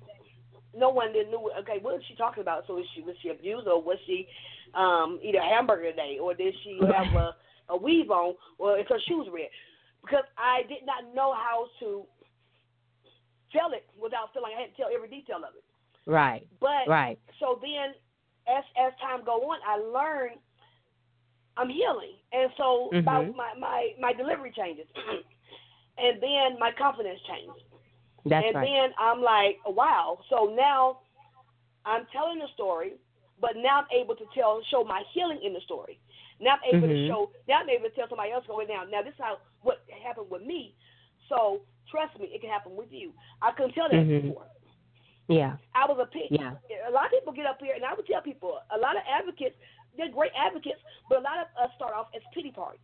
no 0.75 0.89
one 0.89 1.11
didn't 1.11 1.31
knew. 1.31 1.51
Okay, 1.59 1.79
what 1.81 1.95
is 1.95 2.03
she 2.07 2.15
talking 2.15 2.41
about? 2.41 2.63
So 2.67 2.75
was 2.75 2.85
she 2.95 3.01
was 3.01 3.15
she 3.21 3.29
abused 3.29 3.67
or 3.67 3.81
was 3.81 3.97
she 4.05 4.27
um, 4.73 5.19
eat 5.21 5.35
a 5.35 5.41
hamburger 5.41 5.89
today 5.91 6.17
or 6.21 6.33
did 6.33 6.53
she 6.63 6.79
have 6.95 7.13
a, 7.15 7.35
a 7.69 7.77
weave 7.77 8.09
on 8.09 8.35
or 8.57 8.79
is 8.79 8.85
her 8.89 8.99
shoes 9.07 9.27
red? 9.33 9.49
Because 10.01 10.23
I 10.37 10.61
did 10.69 10.85
not 10.85 11.13
know 11.13 11.33
how 11.33 11.67
to 11.81 12.05
tell 13.57 13.73
it 13.73 13.89
without 13.99 14.29
feeling 14.33 14.51
I 14.55 14.61
had 14.61 14.69
to 14.71 14.77
tell 14.77 14.89
every 14.93 15.09
detail 15.09 15.37
of 15.37 15.55
it. 15.57 15.65
right, 16.05 16.45
But 16.61 16.85
right, 16.87 17.17
so 17.39 17.59
then 17.61 17.95
as 18.47 18.63
as 18.77 18.93
time 19.01 19.25
go 19.25 19.41
on 19.49 19.59
I 19.65 19.77
learn 19.81 20.37
I'm 21.57 21.69
healing. 21.69 22.13
And 22.31 22.51
so 22.55 22.89
my, 23.03 23.25
Mhm. 23.25 23.35
my, 23.35 23.53
my, 23.59 23.93
my 23.99 24.13
delivery 24.13 24.51
changes. 24.55 24.85
and 25.97 26.21
then 26.21 26.59
my 26.59 26.71
confidence 26.71 27.19
changes. 27.27 27.61
that's 28.25 28.45
and 28.45 28.55
right. 28.55 28.63
then 28.65 28.93
I'm 28.99 29.21
like, 29.21 29.57
wow. 29.65 30.19
So 30.29 30.53
now 30.55 30.99
I'm 31.85 32.05
telling 32.13 32.39
the 32.39 32.47
story, 32.53 32.93
but 33.41 33.55
now 33.55 33.79
I'm 33.79 33.87
able 33.91 34.15
to 34.15 34.25
tell, 34.35 34.61
show 34.69 34.83
my 34.83 35.01
healing 35.13 35.39
in 35.41 35.53
the 35.53 35.61
story. 35.61 35.99
Now 36.39 36.55
I'm 36.61 36.75
able 36.75 36.87
Mhm. 36.87 37.01
to 37.01 37.07
show, 37.07 37.31
now 37.47 37.61
I'm 37.61 37.69
able 37.69 37.89
to 37.89 37.95
tell 37.95 38.07
somebody 38.07 38.31
else 38.31 38.45
going 38.45 38.67
down. 38.67 38.91
Now 38.91 39.01
this 39.01 39.13
is 39.13 39.19
how 39.19 39.39
what 39.63 39.83
happened 40.03 40.29
with 40.29 40.43
me. 40.43 40.75
So 41.29 41.61
trust 41.91 42.17
me, 42.19 42.27
it 42.31 42.41
can 42.41 42.49
happen 42.49 42.75
with 42.75 42.91
you. 42.91 43.11
I 43.41 43.51
couldn't 43.51 43.73
tell 43.73 43.89
that 43.89 43.95
Mhm. 43.95 44.21
before. 44.31 44.47
yeah, 45.27 45.57
I 45.75 45.85
was 45.85 45.99
a 45.99 46.05
pig. 46.07 46.31
yeah, 46.31 46.53
A 46.87 46.91
lot 46.91 47.05
of 47.05 47.11
people 47.11 47.33
get 47.33 47.45
up 47.45 47.59
here, 47.61 47.75
and 47.75 47.83
I 47.83 47.93
would 47.93 48.05
tell 48.07 48.21
people, 48.21 48.59
a 48.71 48.77
lot 48.77 48.95
of 48.95 49.03
advocates, 49.07 49.55
they're 49.97 50.09
great 50.09 50.31
advocates, 50.35 50.79
but 51.09 51.19
a 51.19 51.21
lot 51.21 51.39
of 51.39 51.47
us 51.57 51.73
start 51.75 51.93
off 51.93 52.07
as 52.15 52.21
pity 52.33 52.51
parties. 52.51 52.79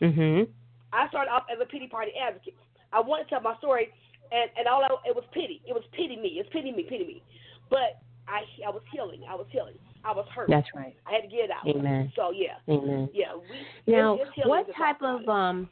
mhm. 0.00 0.48
I 0.92 1.08
started 1.08 1.30
off 1.30 1.44
as 1.50 1.60
a 1.60 1.66
pity 1.66 1.86
party 1.88 2.12
advocate. 2.16 2.54
I 2.92 3.00
wanted 3.00 3.24
to 3.24 3.30
tell 3.30 3.40
my 3.42 3.56
story, 3.56 3.92
and 4.32 4.50
and 4.56 4.66
all 4.68 4.82
I, 4.82 4.88
it 5.08 5.14
was 5.14 5.24
pity. 5.32 5.60
It 5.66 5.74
was 5.74 5.84
pity 5.92 6.16
me. 6.16 6.38
It's 6.40 6.48
pity 6.50 6.72
me, 6.72 6.84
pity 6.84 7.04
me. 7.04 7.22
But 7.68 7.98
I 8.26 8.44
I 8.66 8.70
was 8.70 8.82
healing. 8.90 9.24
I 9.28 9.34
was 9.34 9.46
healing. 9.50 9.78
I 10.04 10.12
was 10.12 10.26
hurt. 10.28 10.48
That's 10.48 10.72
right. 10.74 10.96
I 11.06 11.12
had 11.12 11.22
to 11.22 11.28
get 11.28 11.44
it 11.46 11.50
out. 11.50 11.66
Amen. 11.66 12.10
So 12.16 12.30
yeah, 12.30 12.56
Amen. 12.68 13.10
yeah. 13.12 13.34
We, 13.34 13.92
Now, 13.92 14.14
it's, 14.14 14.22
it's 14.28 14.34
healing 14.36 14.48
what 14.50 14.74
type 14.76 15.02
of 15.02 15.28
um 15.28 15.68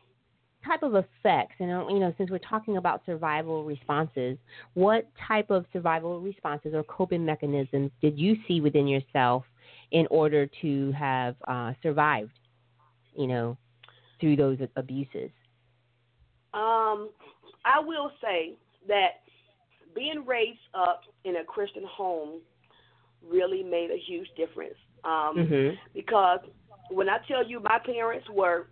type 0.67 0.83
of 0.83 0.95
effects? 0.95 1.55
And 1.59 1.71
uh, 1.71 1.87
you 1.89 1.99
know, 1.99 2.15
since 2.19 2.31
we're 2.31 2.39
talking 2.39 2.77
about 2.77 3.03
survival 3.07 3.65
responses, 3.65 4.37
what 4.75 5.09
type 5.27 5.51
of 5.51 5.65
survival 5.73 6.21
responses 6.21 6.75
or 6.75 6.83
coping 6.85 7.25
mechanisms 7.25 7.91
did 8.01 8.19
you 8.19 8.37
see 8.47 8.61
within 8.61 8.87
yourself 8.87 9.45
in 9.93 10.07
order 10.11 10.49
to 10.63 10.93
have 10.93 11.37
uh, 11.49 11.73
survived? 11.83 12.33
You 13.15 13.27
know, 13.27 13.57
through 14.21 14.37
those 14.37 14.59
abuses. 14.77 15.31
Um, 16.55 17.11
I 17.65 17.81
will 17.81 18.11
say 18.23 18.55
that 18.89 19.23
being 19.95 20.25
raised 20.27 20.59
up 20.75 21.03
in 21.25 21.37
a 21.37 21.45
Christian 21.45 21.85
home 21.87 22.41
really 23.29 23.63
made 23.63 23.91
a 23.91 23.99
huge 23.99 24.29
difference. 24.37 24.77
Um, 25.05 25.37
Mhm. 25.37 25.79
because 25.95 26.41
when 26.91 27.09
I 27.09 27.19
tell 27.27 27.47
you 27.47 27.61
my 27.61 27.79
parents 27.79 28.29
were 28.31 28.69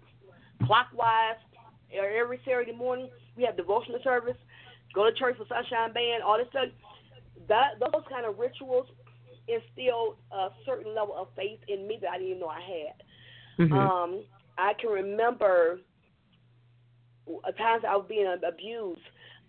clockwise 0.64 1.36
every 1.94 2.40
Saturday 2.44 2.72
morning, 2.72 3.08
we 3.36 3.44
have 3.44 3.56
devotional 3.56 4.00
service, 4.02 4.36
go 4.94 5.04
to 5.04 5.12
church 5.12 5.36
with 5.38 5.48
Sunshine 5.48 5.92
Band, 5.92 6.22
all 6.22 6.38
this 6.38 6.48
stuff. 6.50 6.68
That 7.48 7.78
those 7.80 8.02
kind 8.08 8.26
of 8.26 8.38
rituals 8.38 8.86
instilled 9.48 10.16
a 10.32 10.48
certain 10.64 10.94
level 10.94 11.14
of 11.16 11.28
faith 11.36 11.58
in 11.68 11.86
me 11.86 11.98
that 12.00 12.10
I 12.10 12.18
didn't 12.18 12.28
even 12.28 12.40
know 12.40 12.48
I 12.48 12.60
had. 12.60 13.02
Mhm. 13.58 13.72
Um, 13.72 14.24
I 14.56 14.74
can 14.74 14.90
remember 14.90 15.80
uh, 17.26 17.52
times 17.52 17.84
I 17.84 17.96
was 17.96 18.06
being 18.08 18.26
abused. 18.46 19.00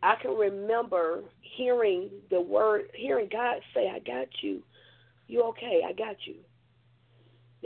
I 0.02 0.16
can 0.16 0.36
remember 0.36 1.24
hearing 1.42 2.10
the 2.30 2.40
word, 2.40 2.90
hearing 2.94 3.28
God 3.32 3.62
say, 3.74 3.90
"I 3.90 4.00
got 4.00 4.28
you. 4.42 4.64
You 5.28 5.44
okay? 5.44 5.84
I 5.84 5.94
got 5.94 6.26
you. 6.26 6.36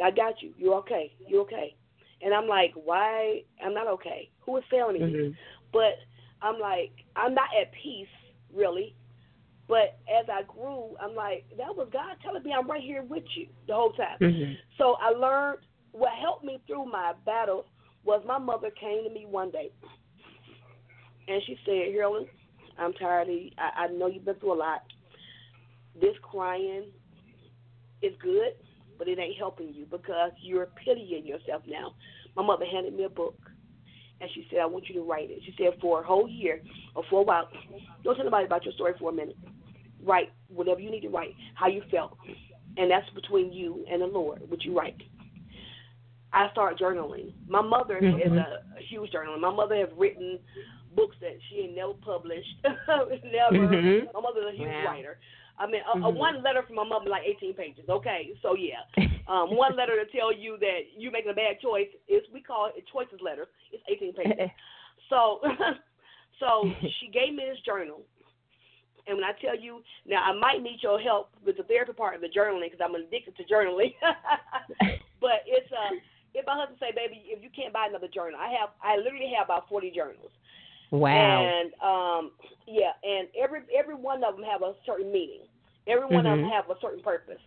I 0.02 0.12
got 0.12 0.42
you. 0.42 0.54
You're 0.58 0.76
okay. 0.76 1.12
You're 1.28 1.42
okay." 1.42 1.76
And 2.22 2.34
I'm 2.34 2.48
like, 2.48 2.74
why? 2.76 3.44
I'm 3.64 3.74
not 3.74 3.88
okay. 3.88 4.30
Who 4.42 4.58
is 4.58 4.64
failing 4.70 4.96
me? 4.96 5.02
Mhm. 5.02 5.36
But 5.72 6.00
I'm 6.42 6.60
like, 6.60 6.92
I'm 7.16 7.34
not 7.34 7.50
at 7.60 7.72
peace, 7.72 8.08
really. 8.54 8.96
But 9.68 10.00
as 10.10 10.28
I 10.30 10.44
grew, 10.44 10.98
I'm 11.00 11.16
like, 11.16 11.46
that 11.58 11.76
was 11.76 11.90
God 11.92 12.18
telling 12.24 12.44
me 12.44 12.54
I'm 12.54 12.68
right 12.70 12.82
here 12.82 13.04
with 13.04 13.24
you 13.36 13.48
the 13.68 13.76
whole 13.76 13.94
time. 13.94 14.18
Mhm. 14.20 14.58
So 14.78 14.96
I 14.96 15.10
learned 15.12 15.60
what 15.92 16.12
helped 16.14 16.44
me 16.44 16.60
through 16.68 16.86
my 16.86 17.14
battle 17.26 17.66
was 18.04 18.24
my 18.26 18.38
mother 18.38 18.72
came 18.72 19.04
to 19.04 19.10
me 19.10 19.26
one 19.26 19.52
day 19.52 19.72
and 21.28 21.42
she 21.44 21.60
said, 21.66 21.94
Harralyn, 21.94 22.28
I'm 22.78 22.94
tired 22.94 23.28
of 23.30 23.34
you. 23.36 23.52
I, 23.58 23.84
I 23.84 23.88
know 23.88 24.08
you've 24.08 24.26
been 24.26 24.36
through 24.36 24.54
a 24.54 24.56
lot. 24.56 24.84
This 26.00 26.16
crying 26.22 26.86
is 28.02 28.14
good, 28.22 28.54
but 29.00 29.08
it 29.08 29.18
ain't 29.18 29.38
helping 29.38 29.74
you 29.74 29.88
because 29.90 30.32
you're 30.42 30.68
pitying 30.86 31.26
yourself 31.26 31.64
now. 31.68 31.96
My 32.36 32.44
mother 32.44 32.66
handed 32.66 32.94
me 32.94 33.06
a 33.06 33.10
book 33.10 33.40
and 34.22 34.30
she 34.36 34.46
said, 34.52 34.60
I 34.60 34.66
want 34.66 34.88
you 34.90 34.96
to 34.96 35.10
write 35.10 35.32
it. 35.32 35.40
She 35.46 35.56
said, 35.58 35.80
for 35.82 36.02
a 36.02 36.06
whole 36.06 36.28
year 36.28 36.62
or 36.96 37.04
for 37.10 37.22
a 37.22 37.24
while, 37.24 37.48
don't 38.04 38.16
tell 38.16 38.26
nobody 38.26 38.46
about 38.46 38.66
your 38.66 38.74
story 38.74 38.94
for 39.00 39.10
a 39.10 39.14
minute. 39.14 39.38
Write 40.04 40.32
whatever 40.50 40.80
you 40.82 40.92
need 40.92 41.02
to 41.02 41.10
write, 41.10 41.34
how 41.56 41.68
you 41.68 41.82
felt. 41.90 42.18
And 42.78 42.92
that's 42.92 43.10
between 43.12 43.52
you 43.52 43.86
and 43.92 44.02
the 44.02 44.06
Lord, 44.06 44.42
what 44.50 44.64
you 44.64 44.78
write. 44.78 44.98
I 46.32 46.50
start 46.52 46.78
journaling. 46.78 47.34
My 47.48 47.62
mother 47.62 47.98
is 47.98 48.14
Mhm. 48.14 48.38
a, 48.38 48.62
a 48.78 48.82
huge 48.82 49.12
journaler. 49.12 49.40
My 49.40 49.52
mother 49.52 49.76
has 49.76 49.90
written 49.98 50.40
books 50.96 51.16
that 51.22 51.38
she 51.50 51.62
ain't 51.62 51.76
never 51.76 51.94
published. 51.94 52.50
never. 52.64 53.56
Mhm. 53.56 54.14
My 54.14 54.22
mother's 54.22 54.54
a 54.54 54.58
huge 54.58 54.68
Wow. 54.68 54.86
writer. 54.86 55.18
I 55.58 55.68
mean, 55.68 55.82
a, 55.86 55.98
a 55.98 56.12
Mhm. 56.12 56.16
one 56.16 56.42
letter 56.42 56.64
from 56.64 56.76
my 56.78 56.84
mother 56.86 57.10
like 57.10 57.24
18 57.26 57.54
pages. 57.54 57.90
Okay, 57.90 58.32
so 58.42 58.56
yeah, 58.56 58.82
um, 59.28 59.56
one 59.56 59.76
letter 59.76 59.96
to 60.04 60.10
tell 60.12 60.32
you 60.32 60.58
that 60.58 60.94
you're 60.98 61.12
making 61.12 61.32
a 61.32 61.34
bad 61.36 61.60
choice 61.60 61.90
is 62.08 62.24
we 62.32 62.42
call 62.42 62.68
it 62.68 62.76
a 62.78 62.82
choices 62.92 63.20
letter. 63.22 63.48
It's 63.72 63.84
18 63.88 64.14
pages. 64.20 64.50
So, 65.10 65.42
so 66.40 66.72
she 67.00 67.08
gave 67.12 67.34
me 67.34 67.44
this 67.46 67.60
journal, 67.66 68.02
and 69.08 69.18
when 69.18 69.26
I 69.26 69.34
tell 69.42 69.58
you 69.58 69.84
now, 70.06 70.24
I 70.24 70.34
might 70.34 70.62
need 70.62 70.80
your 70.82 71.00
help 71.00 71.32
with 71.46 71.58
the 71.58 71.64
therapy 71.64 71.94
part 71.94 72.16
of 72.16 72.22
the 72.22 72.30
journaling 72.30 72.72
because 72.72 72.80
I'm 72.84 72.96
addicted 72.96 73.36
to 73.38 73.44
journaling. 73.44 73.94
but 75.20 75.44
it's 75.46 75.72
uh, 75.72 75.96
if 76.34 76.46
my 76.46 76.56
husband 76.56 76.78
say, 76.80 76.92
"Baby, 76.96 77.24
if 77.26 77.44
you 77.44 77.50
can't 77.50 77.74
buy 77.74 77.88
another 77.90 78.08
journal, 78.08 78.40
I 78.40 78.54
have, 78.54 78.70
I 78.84 78.98
literally 78.98 79.34
have 79.36 79.48
about 79.48 79.68
40 79.68 79.92
journals." 79.92 80.32
Wow. 80.92 81.44
And 81.44 81.74
um, 81.84 82.32
yeah, 82.68 82.92
and 83.04 83.28
every 83.40 83.62
every 83.78 83.96
one 83.96 84.24
of 84.24 84.36
them 84.36 84.44
have 84.44 84.62
a 84.62 84.74
certain 84.86 85.12
meaning. 85.12 85.42
Every 85.88 86.08
one 86.08 86.26
of 86.26 86.38
them 86.38 86.46
Mhm. 86.46 86.52
have 86.52 86.70
a 86.70 86.80
certain 86.82 87.02
purpose. 87.02 87.42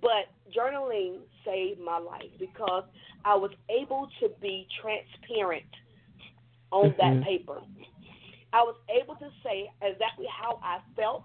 But 0.00 0.28
journaling 0.54 1.20
saved 1.44 1.80
my 1.80 1.98
life 1.98 2.30
because 2.38 2.84
I 3.24 3.34
was 3.34 3.50
able 3.70 4.08
to 4.20 4.28
be 4.40 4.66
transparent 4.80 5.64
on 6.70 6.90
Mhm. 6.90 6.96
that 6.98 7.22
paper. 7.22 7.62
I 8.52 8.62
was 8.62 8.76
able 8.88 9.16
to 9.16 9.30
say 9.42 9.70
exactly 9.82 10.26
how 10.26 10.58
I 10.62 10.80
felt 10.94 11.24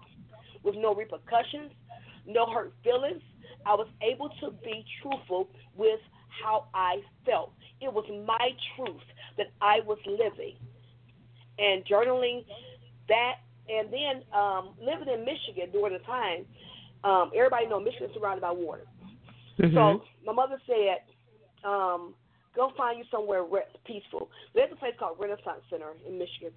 with 0.62 0.74
no 0.76 0.94
repercussions, 0.94 1.72
no 2.26 2.46
hurt 2.46 2.74
feelings. 2.82 3.22
I 3.66 3.74
was 3.74 3.88
able 4.00 4.28
to 4.40 4.50
be 4.64 4.84
truthful 5.00 5.48
with 5.74 6.00
how 6.28 6.66
I 6.74 7.02
felt. 7.24 7.52
It 7.80 7.92
was 7.92 8.08
my 8.26 8.56
truth 8.76 9.02
that 9.36 9.52
I 9.60 9.80
was 9.80 9.98
living. 10.06 10.56
And 11.58 11.84
journaling 11.84 12.44
that, 13.08 13.36
and 13.68 13.92
then 13.92 14.22
um, 14.32 14.70
living 14.80 15.12
in 15.12 15.24
Michigan 15.24 15.70
during 15.72 15.92
the 15.92 16.04
time, 16.04 16.44
um, 17.04 17.30
everybody 17.34 17.66
know 17.66 17.80
Michigan 17.80 18.08
is 18.08 18.14
surrounded 18.14 18.40
by 18.40 18.50
water. 18.50 18.86
Mhm. 19.58 19.74
So 19.74 20.04
my 20.24 20.32
mother 20.32 20.60
said, 20.66 21.02
um, 21.64 22.14
go 22.54 22.70
find 22.76 22.98
you 22.98 23.04
somewhere 23.10 23.44
re- 23.44 23.62
peaceful. 23.84 24.30
There's 24.54 24.72
a 24.72 24.76
place 24.76 24.94
called 24.98 25.18
Renaissance 25.18 25.62
Center 25.70 25.92
in 26.06 26.18
Michigan. 26.18 26.52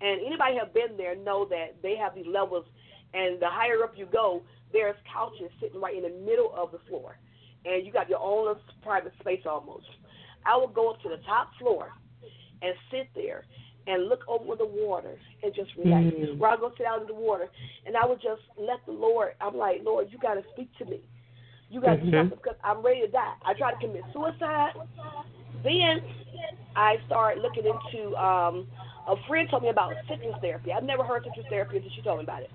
And 0.00 0.20
anybody 0.20 0.56
have 0.56 0.74
been 0.74 0.96
there 0.96 1.14
know 1.16 1.46
that 1.46 1.80
they 1.82 1.96
have 1.96 2.14
these 2.14 2.26
levels 2.26 2.66
and 3.14 3.40
the 3.40 3.48
higher 3.48 3.82
up 3.84 3.96
you 3.96 4.06
go, 4.06 4.42
there's 4.72 4.96
couches 5.10 5.50
sitting 5.60 5.80
right 5.80 5.94
in 5.96 6.02
the 6.02 6.26
middle 6.26 6.52
of 6.54 6.72
the 6.72 6.80
floor. 6.90 7.16
And 7.64 7.86
you 7.86 7.92
got 7.92 8.08
your 8.08 8.18
own 8.20 8.56
private 8.82 9.12
space 9.20 9.42
almost. 9.46 9.86
I 10.44 10.56
would 10.56 10.74
go 10.74 10.90
up 10.90 11.00
to 11.02 11.08
the 11.08 11.18
top 11.24 11.50
floor 11.58 11.92
and 12.60 12.74
sit 12.90 13.08
there 13.14 13.44
and 13.86 14.08
look 14.08 14.20
over 14.28 14.56
the 14.56 14.64
water 14.66 15.14
and 15.42 15.54
just 15.54 15.70
relax. 15.76 16.04
Mm. 16.04 16.38
Where 16.38 16.50
I 16.50 16.56
go 16.56 16.72
sit 16.76 16.86
out 16.86 17.00
in 17.02 17.06
the 17.06 17.14
water 17.14 17.48
and 17.86 17.96
I 17.96 18.06
would 18.06 18.20
just 18.20 18.42
let 18.58 18.84
the 18.86 18.92
Lord 18.92 19.32
I'm 19.40 19.56
like, 19.56 19.82
Lord, 19.84 20.08
you 20.10 20.18
gotta 20.18 20.42
speak 20.52 20.68
to 20.78 20.84
me. 20.84 21.00
You 21.70 21.80
gotta 21.80 22.00
do 22.00 22.10
Mhm. 22.10 22.18
something 22.20 22.38
because 22.42 22.56
I'm 22.62 22.82
ready 22.82 23.00
to 23.02 23.08
die. 23.08 23.34
I 23.44 23.54
tried 23.54 23.72
to 23.72 23.86
commit 23.86 24.04
suicide. 24.12 24.72
Then 25.62 26.02
I 26.76 26.98
started 27.06 27.42
looking 27.42 27.66
into 27.66 28.16
um 28.16 28.66
a 29.06 29.16
friend 29.28 29.48
told 29.50 29.62
me 29.62 29.68
about 29.68 29.92
citrus 30.08 30.36
therapy. 30.40 30.72
I've 30.72 30.84
never 30.84 31.04
heard 31.04 31.24
citrus 31.24 31.46
therapy 31.50 31.76
until 31.76 31.90
she 31.92 32.02
told 32.02 32.18
me 32.18 32.24
about 32.24 32.42
it. 32.42 32.50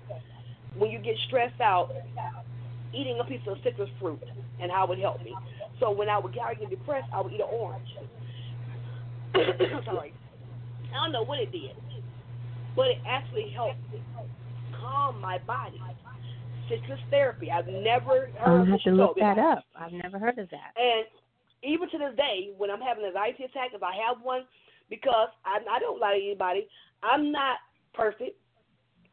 When 0.76 0.90
you 0.90 0.98
get 0.98 1.16
stressed 1.28 1.60
out, 1.60 1.94
eating 2.92 3.20
a 3.20 3.24
piece 3.24 3.40
of 3.46 3.56
citrus 3.62 3.88
fruit 4.00 4.20
and 4.60 4.70
how 4.70 4.90
it 4.90 4.98
helped 4.98 5.24
me. 5.24 5.36
So 5.78 5.90
when 5.90 6.08
I 6.08 6.18
would 6.18 6.34
get, 6.34 6.44
I 6.44 6.48
would 6.50 6.58
get 6.58 6.70
depressed, 6.70 7.08
I 7.12 7.20
would 7.20 7.32
eat 7.32 7.40
an 7.40 7.46
orange. 7.50 7.88
Sorry. 9.84 10.12
I 10.94 11.04
don't 11.04 11.12
know 11.12 11.24
what 11.24 11.38
it 11.38 11.52
did, 11.52 11.76
but 12.76 12.88
it 12.88 12.98
actually 13.06 13.50
helped 13.54 13.78
calm 14.80 15.20
my 15.20 15.38
body. 15.38 15.80
Citrus 16.68 17.00
therapy. 17.10 17.50
I've 17.50 17.66
never 17.66 18.30
oh, 18.38 18.44
heard 18.44 18.60
I'll 18.60 18.64
have 18.64 18.80
to 18.82 18.90
look 18.90 19.16
that 19.18 19.38
up. 19.38 19.64
I've 19.74 19.92
never 19.92 20.18
heard 20.18 20.38
of 20.38 20.48
that. 20.50 20.70
And 20.76 21.04
even 21.62 21.90
to 21.90 21.98
this 21.98 22.16
day, 22.16 22.54
when 22.56 22.70
I'm 22.70 22.80
having 22.80 23.02
an 23.02 23.10
anxiety 23.10 23.44
attack, 23.44 23.74
if 23.74 23.82
I 23.82 23.92
have 24.06 24.22
one, 24.22 24.42
because 24.88 25.28
I, 25.44 25.58
I 25.68 25.78
don't 25.80 25.98
lie 25.98 26.14
to 26.14 26.22
anybody, 26.22 26.68
I'm 27.02 27.32
not 27.32 27.58
perfect. 27.92 28.38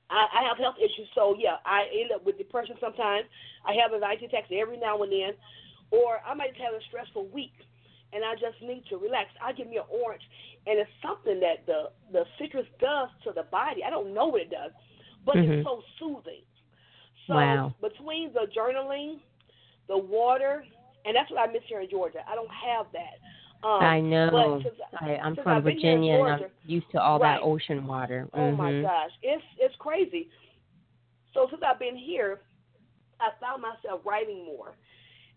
I, 0.10 0.26
I 0.40 0.48
have 0.48 0.58
health 0.58 0.78
issues, 0.80 1.10
so 1.16 1.36
yeah, 1.38 1.58
I 1.66 1.90
end 1.92 2.12
up 2.14 2.24
with 2.26 2.38
depression 2.38 2.76
sometimes. 2.80 3.26
I 3.66 3.74
have 3.82 3.94
anxiety 3.94 4.26
attacks 4.26 4.48
every 4.54 4.78
now 4.78 5.02
and 5.02 5.12
then, 5.12 5.34
or 5.92 6.22
I 6.26 6.34
might 6.34 6.56
have 6.62 6.74
a 6.74 6.84
stressful 6.88 7.28
week, 7.34 7.58
and 8.14 8.24
I 8.24 8.34
just 8.34 8.62
need 8.62 8.84
to 8.90 8.98
relax. 8.98 9.30
I 9.44 9.52
give 9.52 9.68
me 9.68 9.78
an 9.78 9.90
orange, 9.90 10.24
and 10.68 10.78
it's 10.80 10.92
something 11.02 11.40
that 11.40 11.66
the 11.66 11.90
the 12.12 12.26
citrus 12.38 12.68
does 12.80 13.10
to 13.24 13.32
the 13.34 13.44
body. 13.44 13.84
I 13.86 13.90
don't 13.90 14.14
know 14.14 14.28
what 14.28 14.42
it 14.42 14.52
does, 14.52 14.72
but 15.26 15.36
Mhm. 15.36 15.60
it's 15.60 15.64
so 15.64 15.82
soothing. 15.98 16.44
So 17.26 17.34
Wow. 17.36 17.74
between 17.82 18.34
the 18.34 18.48
journaling, 18.48 19.20
the 19.88 19.98
water, 19.98 20.66
and 21.06 21.16
that's 21.16 21.30
what 21.32 21.40
I 21.40 21.52
miss 21.52 21.64
here 21.64 21.82
in 21.82 21.90
Georgia. 21.90 22.24
I 22.30 22.36
don't 22.36 22.52
have 22.52 22.92
that. 22.92 23.20
Um, 23.64 23.82
I 23.82 24.00
know. 24.00 24.62
Since, 24.62 24.80
I, 25.00 25.18
I'm 25.18 25.36
since 25.36 25.44
from 25.44 25.58
I've 25.58 25.64
been 25.64 25.80
here 25.80 25.92
Virginia, 25.94 26.20
and 26.20 26.30
I'm 26.30 26.52
used 26.66 26.90
to 26.92 27.02
all 27.02 27.18
Right. 27.20 27.38
that 27.38 27.44
ocean 27.44 27.88
water. 27.88 28.30
Oh 28.34 28.52
my 28.52 28.72
Mhm. 28.72 28.82
gosh, 28.84 29.12
it's 29.22 29.44
it's 29.58 29.76
crazy. 29.78 30.30
So 31.34 31.50
since 31.50 31.64
I've 31.64 31.80
been 31.80 31.98
here, 31.98 32.42
I 33.20 33.32
found 33.40 33.62
myself 33.62 34.06
writing 34.06 34.46
more, 34.46 34.78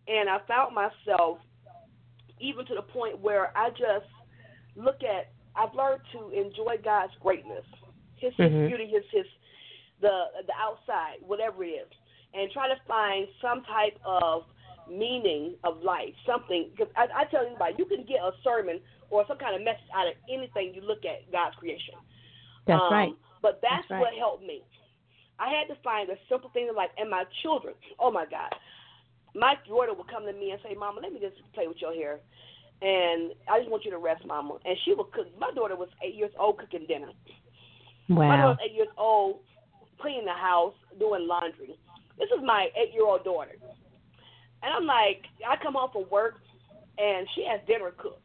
and 0.06 0.28
I 0.28 0.38
found 0.40 0.74
myself 0.74 1.40
even 2.38 2.66
to 2.66 2.74
the 2.74 2.82
point 2.82 3.18
where 3.18 3.56
I 3.56 3.70
just 3.70 4.06
look 4.82 5.02
at. 5.02 5.32
I've 5.56 5.74
learned 5.74 6.00
to 6.12 6.30
enjoy 6.30 6.76
God's 6.82 7.12
greatness, 7.20 7.64
His, 8.16 8.32
His 8.36 8.50
Mhm. 8.52 8.68
beauty, 8.68 8.86
His 8.86 9.04
His 9.10 9.26
the 10.00 10.30
the 10.46 10.54
outside, 10.58 11.16
whatever 11.26 11.64
it 11.64 11.68
is, 11.68 11.88
and 12.34 12.50
try 12.52 12.68
to 12.68 12.76
find 12.86 13.26
some 13.42 13.62
type 13.64 13.98
of 14.04 14.44
meaning 14.88 15.54
of 15.64 15.82
life, 15.82 16.14
something. 16.24 16.70
Because 16.70 16.92
I, 16.96 17.06
I 17.14 17.24
tell 17.26 17.44
anybody, 17.44 17.74
you 17.78 17.84
can 17.84 18.04
get 18.04 18.20
a 18.20 18.32
sermon 18.42 18.80
or 19.10 19.24
some 19.28 19.38
kind 19.38 19.54
of 19.54 19.62
message 19.62 19.90
out 19.94 20.06
of 20.08 20.14
anything 20.28 20.72
you 20.74 20.82
look 20.82 21.04
at 21.04 21.30
God's 21.30 21.56
creation. 21.56 21.94
That's 22.66 22.80
Um, 22.80 22.92
right. 22.92 23.14
But 23.42 23.60
that's, 23.62 23.88
That's 23.88 23.90
right. 23.90 24.00
what 24.00 24.14
helped 24.14 24.44
me. 24.44 24.62
I 25.38 25.48
had 25.48 25.66
to 25.74 25.80
find 25.82 26.08
a 26.10 26.16
simple 26.28 26.50
thing 26.50 26.68
in 26.68 26.74
life, 26.74 26.90
and 26.98 27.08
my 27.08 27.24
children. 27.42 27.74
Oh 27.98 28.10
my 28.10 28.26
God, 28.26 28.54
my 29.34 29.56
daughter 29.66 29.94
would 29.94 30.08
come 30.08 30.26
to 30.26 30.32
me 30.32 30.50
and 30.52 30.60
say, 30.62 30.74
"Mama, 30.74 31.00
let 31.00 31.12
me 31.12 31.20
just 31.20 31.36
play 31.52 31.66
with 31.66 31.80
your 31.80 31.94
hair." 31.94 32.20
And 32.82 33.32
I 33.50 33.58
just 33.58 33.70
want 33.70 33.84
you 33.84 33.90
to 33.90 33.98
rest, 33.98 34.24
Mama. 34.24 34.56
And 34.64 34.76
she 34.84 34.94
would 34.94 35.12
cook. 35.12 35.26
My 35.38 35.50
daughter 35.52 35.76
was 35.76 35.88
eight 36.02 36.14
years 36.14 36.32
old 36.38 36.58
cooking 36.58 36.86
dinner. 36.88 37.12
My 38.08 38.36
Wow. 38.36 38.48
was 38.48 38.58
eight 38.64 38.72
years 38.72 38.88
old, 38.96 39.40
cleaning 40.00 40.24
the 40.24 40.32
house, 40.32 40.74
doing 40.98 41.26
laundry. 41.28 41.76
This 42.18 42.28
is 42.36 42.42
my 42.44 42.68
eight-year-old 42.76 43.24
daughter, 43.24 43.56
and 44.62 44.74
I'm 44.74 44.84
like, 44.84 45.24
I 45.46 45.56
come 45.56 45.72
home 45.72 45.90
from 45.90 46.04
work, 46.10 46.42
and 46.98 47.26
she 47.34 47.46
has 47.46 47.60
dinner 47.66 47.92
cooked, 47.92 48.20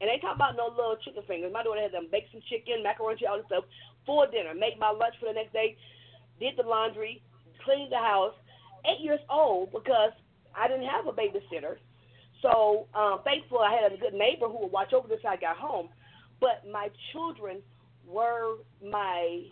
and 0.00 0.10
they 0.10 0.18
talk 0.18 0.34
about 0.34 0.56
no 0.56 0.66
little 0.68 0.96
chicken 1.04 1.22
fingers. 1.28 1.52
My 1.52 1.62
daughter 1.62 1.80
had 1.80 1.92
them 1.92 2.08
baked 2.10 2.32
some 2.32 2.40
chicken, 2.48 2.82
macaroni, 2.82 3.26
all 3.26 3.36
this 3.36 3.46
stuff, 3.46 3.64
for 4.06 4.26
dinner. 4.26 4.54
Made 4.54 4.80
my 4.80 4.90
lunch 4.90 5.14
for 5.20 5.26
the 5.26 5.34
next 5.34 5.52
day, 5.52 5.76
did 6.40 6.56
the 6.56 6.66
laundry, 6.66 7.22
cleaned 7.62 7.92
the 7.92 7.98
house. 7.98 8.34
Eight 8.86 9.00
years 9.00 9.20
old 9.28 9.70
because 9.70 10.10
I 10.56 10.66
didn't 10.66 10.88
have 10.88 11.06
a 11.06 11.12
babysitter, 11.12 11.76
so 12.42 12.86
um, 12.94 13.20
thankful 13.24 13.58
I 13.58 13.72
had 13.72 13.92
a 13.92 13.96
good 13.96 14.14
neighbor 14.14 14.46
who 14.48 14.60
would 14.62 14.72
watch 14.72 14.92
over 14.92 15.08
this. 15.08 15.20
I 15.28 15.36
got 15.36 15.56
home, 15.56 15.88
but 16.40 16.64
my 16.70 16.88
children 17.12 17.58
were 18.06 18.56
my 18.84 19.42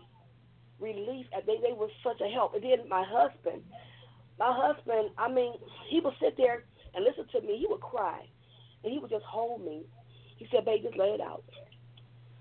relief. 0.81 1.27
and 1.33 1.43
They 1.47 1.57
they 1.63 1.73
were 1.73 1.89
such 2.03 2.21
a 2.21 2.29
help. 2.29 2.55
And 2.55 2.63
then 2.63 2.89
my 2.89 3.05
husband, 3.07 3.63
my 4.39 4.53
husband, 4.55 5.11
I 5.19 5.31
mean, 5.31 5.55
he 5.89 6.01
would 6.01 6.15
sit 6.21 6.37
there 6.37 6.65
and 6.95 7.05
listen 7.05 7.27
to 7.33 7.47
me. 7.47 7.59
He 7.59 7.67
would 7.69 7.81
cry, 7.81 8.21
and 8.85 8.93
he 8.93 8.99
would 8.99 9.11
just 9.11 9.25
hold 9.25 9.63
me, 9.65 9.83
He 10.37 10.47
said, 10.51 10.65
"Babe, 10.65 10.83
just 10.83 10.97
lay 10.97 11.11
it 11.11 11.21
out." 11.21 11.45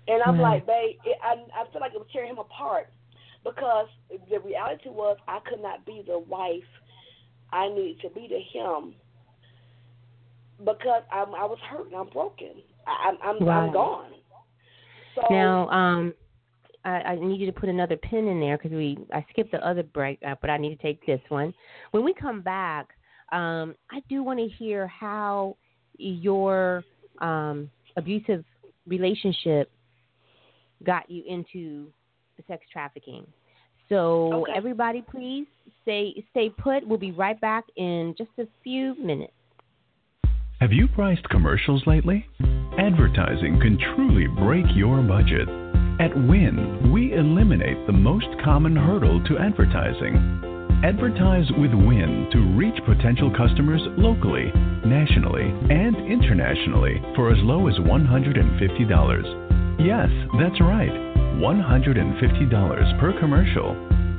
And 0.06 0.22
I'm 0.22 0.38
like, 0.40 0.66
"Babe, 0.66 0.96
it, 1.04 1.18
I 1.22 1.34
I 1.54 1.70
feel 1.70 1.80
like 1.80 1.92
it 1.94 1.98
was 1.98 2.08
tearing 2.12 2.30
him 2.30 2.38
apart 2.38 2.88
because 3.44 3.88
the 4.30 4.40
reality 4.40 4.88
was 4.88 5.18
I 5.28 5.40
could 5.40 5.60
not 5.60 5.84
be 5.84 6.02
the 6.06 6.18
wife 6.18 6.68
I 7.52 7.68
needed 7.68 8.00
to 8.02 8.10
be 8.10 8.28
to 8.28 8.40
him 8.40 8.94
because 10.58 11.02
I'm 11.12 11.34
I 11.34 11.44
was 11.44 11.58
hurt 11.68 11.86
and 11.86 11.96
I'm 11.96 12.08
broken. 12.08 12.62
I, 12.86 13.08
I'm 13.08 13.18
I'm, 13.22 13.48
Right. 13.48 13.66
I'm 13.66 13.72
gone. 13.72 14.10
So 15.14 15.22
Now, 15.30 15.68
um, 15.68 16.14
I, 16.84 16.90
I 16.90 17.14
need 17.16 17.40
you 17.40 17.46
to 17.46 17.52
put 17.52 17.68
another 17.68 17.96
pin 17.96 18.28
in 18.28 18.40
there 18.40 18.56
because 18.56 18.72
we 18.72 18.98
I 19.12 19.24
skipped 19.30 19.52
the 19.52 19.66
other 19.66 19.82
break, 19.82 20.18
uh, 20.26 20.34
but 20.40 20.50
I 20.50 20.56
need 20.56 20.76
to 20.76 20.82
take 20.82 21.04
this 21.06 21.20
one. 21.28 21.52
When 21.90 22.04
we 22.04 22.14
come 22.14 22.40
back, 22.40 22.88
um, 23.32 23.74
I 23.90 24.00
do 24.08 24.22
want 24.22 24.38
to 24.38 24.48
hear 24.48 24.86
how 24.86 25.56
your 25.98 26.84
um, 27.20 27.70
abusive 27.96 28.44
relationship 28.86 29.70
got 30.84 31.10
you 31.10 31.24
into 31.26 31.88
sex 32.46 32.64
trafficking. 32.72 33.26
So 33.88 34.44
Okay. 34.44 34.52
everybody, 34.54 35.02
please 35.02 35.46
stay 35.82 36.24
stay 36.30 36.50
put. 36.50 36.86
We'll 36.86 36.98
be 36.98 37.12
right 37.12 37.40
back 37.40 37.64
in 37.76 38.14
just 38.16 38.30
a 38.38 38.46
few 38.62 38.94
minutes. 39.02 39.32
Have 40.60 40.72
you 40.72 40.88
priced 40.88 41.22
commercials 41.28 41.86
lately? 41.86 42.26
Advertising 42.78 43.60
can 43.60 43.78
truly 43.94 44.26
break 44.26 44.66
your 44.74 45.00
budget. 45.02 45.48
At 46.00 46.16
Win, 46.26 46.90
we 46.92 47.14
eliminate 47.14 47.86
the 47.86 47.92
most 47.92 48.26
common 48.42 48.74
hurdle 48.74 49.22
to 49.26 49.38
advertising. 49.38 50.16
Advertise 50.82 51.48
with 51.58 51.72
Win 51.72 52.28
to 52.32 52.40
reach 52.58 52.74
potential 52.84 53.30
customers 53.36 53.82
locally, 53.96 54.50
nationally, 54.84 55.46
and 55.70 55.94
internationally 56.10 57.00
for 57.14 57.30
as 57.30 57.38
low 57.42 57.68
as 57.68 57.76
$150. 57.76 59.78
Yes, 59.78 60.08
that's 60.40 60.60
right, 60.60 60.90
$150 61.38 62.98
per 62.98 63.12
commercial. 63.20 63.76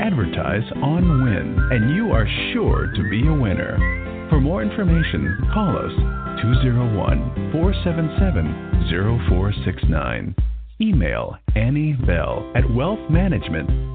Advertise 0.00 0.70
on 0.82 1.24
Win, 1.24 1.58
and 1.70 1.94
you 1.94 2.12
are 2.12 2.26
sure 2.52 2.92
to 2.94 3.10
be 3.10 3.26
a 3.26 3.32
winner. 3.32 3.76
For 4.30 4.40
more 4.40 4.62
information, 4.62 5.36
call 5.52 5.76
us 5.76 5.92
201 6.42 7.52
477 7.52 8.88
0469. 9.28 10.34
Email 10.80 11.36
Annie 11.54 11.92
Bell 11.92 12.50
at 12.54 12.64
wealthmanagement 12.64 13.92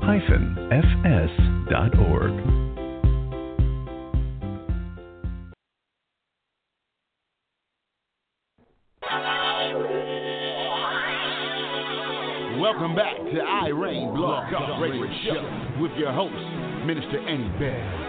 Welcome 12.79 12.95
back 12.95 13.17
to 13.17 13.39
I 13.39 13.69
Reign 13.69 14.13
Blog 14.13 14.51
Talk 14.51 14.79
Radio 14.79 15.03
Show 15.25 15.81
with 15.81 15.91
your 15.97 16.11
host, 16.13 16.85
Minister 16.85 17.19
Annie 17.27 17.49
Bell. 17.57 18.05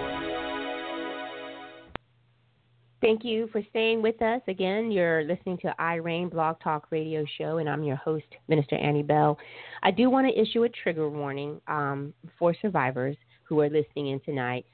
Thank 3.01 3.25
you 3.25 3.49
for 3.51 3.63
staying 3.71 4.03
with 4.03 4.21
us. 4.21 4.43
Again, 4.47 4.91
you're 4.91 5.25
listening 5.25 5.57
to 5.63 5.75
I 5.79 5.95
Reign 5.95 6.29
Blog 6.29 6.61
Talk 6.61 6.89
Radio 6.91 7.25
Show, 7.39 7.57
and 7.57 7.67
I'm 7.67 7.83
your 7.83 7.97
host, 7.97 8.27
Minister 8.49 8.77
Annie 8.77 9.03
Bell. 9.03 9.39
I 9.83 9.91
do 9.91 10.11
want 10.11 10.29
to 10.29 10.39
issue 10.39 10.65
a 10.65 10.69
trigger 10.69 11.09
warning 11.09 11.63
um, 11.67 12.13
for 12.39 12.55
survivors 12.61 13.17
who 13.45 13.61
are 13.61 13.71
listening 13.71 14.09
in 14.09 14.21
tonight. 14.21 14.67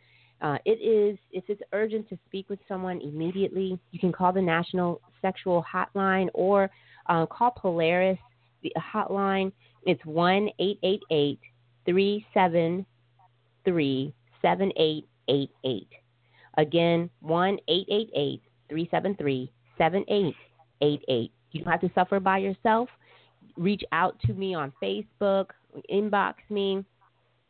Uh, 0.43 0.59
it 0.65 0.83
is 0.83 1.17
if 1.31 1.45
it's 1.47 1.63
urgent 1.73 2.09
to 2.09 2.19
speak 2.27 2.51
with 2.51 2.59
someone 2.67 3.01
immediately, 3.01 3.79
you 3.93 4.01
can 4.01 4.11
call 4.11 4.33
the 4.33 4.43
National 4.43 5.01
Sexual 5.23 5.65
Hotline 5.73 6.31
or 6.35 6.69
uh, 7.09 7.27
call 7.27 7.53
Polaris 7.53 8.19
the 8.65 8.73
hotline. 8.93 9.53
It's 9.87 10.05
one 10.05 10.49
eight 10.59 10.79
eight 10.83 11.03
eight 11.11 11.41
three 11.85 12.27
seven 12.35 12.85
three 13.65 14.13
seven 14.43 14.73
eight 14.77 15.07
eight 15.29 15.51
eight. 15.65 15.89
Again, 16.57 17.11
1 17.21 17.59
888 17.69 18.43
373 18.69 19.53
7888. 19.77 21.33
You 21.51 21.65
don't 21.65 21.71
have 21.71 21.81
to 21.81 21.91
suffer 21.95 22.19
by 22.21 22.39
yourself. 22.39 22.89
Reach 23.57 23.83
out 23.93 24.19
to 24.27 24.35
me 24.35 24.55
on 24.55 24.73
Facebook, 24.83 25.47
inbox 25.93 26.35
me, 26.51 26.85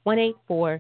225-184-078. 0.06 0.80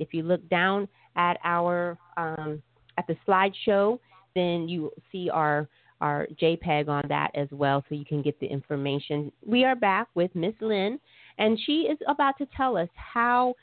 If 0.00 0.12
you 0.12 0.22
look 0.22 0.48
down 0.48 0.88
at 1.16 1.38
our 1.44 1.98
um, 2.16 2.62
at 2.98 3.06
the 3.06 3.16
slideshow, 3.26 3.98
then 4.34 4.68
you 4.68 4.90
see 5.10 5.30
our 5.30 5.68
our 6.00 6.26
JPEG 6.40 6.88
on 6.88 7.04
that 7.08 7.30
as 7.34 7.48
well, 7.50 7.84
so 7.88 7.94
you 7.94 8.06
can 8.06 8.22
get 8.22 8.38
the 8.40 8.46
information. 8.46 9.30
We 9.44 9.64
are 9.64 9.76
back 9.76 10.08
with 10.14 10.34
Miss 10.34 10.54
Lynn, 10.60 10.98
and 11.38 11.58
she 11.66 11.82
is 11.82 11.98
about 12.08 12.38
to 12.38 12.46
tell 12.56 12.76
us 12.76 12.88
how 12.94 13.54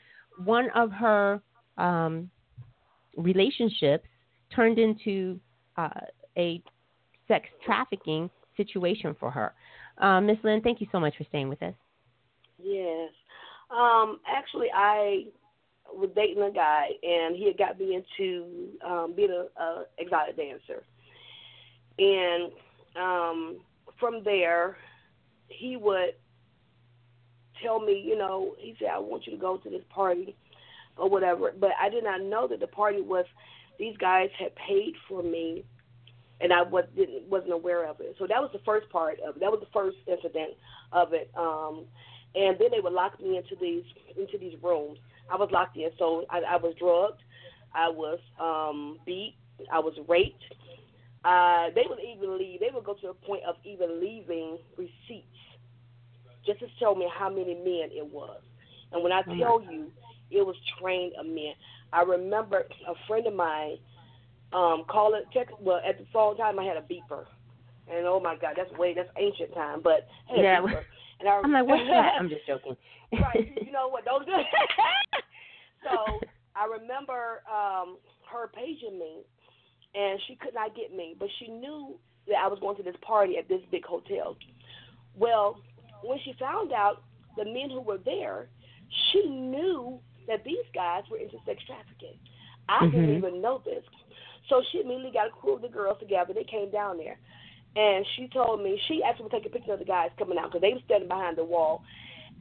one 0.44 0.68
of 0.74 0.92
her 0.92 1.40
um, 1.76 2.30
relationships 3.16 4.06
turned 4.54 4.78
into 4.78 5.40
uh, 5.76 5.88
a 6.36 6.62
sex 7.26 7.48
trafficking 7.64 8.30
situation 8.56 9.16
for 9.18 9.30
her. 9.30 9.52
Uh, 9.98 10.20
Miss 10.20 10.38
Lynn, 10.44 10.60
thank 10.62 10.80
you 10.80 10.86
so 10.92 11.00
much 11.00 11.16
for 11.16 11.24
staying 11.24 11.48
with 11.48 11.62
us. 11.62 11.74
Yes. 12.62 13.10
Um, 13.70 14.20
actually, 14.26 14.68
I 14.74 15.26
was 15.92 16.10
dating 16.14 16.42
a 16.42 16.50
guy, 16.50 16.88
and 17.02 17.36
he 17.36 17.46
had 17.46 17.58
got 17.58 17.78
me 17.78 17.94
into 17.94 18.68
um, 18.86 19.14
being 19.14 19.30
a, 19.30 19.62
a 19.62 19.84
exotic 19.98 20.36
dancer. 20.36 20.84
And 21.98 22.52
um, 22.96 23.58
from 23.98 24.22
there, 24.24 24.76
he 25.48 25.76
would 25.76 26.14
tell 27.62 27.80
me, 27.80 28.02
you 28.04 28.16
know, 28.16 28.54
he 28.58 28.74
said, 28.78 28.88
"I 28.94 28.98
want 28.98 29.26
you 29.26 29.32
to 29.32 29.38
go 29.38 29.56
to 29.58 29.70
this 29.70 29.82
party 29.90 30.36
or 30.96 31.08
whatever." 31.08 31.52
But 31.58 31.70
I 31.80 31.88
did 31.88 32.04
not 32.04 32.22
know 32.22 32.46
that 32.48 32.60
the 32.60 32.66
party 32.66 33.00
was 33.00 33.24
these 33.78 33.96
guys 33.96 34.30
had 34.38 34.54
paid 34.56 34.94
for 35.08 35.22
me, 35.22 35.64
and 36.40 36.52
I 36.52 36.62
was 36.62 36.84
didn't 36.96 37.28
wasn't 37.28 37.52
aware 37.52 37.86
of 37.86 38.00
it. 38.00 38.16
So 38.18 38.26
that 38.26 38.40
was 38.40 38.50
the 38.52 38.60
first 38.64 38.88
part 38.90 39.18
of 39.20 39.36
it. 39.36 39.40
That 39.40 39.50
was 39.50 39.60
the 39.60 39.72
first 39.72 39.96
incident 40.06 40.54
of 40.92 41.12
it. 41.12 41.30
Um, 41.36 41.86
and 42.34 42.56
then 42.58 42.68
they 42.70 42.80
would 42.80 42.92
lock 42.92 43.20
me 43.20 43.36
into 43.36 43.56
these 43.60 43.84
into 44.16 44.38
these 44.38 44.54
rooms. 44.62 44.98
I 45.30 45.36
was 45.36 45.50
locked 45.52 45.76
in, 45.76 45.90
so 45.98 46.24
I, 46.30 46.40
I 46.40 46.56
was 46.56 46.74
drugged, 46.78 47.20
I 47.74 47.88
was 47.88 48.18
um, 48.40 48.98
beat, 49.06 49.36
I 49.72 49.78
was 49.78 49.94
raped. 50.08 50.42
Uh, 51.24 51.68
they 51.74 51.82
would 51.88 51.98
even 52.00 52.38
leave. 52.38 52.60
They 52.60 52.70
would 52.72 52.84
go 52.84 52.94
to 52.94 53.08
the 53.08 53.12
point 53.26 53.42
of 53.46 53.56
even 53.64 54.00
leaving 54.00 54.58
receipts 54.76 55.26
just 56.46 56.60
to 56.60 56.66
show 56.80 56.94
me 56.94 57.06
how 57.18 57.28
many 57.28 57.54
men 57.54 57.90
it 57.92 58.06
was. 58.10 58.40
And 58.92 59.02
when 59.02 59.12
I 59.12 59.22
tell 59.38 59.60
you, 59.60 59.90
it 60.30 60.46
was 60.46 60.56
trained 60.80 61.12
of 61.18 61.26
men. 61.26 61.52
I 61.92 62.02
remember 62.02 62.64
a 62.86 62.94
friend 63.06 63.26
of 63.26 63.34
mine 63.34 63.76
um, 64.52 64.84
calling, 64.88 65.22
check. 65.32 65.48
Well, 65.60 65.80
at 65.86 65.98
the 65.98 66.04
same 66.14 66.36
time, 66.36 66.58
I 66.58 66.64
had 66.64 66.76
a 66.76 66.82
beeper, 66.82 67.24
and 67.92 68.06
oh 68.06 68.20
my 68.20 68.36
God, 68.40 68.54
that's 68.56 68.70
way 68.78 68.94
that's 68.94 69.08
ancient 69.18 69.52
time, 69.54 69.80
but 69.82 70.06
I 70.32 70.36
had 70.36 70.44
Yeah. 70.44 70.58
a 70.60 70.62
beeper. 70.62 70.82
And 71.20 71.28
I, 71.28 71.40
I'm 71.42 71.52
like, 71.52 71.66
what's 71.66 71.82
that? 71.90 72.14
I'm 72.18 72.28
just 72.28 72.46
joking. 72.46 72.76
right. 73.12 73.52
You 73.64 73.72
know 73.72 73.88
what? 73.88 74.04
Don't 74.04 74.24
do 74.24 74.32
So 75.82 76.20
I 76.54 76.66
remember 76.66 77.42
um, 77.50 77.98
her 78.30 78.48
paging 78.54 78.98
me, 78.98 79.22
and 79.94 80.20
she 80.26 80.36
could 80.36 80.54
not 80.54 80.76
get 80.76 80.94
me, 80.94 81.16
but 81.18 81.28
she 81.38 81.48
knew 81.48 81.96
that 82.26 82.36
I 82.44 82.48
was 82.48 82.58
going 82.60 82.76
to 82.76 82.82
this 82.82 82.96
party 83.00 83.38
at 83.38 83.48
this 83.48 83.60
big 83.70 83.84
hotel. 83.84 84.36
Well, 85.16 85.60
when 86.02 86.18
she 86.24 86.34
found 86.38 86.72
out 86.72 87.02
the 87.36 87.44
men 87.44 87.70
who 87.70 87.80
were 87.80 87.98
there, 88.04 88.48
she 89.10 89.28
knew 89.28 89.98
that 90.26 90.44
these 90.44 90.66
guys 90.74 91.02
were 91.10 91.18
into 91.18 91.36
sex 91.46 91.62
trafficking. 91.66 92.18
I 92.68 92.86
didn't 92.86 93.08
Mhm. 93.08 93.18
even 93.18 93.40
know 93.40 93.58
this. 93.64 93.84
So 94.48 94.62
she 94.70 94.80
immediately 94.80 95.12
got 95.12 95.28
a 95.28 95.30
crew 95.30 95.54
of 95.54 95.62
the 95.62 95.68
girls 95.68 95.98
together. 95.98 96.34
They 96.34 96.44
came 96.44 96.70
down 96.70 96.98
there. 96.98 97.18
And 97.78 98.04
she 98.16 98.26
told 98.28 98.60
me 98.60 98.80
she 98.88 99.02
actually 99.06 99.24
was 99.24 99.32
taking 99.32 99.52
pictures 99.52 99.74
of 99.74 99.78
the 99.78 99.84
guys 99.84 100.10
coming 100.18 100.36
out 100.36 100.50
because 100.50 100.62
they 100.62 100.72
were 100.74 100.82
standing 100.84 101.08
behind 101.08 101.38
the 101.38 101.44
wall, 101.44 101.84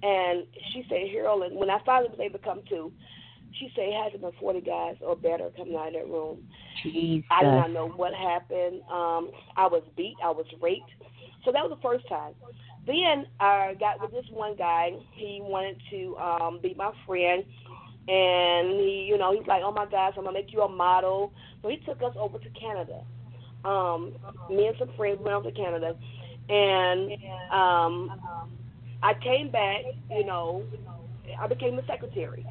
and 0.01 0.45
she 0.73 0.83
said, 0.89 1.07
Harold, 1.11 1.43
and 1.43 1.55
when 1.55 1.69
I 1.69 1.77
finally 1.85 2.09
was 2.09 2.19
able 2.19 2.39
to 2.39 2.45
come 2.45 2.63
to, 2.69 2.91
she 3.59 3.71
said 3.75 3.85
it 3.85 4.03
had 4.03 4.11
to 4.13 4.17
be 4.17 4.37
40 4.39 4.61
guys 4.61 4.95
or 5.01 5.15
better 5.15 5.49
coming 5.55 5.75
out 5.75 5.89
of 5.89 5.93
that 5.93 6.07
room. 6.07 6.39
Jesus. 6.81 7.27
I 7.29 7.43
did 7.43 7.53
not 7.53 7.71
know 7.71 7.87
what 7.87 8.13
happened. 8.13 8.81
Um, 8.91 9.29
I 9.55 9.67
was 9.67 9.83
beat. 9.95 10.15
I 10.23 10.31
was 10.31 10.45
raped. 10.59 10.89
So 11.45 11.51
that 11.51 11.61
was 11.61 11.77
the 11.77 11.81
first 11.87 12.07
time. 12.09 12.33
Then 12.85 13.27
I 13.39 13.75
got 13.79 14.01
with 14.01 14.11
this 14.11 14.25
one 14.31 14.55
guy. 14.55 14.91
He 15.13 15.39
wanted 15.41 15.77
to 15.91 16.15
um, 16.17 16.59
be 16.61 16.73
my 16.75 16.91
friend, 17.05 17.43
and 18.07 18.79
he, 18.79 19.07
you 19.09 19.17
know, 19.17 19.33
he's 19.37 19.47
like, 19.47 19.61
"Oh 19.63 19.71
my 19.71 19.85
gosh, 19.85 20.13
I'm 20.17 20.23
gonna 20.23 20.33
make 20.33 20.53
you 20.53 20.61
a 20.61 20.69
model." 20.69 21.33
So 21.61 21.69
he 21.69 21.77
took 21.77 22.01
us 22.01 22.15
over 22.17 22.39
to 22.39 22.49
Canada. 22.51 23.01
Um, 23.65 24.13
me 24.49 24.67
and 24.67 24.75
some 24.79 24.89
friends 24.95 25.19
went 25.21 25.35
over 25.35 25.51
to 25.51 25.55
Canada, 25.55 25.95
and 26.49 27.11
um, 27.51 28.19
I 29.03 29.13
came 29.21 29.51
back. 29.51 29.81
You 30.09 30.25
know, 30.25 30.63
I 31.39 31.47
became 31.47 31.77
a 31.77 31.85
secretary. 31.85 32.45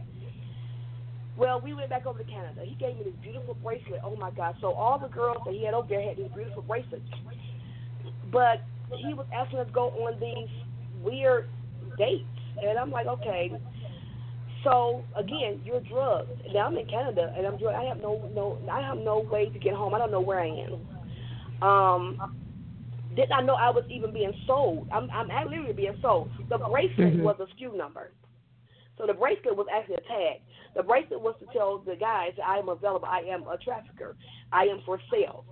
Well, 1.36 1.60
we 1.60 1.74
went 1.74 1.90
back 1.90 2.06
over 2.06 2.18
to 2.18 2.24
Canada. 2.24 2.62
He 2.64 2.74
gave 2.76 2.96
me 2.96 3.04
this 3.04 3.14
beautiful 3.22 3.54
bracelet. 3.62 4.00
Oh 4.02 4.16
my 4.16 4.30
God! 4.30 4.56
So 4.60 4.72
all 4.72 4.98
the 4.98 5.08
girls 5.08 5.38
that 5.44 5.54
he 5.54 5.64
had 5.64 5.74
over 5.74 5.88
there 5.88 6.02
had 6.02 6.16
these 6.16 6.30
beautiful 6.34 6.62
bracelets, 6.62 7.04
but 8.32 8.62
he 8.96 9.14
was 9.14 9.26
asking 9.34 9.58
us 9.60 9.66
to 9.66 9.72
go 9.72 9.88
on 9.90 10.18
these 10.20 10.48
weird 11.02 11.48
dates, 11.98 12.24
and 12.62 12.78
I'm 12.78 12.90
like, 12.90 13.06
okay. 13.06 13.52
So 14.64 15.04
again, 15.14 15.60
you're 15.64 15.80
drugged. 15.80 16.30
Now 16.52 16.66
I'm 16.66 16.76
in 16.76 16.86
Canada, 16.86 17.32
and 17.36 17.46
I'm 17.46 17.56
drugged. 17.56 17.76
I 17.76 17.84
have 17.84 17.98
no 17.98 18.28
no 18.34 18.58
I 18.70 18.80
have 18.80 18.98
no 18.98 19.20
way 19.20 19.48
to 19.48 19.58
get 19.58 19.74
home. 19.74 19.94
I 19.94 19.98
don't 19.98 20.10
know 20.10 20.20
where 20.20 20.40
I 20.40 20.48
am. 20.48 20.80
Um, 21.62 22.18
did 23.14 23.30
not 23.30 23.46
know 23.46 23.54
I 23.54 23.70
was 23.70 23.84
even 23.88 24.12
being 24.12 24.32
sold. 24.46 24.88
I'm 24.92 25.08
I'm 25.10 25.28
literally 25.48 25.72
being 25.72 25.96
sold. 26.02 26.30
The 26.48 26.58
bracelet 26.58 27.14
Mhm. 27.14 27.22
was 27.22 27.36
a 27.40 27.46
SKU 27.46 27.74
number. 27.74 28.10
So 28.98 29.06
the 29.06 29.14
bracelet 29.14 29.56
was 29.56 29.66
actually 29.72 29.96
a 29.96 30.00
tag. 30.02 30.40
The 30.74 30.82
bracelet 30.82 31.20
was 31.20 31.34
to 31.40 31.46
tell 31.46 31.78
the 31.78 31.96
guys 31.96 32.34
that 32.36 32.46
I 32.46 32.58
am 32.58 32.68
available. 32.68 33.06
I 33.06 33.20
am 33.20 33.46
a 33.48 33.56
trafficker. 33.58 34.16
I 34.52 34.66
am 34.66 34.80
for 34.82 35.00
sale. 35.10 35.44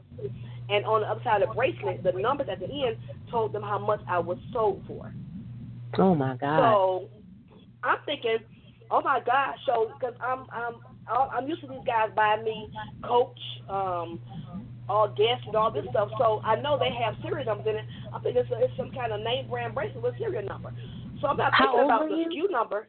And 0.69 0.85
on 0.87 1.03
the 1.03 1.11
other 1.11 1.23
side 1.23 1.43
of 1.43 1.49
the 1.49 1.55
bracelet, 1.55 2.03
the 2.03 2.13
numbers 2.13 2.49
at 2.49 2.59
the 2.59 2.87
end 2.87 2.97
told 3.31 3.53
them 3.53 3.63
how 3.63 3.79
much 3.79 4.01
I 4.09 4.19
was 4.19 4.39
sold 4.53 4.83
for. 4.87 5.13
Oh 5.99 6.15
my 6.15 6.37
God. 6.37 6.59
So 6.59 7.09
I'm 7.83 7.99
thinking, 8.07 8.39
oh 8.91 9.03
my 9.03 9.21
God, 9.21 9.55
so 9.67 9.93
because 9.95 10.15
I'm 10.21 10.47
I'm 10.51 10.75
I'm 11.07 11.47
used 11.49 11.61
to 11.63 11.69
these 11.69 11.85
guys 11.87 12.11
buying 12.17 12.45
me 12.45 12.71
Coach, 13.03 13.39
um, 13.69 14.19
all 14.89 15.09
Guess 15.09 15.41
and 15.47 15.57
all 15.57 15.71
this 15.73 15.85
stuff. 15.91 16.09
So 16.19 16.41
I 16.45 16.57
know 16.57 16.79
they 16.79 16.93
have 16.93 17.15
serial 17.23 17.45
numbers 17.47 17.67
in 17.69 17.77
it. 17.77 17.87
I 18.13 18.19
think 18.21 18.37
it's, 18.37 18.49
it's 18.53 18.77
some 18.77 18.91
kind 18.93 19.13
of 19.13 19.21
name 19.21 19.49
brand 19.49 19.75
bracelet 19.75 20.03
with 20.03 20.15
serial 20.19 20.43
number. 20.45 20.73
So 21.21 21.29
I'm 21.29 21.37
not 21.37 21.53
thinking 21.59 21.81
about 21.85 22.09
the? 22.09 22.15
SKU 22.15 22.51
number. 22.51 22.89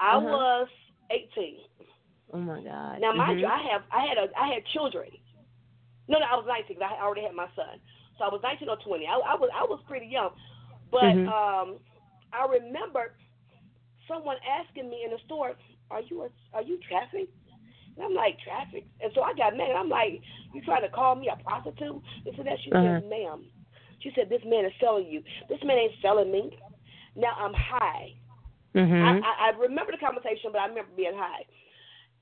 I 0.00 0.16
Uh-huh. 0.16 0.26
was 0.26 0.68
18. 1.10 1.58
oh 2.32 2.38
my 2.38 2.60
God. 2.62 3.00
Now, 3.00 3.12
mind 3.12 3.38
Mhm. 3.38 3.40
you, 3.40 3.46
I 3.46 3.58
have 3.72 3.82
I 3.92 4.06
had 4.06 4.18
a 4.18 4.26
I 4.38 4.48
had 4.54 4.64
children. 4.66 5.08
No, 6.08 6.18
no, 6.18 6.26
I 6.26 6.36
was 6.36 6.46
19 6.46 6.76
because 6.76 6.90
I 6.90 7.02
already 7.02 7.22
had 7.22 7.34
my 7.34 7.48
son. 7.54 7.80
So 8.18 8.24
I 8.24 8.28
was 8.28 8.40
19 8.42 8.68
or 8.68 8.76
20. 8.76 9.06
I, 9.06 9.14
I 9.14 9.34
was 9.36 9.50
I 9.54 9.64
was 9.64 9.80
pretty 9.86 10.06
young, 10.06 10.30
but 10.90 11.14
Mhm. 11.14 11.28
um, 11.28 11.78
I 12.32 12.46
remember 12.46 13.14
someone 14.08 14.36
asking 14.46 14.88
me 14.90 15.04
in 15.04 15.10
the 15.10 15.18
store, 15.26 15.54
"Are 15.90 16.00
you 16.02 16.22
a, 16.24 16.28
are 16.54 16.62
you 16.62 16.78
traffic?" 16.88 17.28
And 17.98 18.06
I'm 18.06 18.14
like, 18.14 18.38
"Traffic," 18.46 18.86
and 19.02 19.10
so 19.12 19.22
I 19.22 19.34
got 19.34 19.56
mad. 19.56 19.74
I'm 19.74 19.88
like, 19.88 20.22
"You 20.54 20.62
trying 20.62 20.82
to 20.82 20.88
call 20.88 21.16
me 21.16 21.28
a 21.28 21.36
prostitute?" 21.42 22.00
And 22.24 22.46
that. 22.46 22.60
She 22.62 22.70
Uh-huh. 22.70 23.00
said, 23.00 23.10
"Ma'am," 23.10 23.50
she 23.98 24.12
said, 24.14 24.28
"This 24.28 24.44
man 24.44 24.64
is 24.64 24.72
selling 24.78 25.08
you. 25.08 25.24
This 25.48 25.58
man 25.64 25.78
ain't 25.78 26.00
selling 26.00 26.30
me." 26.30 26.56
Now 27.16 27.34
I'm 27.36 27.52
high. 27.54 28.14
Mhm. 28.74 29.02
I, 29.02 29.18
I, 29.18 29.48
I 29.48 29.58
remember 29.58 29.90
the 29.90 29.98
conversation, 29.98 30.52
but 30.52 30.60
I 30.60 30.66
remember 30.66 30.92
being 30.94 31.16
high, 31.16 31.44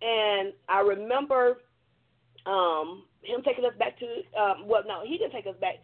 and 0.00 0.54
I 0.68 0.80
remember 0.80 1.60
um, 2.46 3.04
him 3.20 3.42
taking 3.42 3.64
us 3.66 3.74
back 3.78 3.98
to. 3.98 4.06
Um, 4.40 4.66
well, 4.66 4.82
no, 4.86 5.02
he 5.04 5.18
didn't 5.18 5.32
take 5.32 5.46
us 5.46 5.56
back. 5.60 5.74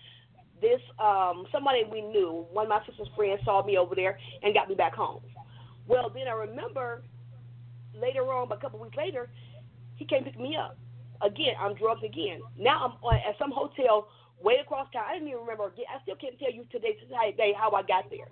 This 0.62 0.80
um, 0.99 1.45
somebody 1.53 1.84
we 1.84 2.01
knew, 2.01 2.47
one 2.51 2.64
of 2.64 2.70
my 2.70 2.80
sister's 2.86 3.09
friends, 3.14 3.45
saw 3.45 3.62
me 3.62 3.76
over 3.76 3.95
there 3.95 4.18
and 4.43 4.55
got 4.55 4.70
me 4.70 4.74
back 4.74 4.95
home. 4.95 5.20
Well, 5.86 6.09
then 6.09 6.28
I 6.28 6.32
remember 6.32 7.03
later 8.01 8.22
on, 8.32 8.51
a 8.53 8.57
couple 8.57 8.78
weeks 8.78 8.97
later, 8.97 9.28
he 9.97 10.05
came 10.05 10.24
pick 10.24 10.38
me 10.38 10.57
up. 10.57 10.78
Again, 11.22 11.55
I'm 11.61 11.74
drugged 11.74 12.05
again. 12.05 12.40
Now 12.59 12.99
I'm 13.03 13.14
at 13.14 13.38
some 13.38 13.53
hotel 13.53 14.09
way 14.43 14.57
across 14.61 14.88
town. 14.93 15.05
I 15.09 15.14
didn't 15.14 15.28
even 15.28 15.40
remember. 15.40 15.64
I 15.64 16.03
still 16.03 16.16
can't 16.16 16.38
tell 16.38 16.53
you 16.53 16.64
today, 16.72 16.95
today 16.95 17.53
how 17.57 17.70
I 17.72 17.82
got 17.82 18.11
there. 18.11 18.26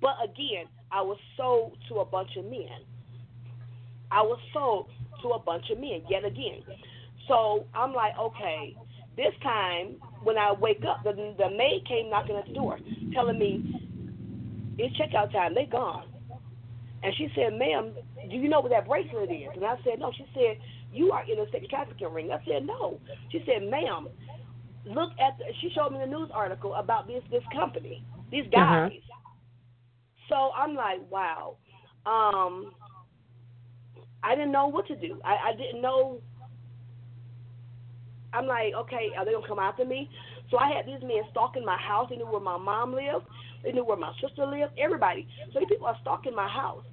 But 0.00 0.16
again, 0.22 0.66
I 0.90 1.02
was 1.02 1.18
sold 1.36 1.78
to 1.88 1.96
a 1.96 2.04
bunch 2.04 2.30
of 2.36 2.44
men. 2.44 2.86
I 4.10 4.22
was 4.22 4.38
sold 4.52 4.88
to 5.22 5.28
a 5.30 5.38
bunch 5.38 5.64
of 5.70 5.78
men 5.78 6.02
yet 6.08 6.24
again. 6.24 6.62
So 7.28 7.66
I'm 7.74 7.92
like, 7.92 8.18
okay, 8.18 8.76
this 9.16 9.32
time 9.42 9.96
when 10.22 10.36
I 10.38 10.52
wake 10.52 10.82
up, 10.88 11.04
the, 11.04 11.12
the 11.12 11.50
maid 11.50 11.84
came 11.88 12.10
knocking 12.10 12.36
at 12.36 12.46
the 12.46 12.54
door, 12.54 12.78
telling 13.14 13.38
me 13.38 13.82
it's 14.78 14.96
checkout 14.96 15.32
time. 15.32 15.54
They 15.54 15.66
gone. 15.66 16.06
And 17.02 17.12
she 17.16 17.28
said, 17.34 17.58
ma'am, 17.58 17.92
do 18.30 18.36
you 18.36 18.48
know 18.48 18.60
what 18.60 18.70
that 18.70 18.86
bracelet 18.86 19.30
is? 19.30 19.48
And 19.54 19.64
I 19.64 19.76
said, 19.84 19.98
no. 19.98 20.12
She 20.16 20.24
said, 20.34 20.58
you 20.92 21.12
are 21.12 21.24
in 21.30 21.38
a 21.38 21.50
sex 21.50 21.66
trafficking 21.70 22.12
ring. 22.12 22.30
I 22.32 22.44
said, 22.46 22.66
no. 22.66 23.00
She 23.30 23.42
said, 23.46 23.68
ma'am, 23.68 24.08
look 24.84 25.10
at 25.20 25.38
the, 25.38 25.44
she 25.60 25.70
showed 25.70 25.90
me 25.92 25.98
the 25.98 26.06
news 26.06 26.30
article 26.32 26.74
about 26.74 27.06
this 27.06 27.22
this 27.30 27.42
company, 27.52 28.04
these 28.30 28.46
Uh-huh. 28.54 28.88
guys. 28.88 29.00
So 30.28 30.50
I'm 30.56 30.74
like, 30.74 31.00
wow. 31.10 31.56
Um, 32.06 32.72
I 34.22 34.34
didn't 34.34 34.52
know 34.52 34.68
what 34.68 34.86
to 34.88 34.96
do. 34.96 35.20
I, 35.24 35.50
I 35.50 35.56
didn't 35.56 35.82
know. 35.82 36.20
I'm 38.32 38.46
like, 38.46 38.72
okay, 38.74 39.10
are 39.16 39.24
they 39.24 39.32
gonna 39.32 39.46
come 39.46 39.58
after 39.58 39.84
me? 39.84 40.08
So 40.50 40.58
I 40.58 40.70
had 40.72 40.86
these 40.86 41.02
men 41.02 41.22
stalking 41.30 41.64
my 41.64 41.76
house. 41.76 42.08
They 42.10 42.16
knew 42.16 42.26
where 42.26 42.40
my 42.40 42.56
mom 42.56 42.94
lived. 42.94 43.26
They 43.62 43.72
knew 43.72 43.84
where 43.84 43.96
my 43.96 44.12
sister 44.20 44.46
lived. 44.46 44.72
Everybody. 44.78 45.26
So 45.52 45.60
these 45.60 45.68
people 45.68 45.86
are 45.86 45.96
stalking 46.00 46.34
my 46.34 46.48
house, 46.48 46.84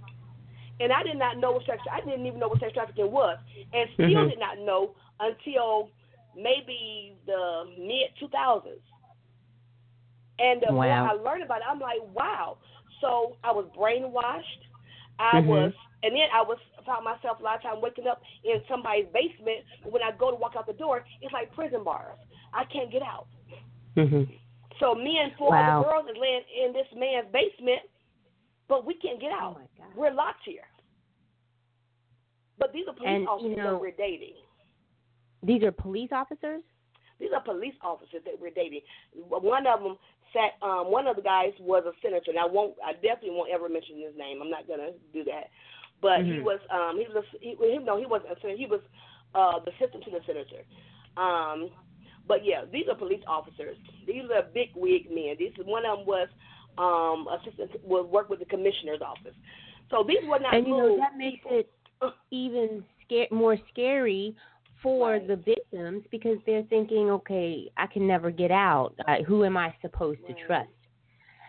and 0.80 0.92
I 0.92 1.04
did 1.04 1.18
not 1.18 1.38
know 1.38 1.52
what 1.54 1.66
sex. 1.66 1.82
I 1.92 2.00
didn't 2.02 2.26
even 2.26 2.40
know 2.40 2.48
what 2.48 2.60
sex 2.60 2.74
trafficking 2.74 3.12
was, 3.12 3.38
and 3.74 3.90
still 3.94 4.10
Mhm. 4.10 4.30
did 4.30 4.40
not 4.40 4.60
know 4.60 4.96
until 5.20 5.92
maybe 6.36 7.18
the 7.26 7.66
mid 7.78 8.16
2000s. 8.18 8.82
And 10.40 10.62
the 10.62 10.72
more 10.72 10.86
Wow. 10.86 11.06
I 11.06 11.14
learned 11.14 11.44
about 11.44 11.62
it, 11.62 11.68
I'm 11.68 11.80
like, 11.80 12.02
wow. 12.14 12.58
So 13.02 13.36
I 13.44 13.52
was 13.52 13.66
brainwashed. 13.76 14.64
I 15.20 15.42
Mhm. 15.42 15.48
was, 15.48 15.74
and 16.04 16.16
then 16.16 16.30
I 16.32 16.42
was 16.42 16.60
found 16.86 17.04
myself 17.04 17.40
a 17.42 17.44
lot 17.44 17.58
of 17.58 17.62
time 17.62 17.82
waking 17.82 18.08
up 18.08 18.22
in 18.44 18.64
somebody's 18.68 19.08
basement. 19.08 19.66
When 19.84 20.02
I 20.02 20.12
go 20.12 20.32
to 20.32 20.38
walk 20.38 20.56
out 20.56 20.66
the 20.66 20.74
door, 20.74 21.06
it's 21.22 21.34
like 21.34 21.52
prison 21.54 21.84
bars. 21.84 22.18
I 22.54 22.64
can't 22.66 22.90
get 22.90 23.02
out. 23.02 23.28
Mhm. 23.98 24.40
So 24.80 24.96
me 24.96 25.20
and 25.20 25.36
four 25.36 25.50
Wow. 25.50 25.82
other 25.82 25.90
girls 25.90 26.10
is 26.10 26.18
laying 26.18 26.44
in 26.48 26.72
this 26.72 26.88
man's 26.94 27.28
basement, 27.34 27.82
but 28.70 28.86
we 28.86 28.94
can't 28.94 29.20
get 29.20 29.32
out. 29.32 29.58
Oh 29.58 29.60
my 29.60 29.68
God. 29.84 29.94
We're 29.98 30.14
locked 30.14 30.44
here. 30.46 30.62
But 32.58 32.72
these 32.74 32.86
are 32.88 32.94
police 32.94 33.10
And, 33.10 33.24
you 33.24 33.30
officers 33.30 33.58
know- 33.58 33.72
that 33.74 33.82
we're 33.82 33.92
dating. 33.92 34.36
These 35.44 35.64
are 35.64 35.72
police 35.72 36.12
officers. 36.12 36.62
These 37.20 37.32
are 37.34 37.42
police 37.42 37.76
officers 37.82 38.24
that 38.26 38.40
we're 38.40 38.50
dating. 38.52 38.82
One 39.14 39.66
of 39.68 39.82
them 39.84 39.98
sat. 40.34 40.56
Um, 40.62 40.92
one 40.92 41.08
of 41.08 41.16
the 41.16 41.22
guys 41.22 41.54
was 41.60 41.84
a 41.86 41.94
senator, 42.02 42.32
and 42.32 42.40
I 42.40 42.46
won't. 42.46 42.76
I 42.84 42.94
definitely 42.94 43.32
won't 43.32 43.50
ever 43.50 43.68
mention 43.70 43.98
his 44.00 44.16
name. 44.18 44.42
I'm 44.42 44.50
not 44.50 44.68
gonna 44.68 44.92
do 45.14 45.24
that. 45.26 45.50
But 46.02 46.24
he 46.24 46.32
Mhm. 46.40 46.44
was. 46.44 46.60
Um, 46.70 46.98
he 46.98 47.08
was. 47.08 47.18
A, 47.18 47.38
he, 47.40 47.56
he, 47.56 47.78
no, 47.80 47.98
he 47.98 48.06
wasn't 48.06 48.32
a 48.38 48.40
senator. 48.42 48.58
He 48.58 48.66
was 48.68 48.82
uh, 49.36 49.60
the 49.60 49.72
assistant 49.72 50.04
to 50.06 50.12
the 50.12 50.22
senator. 50.26 50.64
Um, 51.18 51.72
but 52.26 52.44
yeah, 52.46 52.66
these 52.66 52.88
are 52.90 52.96
police 52.96 53.24
officers. 53.28 53.78
These 54.06 54.30
are 54.32 54.44
big 54.44 54.72
wig 54.76 55.10
men. 55.12 55.36
These 55.38 55.54
one 55.66 55.86
of 55.86 56.00
them 56.00 56.08
was 56.08 56.30
um, 56.80 57.28
assistant. 57.28 57.72
Work 57.86 58.30
with 58.30 58.40
the 58.40 58.46
commissioner's 58.46 59.02
office. 59.02 59.36
So 59.90 60.04
these 60.08 60.20
were 60.28 60.40
not. 60.40 60.56
and 60.56 60.68
you 60.68 60.78
know 60.78 60.98
that 60.98 61.18
makes 61.18 61.44
people. 61.44 61.60
it 61.60 61.70
even 62.32 62.84
scare 63.06 63.28
more 63.32 63.58
scary 63.72 64.36
for 64.82 65.12
Right. 65.12 65.28
the 65.28 65.36
victims 65.36 66.04
because 66.10 66.38
they're 66.46 66.64
thinking, 66.64 67.10
okay, 67.10 67.70
I 67.76 67.88
can 67.88 68.08
never 68.08 68.32
get 68.32 68.52
out. 68.52 68.96
Who 69.28 69.44
am 69.44 69.58
I 69.58 69.74
supposed 69.82 70.26
to 70.28 70.34
trust? 70.46 70.70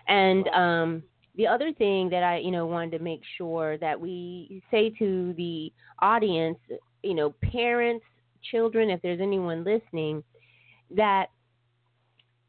And 0.08 0.46
Right. 0.46 0.80
um, 0.80 1.02
the 1.36 1.46
other 1.46 1.72
thing 1.72 2.10
that 2.10 2.24
I, 2.24 2.38
you 2.38 2.50
know, 2.50 2.66
wanted 2.66 2.98
to 2.98 3.04
make 3.04 3.22
sure 3.36 3.78
that 3.78 4.00
we 4.00 4.62
say 4.70 4.90
to 4.98 5.32
the 5.34 5.72
audience, 6.00 6.58
you 7.04 7.14
know, 7.14 7.30
parents, 7.40 8.04
children, 8.50 8.90
if 8.90 9.00
there's 9.02 9.20
anyone 9.20 9.62
listening, 9.62 10.24
that 10.90 11.30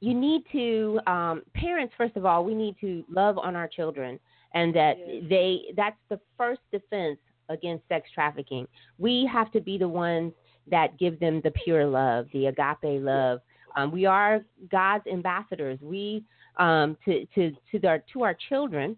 you 0.02 0.14
need 0.14 0.42
to 0.52 1.00
um, 1.08 1.42
parents 1.54 1.94
first 1.98 2.16
of 2.18 2.26
all 2.26 2.44
we 2.44 2.54
need 2.56 2.76
to 2.82 3.04
love 3.10 3.38
on 3.38 3.56
our 3.56 3.68
children 3.68 4.20
and 4.54 4.76
that 4.76 4.96
Yes. 4.98 5.24
they 5.30 5.60
that's 5.78 6.02
the 6.10 6.20
first 6.38 6.62
defense 6.72 7.20
against 7.50 7.88
sex 7.88 8.10
trafficking 8.14 8.68
we 8.98 9.30
have 9.32 9.50
to 9.52 9.62
be 9.62 9.78
the 9.78 9.88
ones 9.88 10.34
that 10.70 10.98
give 11.00 11.20
them 11.20 11.42
the 11.44 11.52
pure 11.64 11.86
love 11.86 12.26
the 12.34 12.48
agape 12.48 13.02
love 13.02 13.40
Um, 13.78 13.90
we 13.92 14.06
are 14.06 14.42
God's 14.70 15.08
ambassadors. 15.08 15.80
We 15.82 16.26
um, 16.58 16.98
to 17.06 17.26
to 17.36 17.52
to 17.72 17.88
our 17.88 18.00
to 18.12 18.24
our 18.24 18.36
children, 18.50 18.98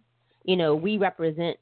you 0.50 0.56
know, 0.56 0.72
we 0.76 0.98
represent 0.98 1.58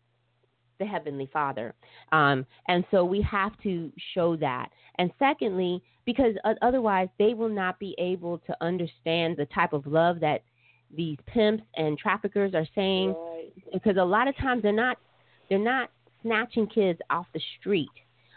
the 0.80 0.86
heavenly 0.86 1.30
Father, 1.34 1.74
um, 2.14 2.46
and 2.68 2.86
so 2.90 3.04
we 3.06 3.22
have 3.22 3.52
to 3.64 3.92
show 4.14 4.30
that. 4.38 4.70
And 4.98 5.12
secondly, 5.20 5.84
because 6.06 6.36
otherwise 6.62 7.10
they 7.20 7.34
will 7.34 7.50
not 7.50 7.80
be 7.80 7.96
able 7.98 8.40
to 8.40 8.56
understand 8.62 9.38
the 9.38 9.46
type 9.54 9.74
of 9.74 9.86
love 9.86 10.20
that 10.20 10.42
these 10.96 11.18
pimps 11.28 11.64
and 11.76 11.98
traffickers 11.98 12.54
are 12.54 12.68
saying, 12.76 13.10
Right. 13.10 13.52
because 13.74 13.98
a 13.98 14.04
lot 14.04 14.28
of 14.28 14.36
times 14.38 14.62
they're 14.62 14.72
not 14.72 14.98
they're 15.50 15.60
not 15.60 15.90
snatching 16.22 16.68
kids 16.68 17.00
off 17.10 17.26
the 17.34 17.42
street. 17.60 17.92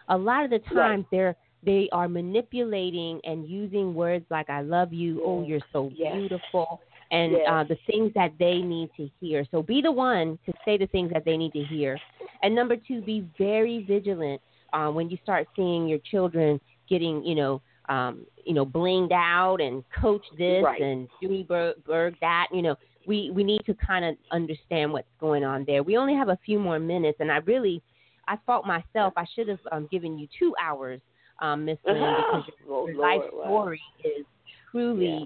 A 0.08 0.16
lot 0.16 0.44
of 0.44 0.50
the 0.50 0.58
times 0.60 1.04
they're 1.10 1.36
they 1.64 1.88
are 1.92 2.08
manipulating 2.08 3.20
and 3.24 3.48
using 3.48 3.94
words 3.94 4.26
like 4.30 4.50
"I 4.50 4.60
love 4.60 4.92
you," 4.92 5.22
"Oh, 5.24 5.44
you're 5.46 5.60
so 5.72 5.90
beautiful," 5.90 6.80
and 7.10 7.32
Yes. 7.32 7.46
uh, 7.48 7.64
the 7.64 7.78
things 7.86 8.12
that 8.14 8.32
they 8.38 8.60
need 8.60 8.90
to 8.96 9.08
hear. 9.20 9.46
So 9.50 9.62
be 9.62 9.80
the 9.80 9.92
one 9.92 10.38
to 10.46 10.52
say 10.64 10.76
the 10.76 10.86
things 10.88 11.10
that 11.12 11.24
they 11.24 11.36
need 11.36 11.52
to 11.52 11.64
hear. 11.64 11.98
And 12.42 12.54
number 12.54 12.76
two, 12.76 13.00
be 13.00 13.26
very 13.38 13.84
vigilant 13.84 14.40
uh, 14.72 14.90
when 14.90 15.08
you 15.08 15.16
start 15.22 15.48
seeing 15.56 15.88
your 15.88 16.00
children 16.00 16.60
getting, 16.88 17.24
you 17.24 17.34
know, 17.34 17.62
um, 17.88 18.26
you 18.44 18.54
know, 18.54 18.64
blinged 18.64 19.12
out 19.12 19.60
and 19.60 19.84
coach 20.00 20.24
this 20.38 20.62
Right. 20.64 20.80
and 20.80 21.08
Jimmy 21.20 21.42
Berg, 21.42 21.76
Berg 21.84 22.14
that. 22.20 22.48
You 22.52 22.62
know, 22.62 22.76
we 23.06 23.30
we 23.30 23.44
need 23.44 23.64
to 23.66 23.74
kind 23.74 24.04
of 24.04 24.16
understand 24.32 24.92
what's 24.92 25.08
going 25.20 25.44
on 25.44 25.64
there. 25.66 25.82
We 25.82 25.96
only 25.96 26.14
have 26.14 26.28
a 26.28 26.38
few 26.44 26.58
more 26.58 26.78
minutes, 26.78 27.18
and 27.20 27.30
I 27.30 27.36
really, 27.38 27.82
I 28.26 28.36
fault 28.46 28.66
myself. 28.66 29.12
I 29.16 29.24
should 29.34 29.48
have 29.48 29.58
um, 29.72 29.88
given 29.90 30.18
you 30.18 30.26
two 30.38 30.54
hours, 30.62 31.00
um, 31.40 31.64
Miss 31.66 31.78
Lynn, 31.86 31.96
because 31.96 32.44
your, 32.66 32.94
life 32.94 33.20
story 33.44 33.80
is 34.04 34.24
truly 34.70 35.06
Yeah. 35.20 35.24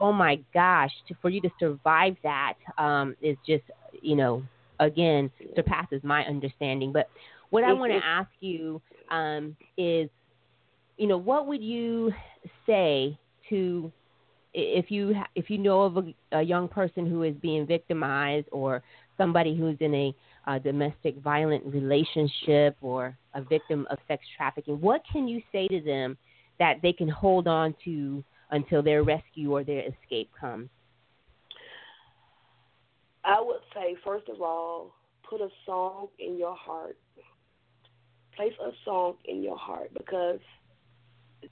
oh 0.00 0.12
my 0.12 0.38
gosh 0.52 0.90
to, 1.08 1.14
for 1.20 1.30
you 1.30 1.40
to 1.40 1.50
survive 1.58 2.16
that 2.22 2.54
um 2.78 3.14
is 3.22 3.36
just 3.46 3.64
you 4.02 4.16
know 4.16 4.42
again 4.78 5.30
surpasses 5.54 6.02
my 6.02 6.24
understanding 6.24 6.92
but 6.92 7.08
what 7.50 7.64
i 7.64 7.72
want 7.72 7.92
to 7.92 8.00
ask 8.04 8.30
you 8.40 8.80
um 9.10 9.56
is 9.76 10.08
you 11.00 11.06
know 11.06 11.18
what 11.18 11.46
would 11.46 11.62
you 11.62 12.12
say 12.66 13.18
to 13.48 13.90
if 14.52 14.90
you 14.90 15.14
if 15.34 15.48
you 15.48 15.58
know 15.58 15.82
of 15.82 15.96
a, 15.96 16.14
a 16.32 16.42
young 16.42 16.68
person 16.68 17.08
who 17.08 17.22
is 17.22 17.34
being 17.40 17.66
victimized 17.66 18.46
or 18.52 18.82
somebody 19.16 19.56
who's 19.56 19.76
in 19.80 19.94
a 19.94 20.14
uh, 20.46 20.58
domestic 20.58 21.16
violent 21.18 21.64
relationship 21.66 22.76
or 22.80 23.16
a 23.34 23.42
victim 23.42 23.86
of 23.90 23.98
sex 24.08 24.22
trafficking 24.36 24.80
what 24.80 25.02
can 25.10 25.26
you 25.26 25.40
say 25.52 25.66
to 25.68 25.80
them 25.80 26.16
that 26.60 26.76
they 26.82 26.92
can 26.92 27.08
hold 27.08 27.48
on 27.48 27.74
to 27.84 28.22
until 28.50 28.82
their 28.82 29.02
rescue 29.02 29.52
or 29.52 29.64
their 29.64 29.82
escape 29.82 30.30
comes. 30.38 30.68
I 33.24 33.40
would 33.40 33.60
say, 33.74 33.96
first 34.04 34.28
of 34.28 34.40
all, 34.40 34.94
put 35.28 35.40
a 35.40 35.48
song 35.66 36.08
in 36.18 36.38
your 36.38 36.54
heart. 36.54 36.96
Place 38.36 38.52
a 38.64 38.70
song 38.84 39.14
in 39.24 39.42
your 39.42 39.56
heart 39.56 39.90
because 39.96 40.40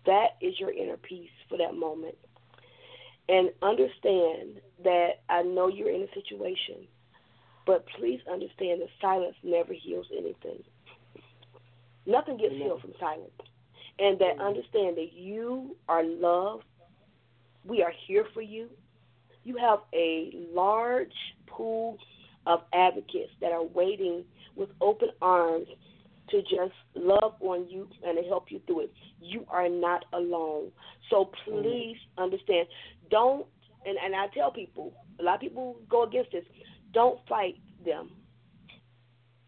that 0.07 0.37
is 0.41 0.59
your 0.59 0.73
inner 0.73 0.97
peace 0.97 1.31
for 1.49 1.59
that 1.59 1.75
moment. 1.75 2.17
And 3.29 3.51
understand 3.63 4.61
that 4.85 5.21
I 5.29 5.43
know 5.43 5.69
you're 5.69 5.91
in 5.91 6.03
a 6.03 6.15
situation, 6.15 6.87
but 7.67 7.85
please 7.99 8.21
understand 8.31 8.81
that 8.81 8.89
silence 9.01 9.37
never 9.43 9.75
heals 9.75 10.07
anything. 10.13 10.63
Nothing 12.07 12.39
gets 12.39 12.55
healed 12.55 12.81
from 12.81 12.95
silence. 12.99 13.31
And 13.99 14.19
that 14.21 14.41
understand 14.41 14.97
that 14.97 15.13
you 15.13 15.77
are 15.89 16.05
loved. 16.05 16.65
We 17.67 17.83
are 17.83 17.93
here 18.07 18.25
for 18.33 18.41
you 18.41 18.71
you 19.49 19.57
have 19.57 19.81
a 19.95 20.31
large 20.53 21.15
pool 21.47 21.97
of 22.47 22.61
advocates 22.75 23.33
that 23.41 23.51
are 23.51 23.65
waiting 23.65 24.25
with 24.57 24.69
open 24.81 25.09
arms 25.23 25.67
to 26.31 26.43
just 26.43 26.75
love 26.95 27.35
on 27.41 27.69
you 27.69 27.89
and 28.05 28.17
to 28.17 28.29
help 28.29 28.51
you 28.51 28.61
through 28.67 28.81
it. 28.81 28.93
You 29.21 29.45
are 29.49 29.69
not 29.69 30.05
alone. 30.13 30.71
So 31.11 31.31
please 31.45 31.97
understand. 32.17 32.67
Don't 33.11 33.47
and, 33.87 33.97
and 34.05 34.15
I 34.15 34.27
tell 34.35 34.51
people, 34.51 34.93
a 35.21 35.23
lot 35.23 35.37
of 35.37 35.41
people 35.41 35.77
go 35.89 36.05
against 36.05 36.33
this, 36.33 36.45
don't 36.93 37.21
fight 37.29 37.57
them. 37.85 38.11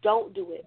Don't 0.01 0.33
do 0.33 0.53
it. 0.53 0.65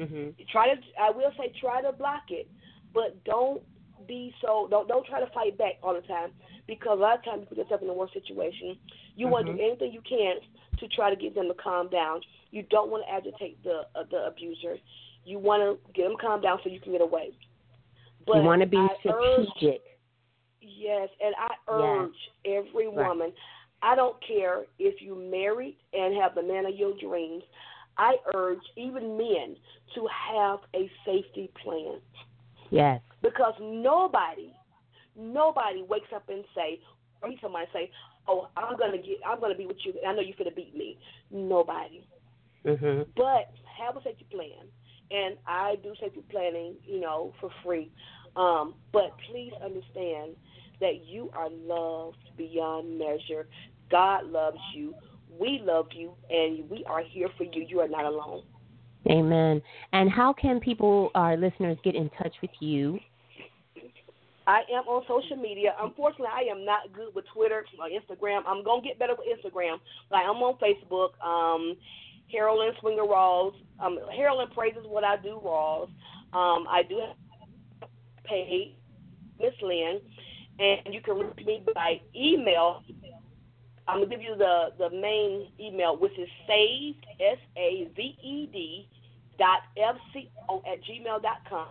Mm-hmm. 0.00 0.42
Try 0.50 0.74
to 0.74 0.80
I 1.00 1.10
will 1.10 1.30
say 1.38 1.52
try 1.60 1.82
to 1.82 1.92
block 1.92 2.24
it, 2.30 2.48
but 2.92 3.22
don't 3.24 3.62
be 4.08 4.34
so 4.42 4.66
don't 4.70 4.88
don't 4.88 5.06
try 5.06 5.20
to 5.20 5.30
fight 5.32 5.56
back 5.56 5.74
all 5.82 5.94
the 5.94 6.06
time 6.06 6.30
because 6.66 6.98
a 6.98 7.02
lot 7.02 7.18
of 7.18 7.24
times 7.24 7.40
you 7.42 7.46
put 7.46 7.58
yourself 7.58 7.82
in 7.82 7.88
a 7.88 7.94
worse 7.94 8.10
situation. 8.12 8.76
You 9.16 9.28
want 9.28 9.46
to 9.46 9.52
do 9.52 9.58
anything 9.60 9.92
you 9.92 10.02
can 10.08 10.36
to 10.78 10.88
try 10.88 11.10
to 11.10 11.16
get 11.16 11.34
them 11.34 11.46
to 11.48 11.54
calm 11.54 11.88
down. 11.90 12.20
You 12.50 12.64
don't 12.70 12.90
want 12.90 13.04
to 13.06 13.12
agitate 13.12 13.62
the 13.62 13.82
uh, 13.94 14.04
the 14.10 14.26
abuser. 14.26 14.76
You 15.24 15.38
want 15.38 15.62
to 15.62 15.92
get 15.92 16.08
them 16.08 16.16
calm 16.20 16.40
down 16.40 16.58
so 16.62 16.70
you 16.70 16.80
can 16.80 16.92
get 16.92 17.00
away. 17.00 17.30
But 18.26 18.36
you 18.36 18.42
want 18.42 18.60
to 18.62 18.66
be 18.66 18.76
I 18.76 18.88
urge, 19.08 19.46
strategic. 19.56 19.82
yes, 20.60 21.08
and 21.22 21.34
I 21.38 21.70
urge 21.70 22.14
every 22.46 22.88
woman. 22.88 23.18
Right. 23.28 23.34
I 23.82 23.94
don't 23.94 24.16
care 24.26 24.64
if 24.78 25.02
you 25.02 25.14
married 25.14 25.76
and 25.92 26.14
have 26.16 26.34
the 26.34 26.42
man 26.42 26.64
of 26.66 26.74
your 26.74 26.94
dreams. 26.98 27.42
I 27.98 28.16
urge 28.34 28.62
even 28.76 29.16
men 29.18 29.56
to 29.94 30.08
have 30.32 30.60
a 30.74 30.90
safety 31.04 31.50
plan 31.62 32.00
Yes. 32.70 33.00
because 33.22 33.54
nobody, 33.60 34.52
nobody 35.16 35.82
wakes 35.82 36.08
up 36.14 36.28
and 36.28 36.44
say, 36.56 36.80
or 37.22 37.30
somebody 37.40 37.66
say, 37.72 37.90
"Oh, 38.26 38.48
I'm 38.56 38.76
gonna 38.76 38.98
get, 38.98 39.18
I'm 39.24 39.38
gonna 39.38 39.54
be 39.54 39.66
with 39.66 39.76
you. 39.84 39.94
I 40.06 40.12
know 40.12 40.22
you're 40.22 40.36
gonna 40.36 40.50
beat 40.50 40.74
me." 40.74 40.98
Nobody. 41.30 42.04
Mm-hmm. 42.64 43.10
But 43.16 43.52
have 43.78 43.96
a 43.96 44.02
safety 44.02 44.26
plan, 44.30 44.66
and 45.10 45.36
I 45.46 45.76
do 45.82 45.94
safety 46.00 46.22
planning, 46.30 46.74
you 46.84 47.00
know, 47.00 47.32
for 47.40 47.50
free. 47.64 47.90
Um, 48.36 48.74
but 48.92 49.14
please 49.30 49.52
understand 49.62 50.34
that 50.80 51.04
you 51.06 51.30
are 51.34 51.48
loved 51.50 52.18
beyond 52.36 52.98
measure. 52.98 53.46
God 53.90 54.26
loves 54.26 54.58
you. 54.74 54.94
We 55.38 55.60
love 55.64 55.86
you, 55.92 56.12
and 56.30 56.68
we 56.70 56.84
are 56.86 57.02
here 57.02 57.28
for 57.36 57.44
you. 57.44 57.66
You 57.68 57.80
are 57.80 57.88
not 57.88 58.04
alone. 58.04 58.42
Amen. 59.10 59.60
And 59.92 60.10
how 60.10 60.32
can 60.32 60.60
people, 60.60 61.10
our 61.14 61.36
listeners, 61.36 61.76
get 61.84 61.94
in 61.94 62.10
touch 62.10 62.34
with 62.40 62.50
you? 62.60 62.98
I 64.46 64.60
am 64.72 64.84
on 64.86 65.02
social 65.08 65.40
media. 65.40 65.74
Unfortunately, 65.80 66.28
I 66.32 66.50
am 66.50 66.64
not 66.64 66.92
good 66.92 67.14
with 67.14 67.24
Twitter 67.32 67.64
or 67.78 67.88
Instagram. 67.88 68.42
I'm 68.46 68.62
gonna 68.62 68.82
get 68.82 68.98
better 68.98 69.14
with 69.16 69.26
Instagram. 69.26 69.78
Like 70.10 70.24
I'm 70.24 70.36
on 70.36 70.58
Facebook. 70.60 71.16
Um, 71.24 71.76
Harralyn 72.32 72.78
Swinger 72.80 73.02
Rawls. 73.02 73.54
Um, 73.80 73.98
Harralyn 74.16 74.52
praises 74.54 74.84
what 74.86 75.04
I 75.04 75.16
do, 75.16 75.40
Rawls. 75.44 75.88
Um, 76.32 76.66
I 76.68 76.82
do 76.88 77.00
have 77.00 77.88
a 78.30 78.74
Miss 79.40 79.54
Lynn, 79.62 80.00
and 80.58 80.94
you 80.94 81.00
can 81.00 81.18
reach 81.18 81.46
me 81.46 81.62
by 81.74 82.00
email. 82.16 82.82
I'm 83.86 83.98
gonna 84.00 84.10
give 84.10 84.22
you 84.22 84.34
the 84.36 84.68
the 84.78 84.90
main 84.90 85.48
email, 85.60 85.96
which 85.96 86.18
is 86.18 86.28
saved 86.46 87.04
s 87.20 87.38
a 87.56 87.88
v 87.94 88.16
e 88.22 88.48
d 88.52 88.88
dot 89.38 89.60
f 89.76 89.96
c 90.12 90.30
o 90.48 90.62
at 90.66 90.82
gmail 90.84 91.22
dot 91.22 91.38
com. 91.48 91.68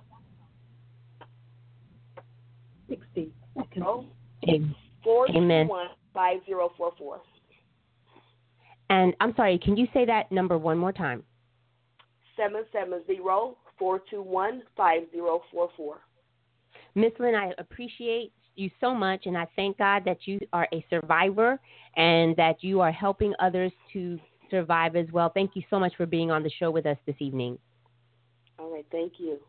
60 2.89 3.31
seconds. 3.55 3.85
Oh. 3.85 4.05
Amen. 4.47 4.75
four 5.03 5.27
two 5.27 5.37
Amen. 5.37 5.67
one 5.67 5.87
five 6.13 6.39
zero 6.45 6.71
four 6.77 6.91
four. 6.97 7.21
And 8.93 9.15
I'm 9.19 9.33
sorry, 9.35 9.57
can 9.57 9.75
you 9.75 9.87
say 9.91 10.05
that 10.05 10.31
number 10.31 10.55
one 10.55 10.77
more 10.77 10.91
time? 10.91 11.23
Seven 12.37 12.63
seven 12.71 13.01
zero 13.07 13.57
four 13.79 13.99
two 14.07 14.21
one 14.21 14.61
five 14.77 15.01
zero 15.11 15.41
four 15.51 15.69
four. 15.75 15.97
Miss 16.93 17.11
Lynn, 17.17 17.33
I 17.33 17.53
appreciate 17.57 18.31
you 18.55 18.69
so 18.79 18.93
much, 18.93 19.25
and 19.25 19.35
I 19.35 19.47
thank 19.55 19.79
God 19.79 20.03
that 20.05 20.27
you 20.27 20.39
are 20.53 20.67
a 20.71 20.85
survivor 20.91 21.59
and 21.95 22.35
that 22.35 22.63
you 22.63 22.81
are 22.81 22.91
helping 22.91 23.33
others 23.39 23.71
to 23.93 24.19
survive 24.51 24.95
as 24.95 25.07
well. 25.11 25.31
Thank 25.33 25.55
you 25.55 25.63
so 25.71 25.79
much 25.79 25.93
for 25.97 26.05
being 26.05 26.29
on 26.29 26.43
the 26.43 26.51
show 26.59 26.69
with 26.69 26.85
us 26.85 26.97
this 27.07 27.15
evening. 27.17 27.57
All 28.59 28.71
right, 28.71 28.85
thank 28.91 29.13
you. 29.17 29.39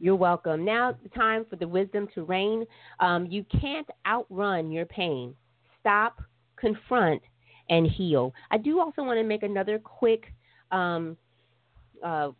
You're 0.00 0.16
welcome. 0.16 0.64
Now, 0.64 0.96
the 1.04 1.08
time 1.10 1.46
for 1.48 1.54
the 1.54 1.68
wisdom 1.68 2.08
to 2.16 2.24
reign. 2.24 2.64
Um, 2.98 3.26
you 3.26 3.44
can't 3.60 3.88
outrun 4.08 4.72
your 4.72 4.86
pain. 4.86 5.36
Stop, 5.78 6.20
confront, 6.56 7.22
and 7.70 7.86
heal. 7.86 8.34
I 8.50 8.58
do 8.58 8.80
also 8.80 9.02
want 9.02 9.18
to 9.18 9.24
make 9.24 9.42
another 9.42 9.78
quick, 9.78 10.32
um, 10.70 11.16
uh, 12.04 12.30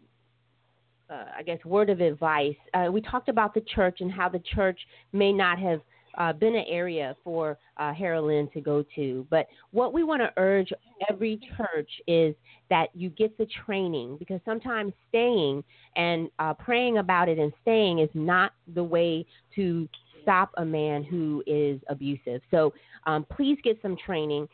uh, 1.11 1.25
I 1.39 1.43
guess, 1.45 1.65
word 1.65 1.91
of 1.91 2.01
advice. 2.01 2.57
Uh, 2.75 2.89
we 2.93 3.01
talked 3.01 3.29
about 3.29 3.55
the 3.55 3.63
church 3.75 3.99
and 4.01 4.11
how 4.13 4.29
the 4.29 4.43
church 4.55 4.79
may 5.13 5.33
not 5.33 5.59
have 5.59 5.81
uh, 6.19 6.33
been 6.33 6.55
an 6.55 6.65
area 6.69 7.17
for 7.23 7.59
uh, 7.77 7.93
Harralyn 7.93 8.53
to 8.53 8.61
go 8.61 8.85
to. 8.97 9.27
But 9.31 9.47
what 9.71 9.93
we 9.93 10.03
want 10.03 10.21
to 10.21 10.33
urge 10.37 10.73
every 11.09 11.41
church 11.57 11.91
is 12.07 12.35
that 12.71 12.89
you 12.95 13.09
get 13.11 13.39
the 13.39 13.47
training 13.65 14.17
because 14.19 14.41
sometimes 14.45 14.93
staying 15.09 15.63
and 15.97 16.29
uh, 16.39 16.55
praying 16.55 16.99
about 16.99 17.29
it 17.29 17.39
and 17.39 17.53
staying 17.63 18.01
is 18.01 18.11
not 18.15 18.53
the 18.75 18.83
way 18.83 19.25
to 19.55 19.89
stop 20.23 20.51
a 20.57 20.65
man 20.65 21.05
who 21.05 21.43
is 21.47 21.81
abusive. 21.89 22.41
So 22.51 22.73
um, 23.07 23.25
please 23.25 23.59
get 23.63 23.79
some 23.83 23.97
training 23.97 24.49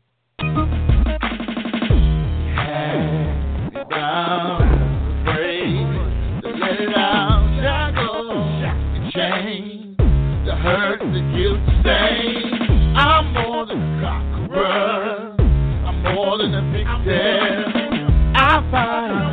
I'm 13.00 13.32
more 13.32 13.66
than 13.66 13.80
a 13.80 14.00
conqueror. 14.00 15.36
I'm 15.86 16.02
more 16.02 16.38
than 16.38 16.54
a 16.54 16.62
victim. 16.72 16.88
I 18.34 18.68
fight, 18.70 19.27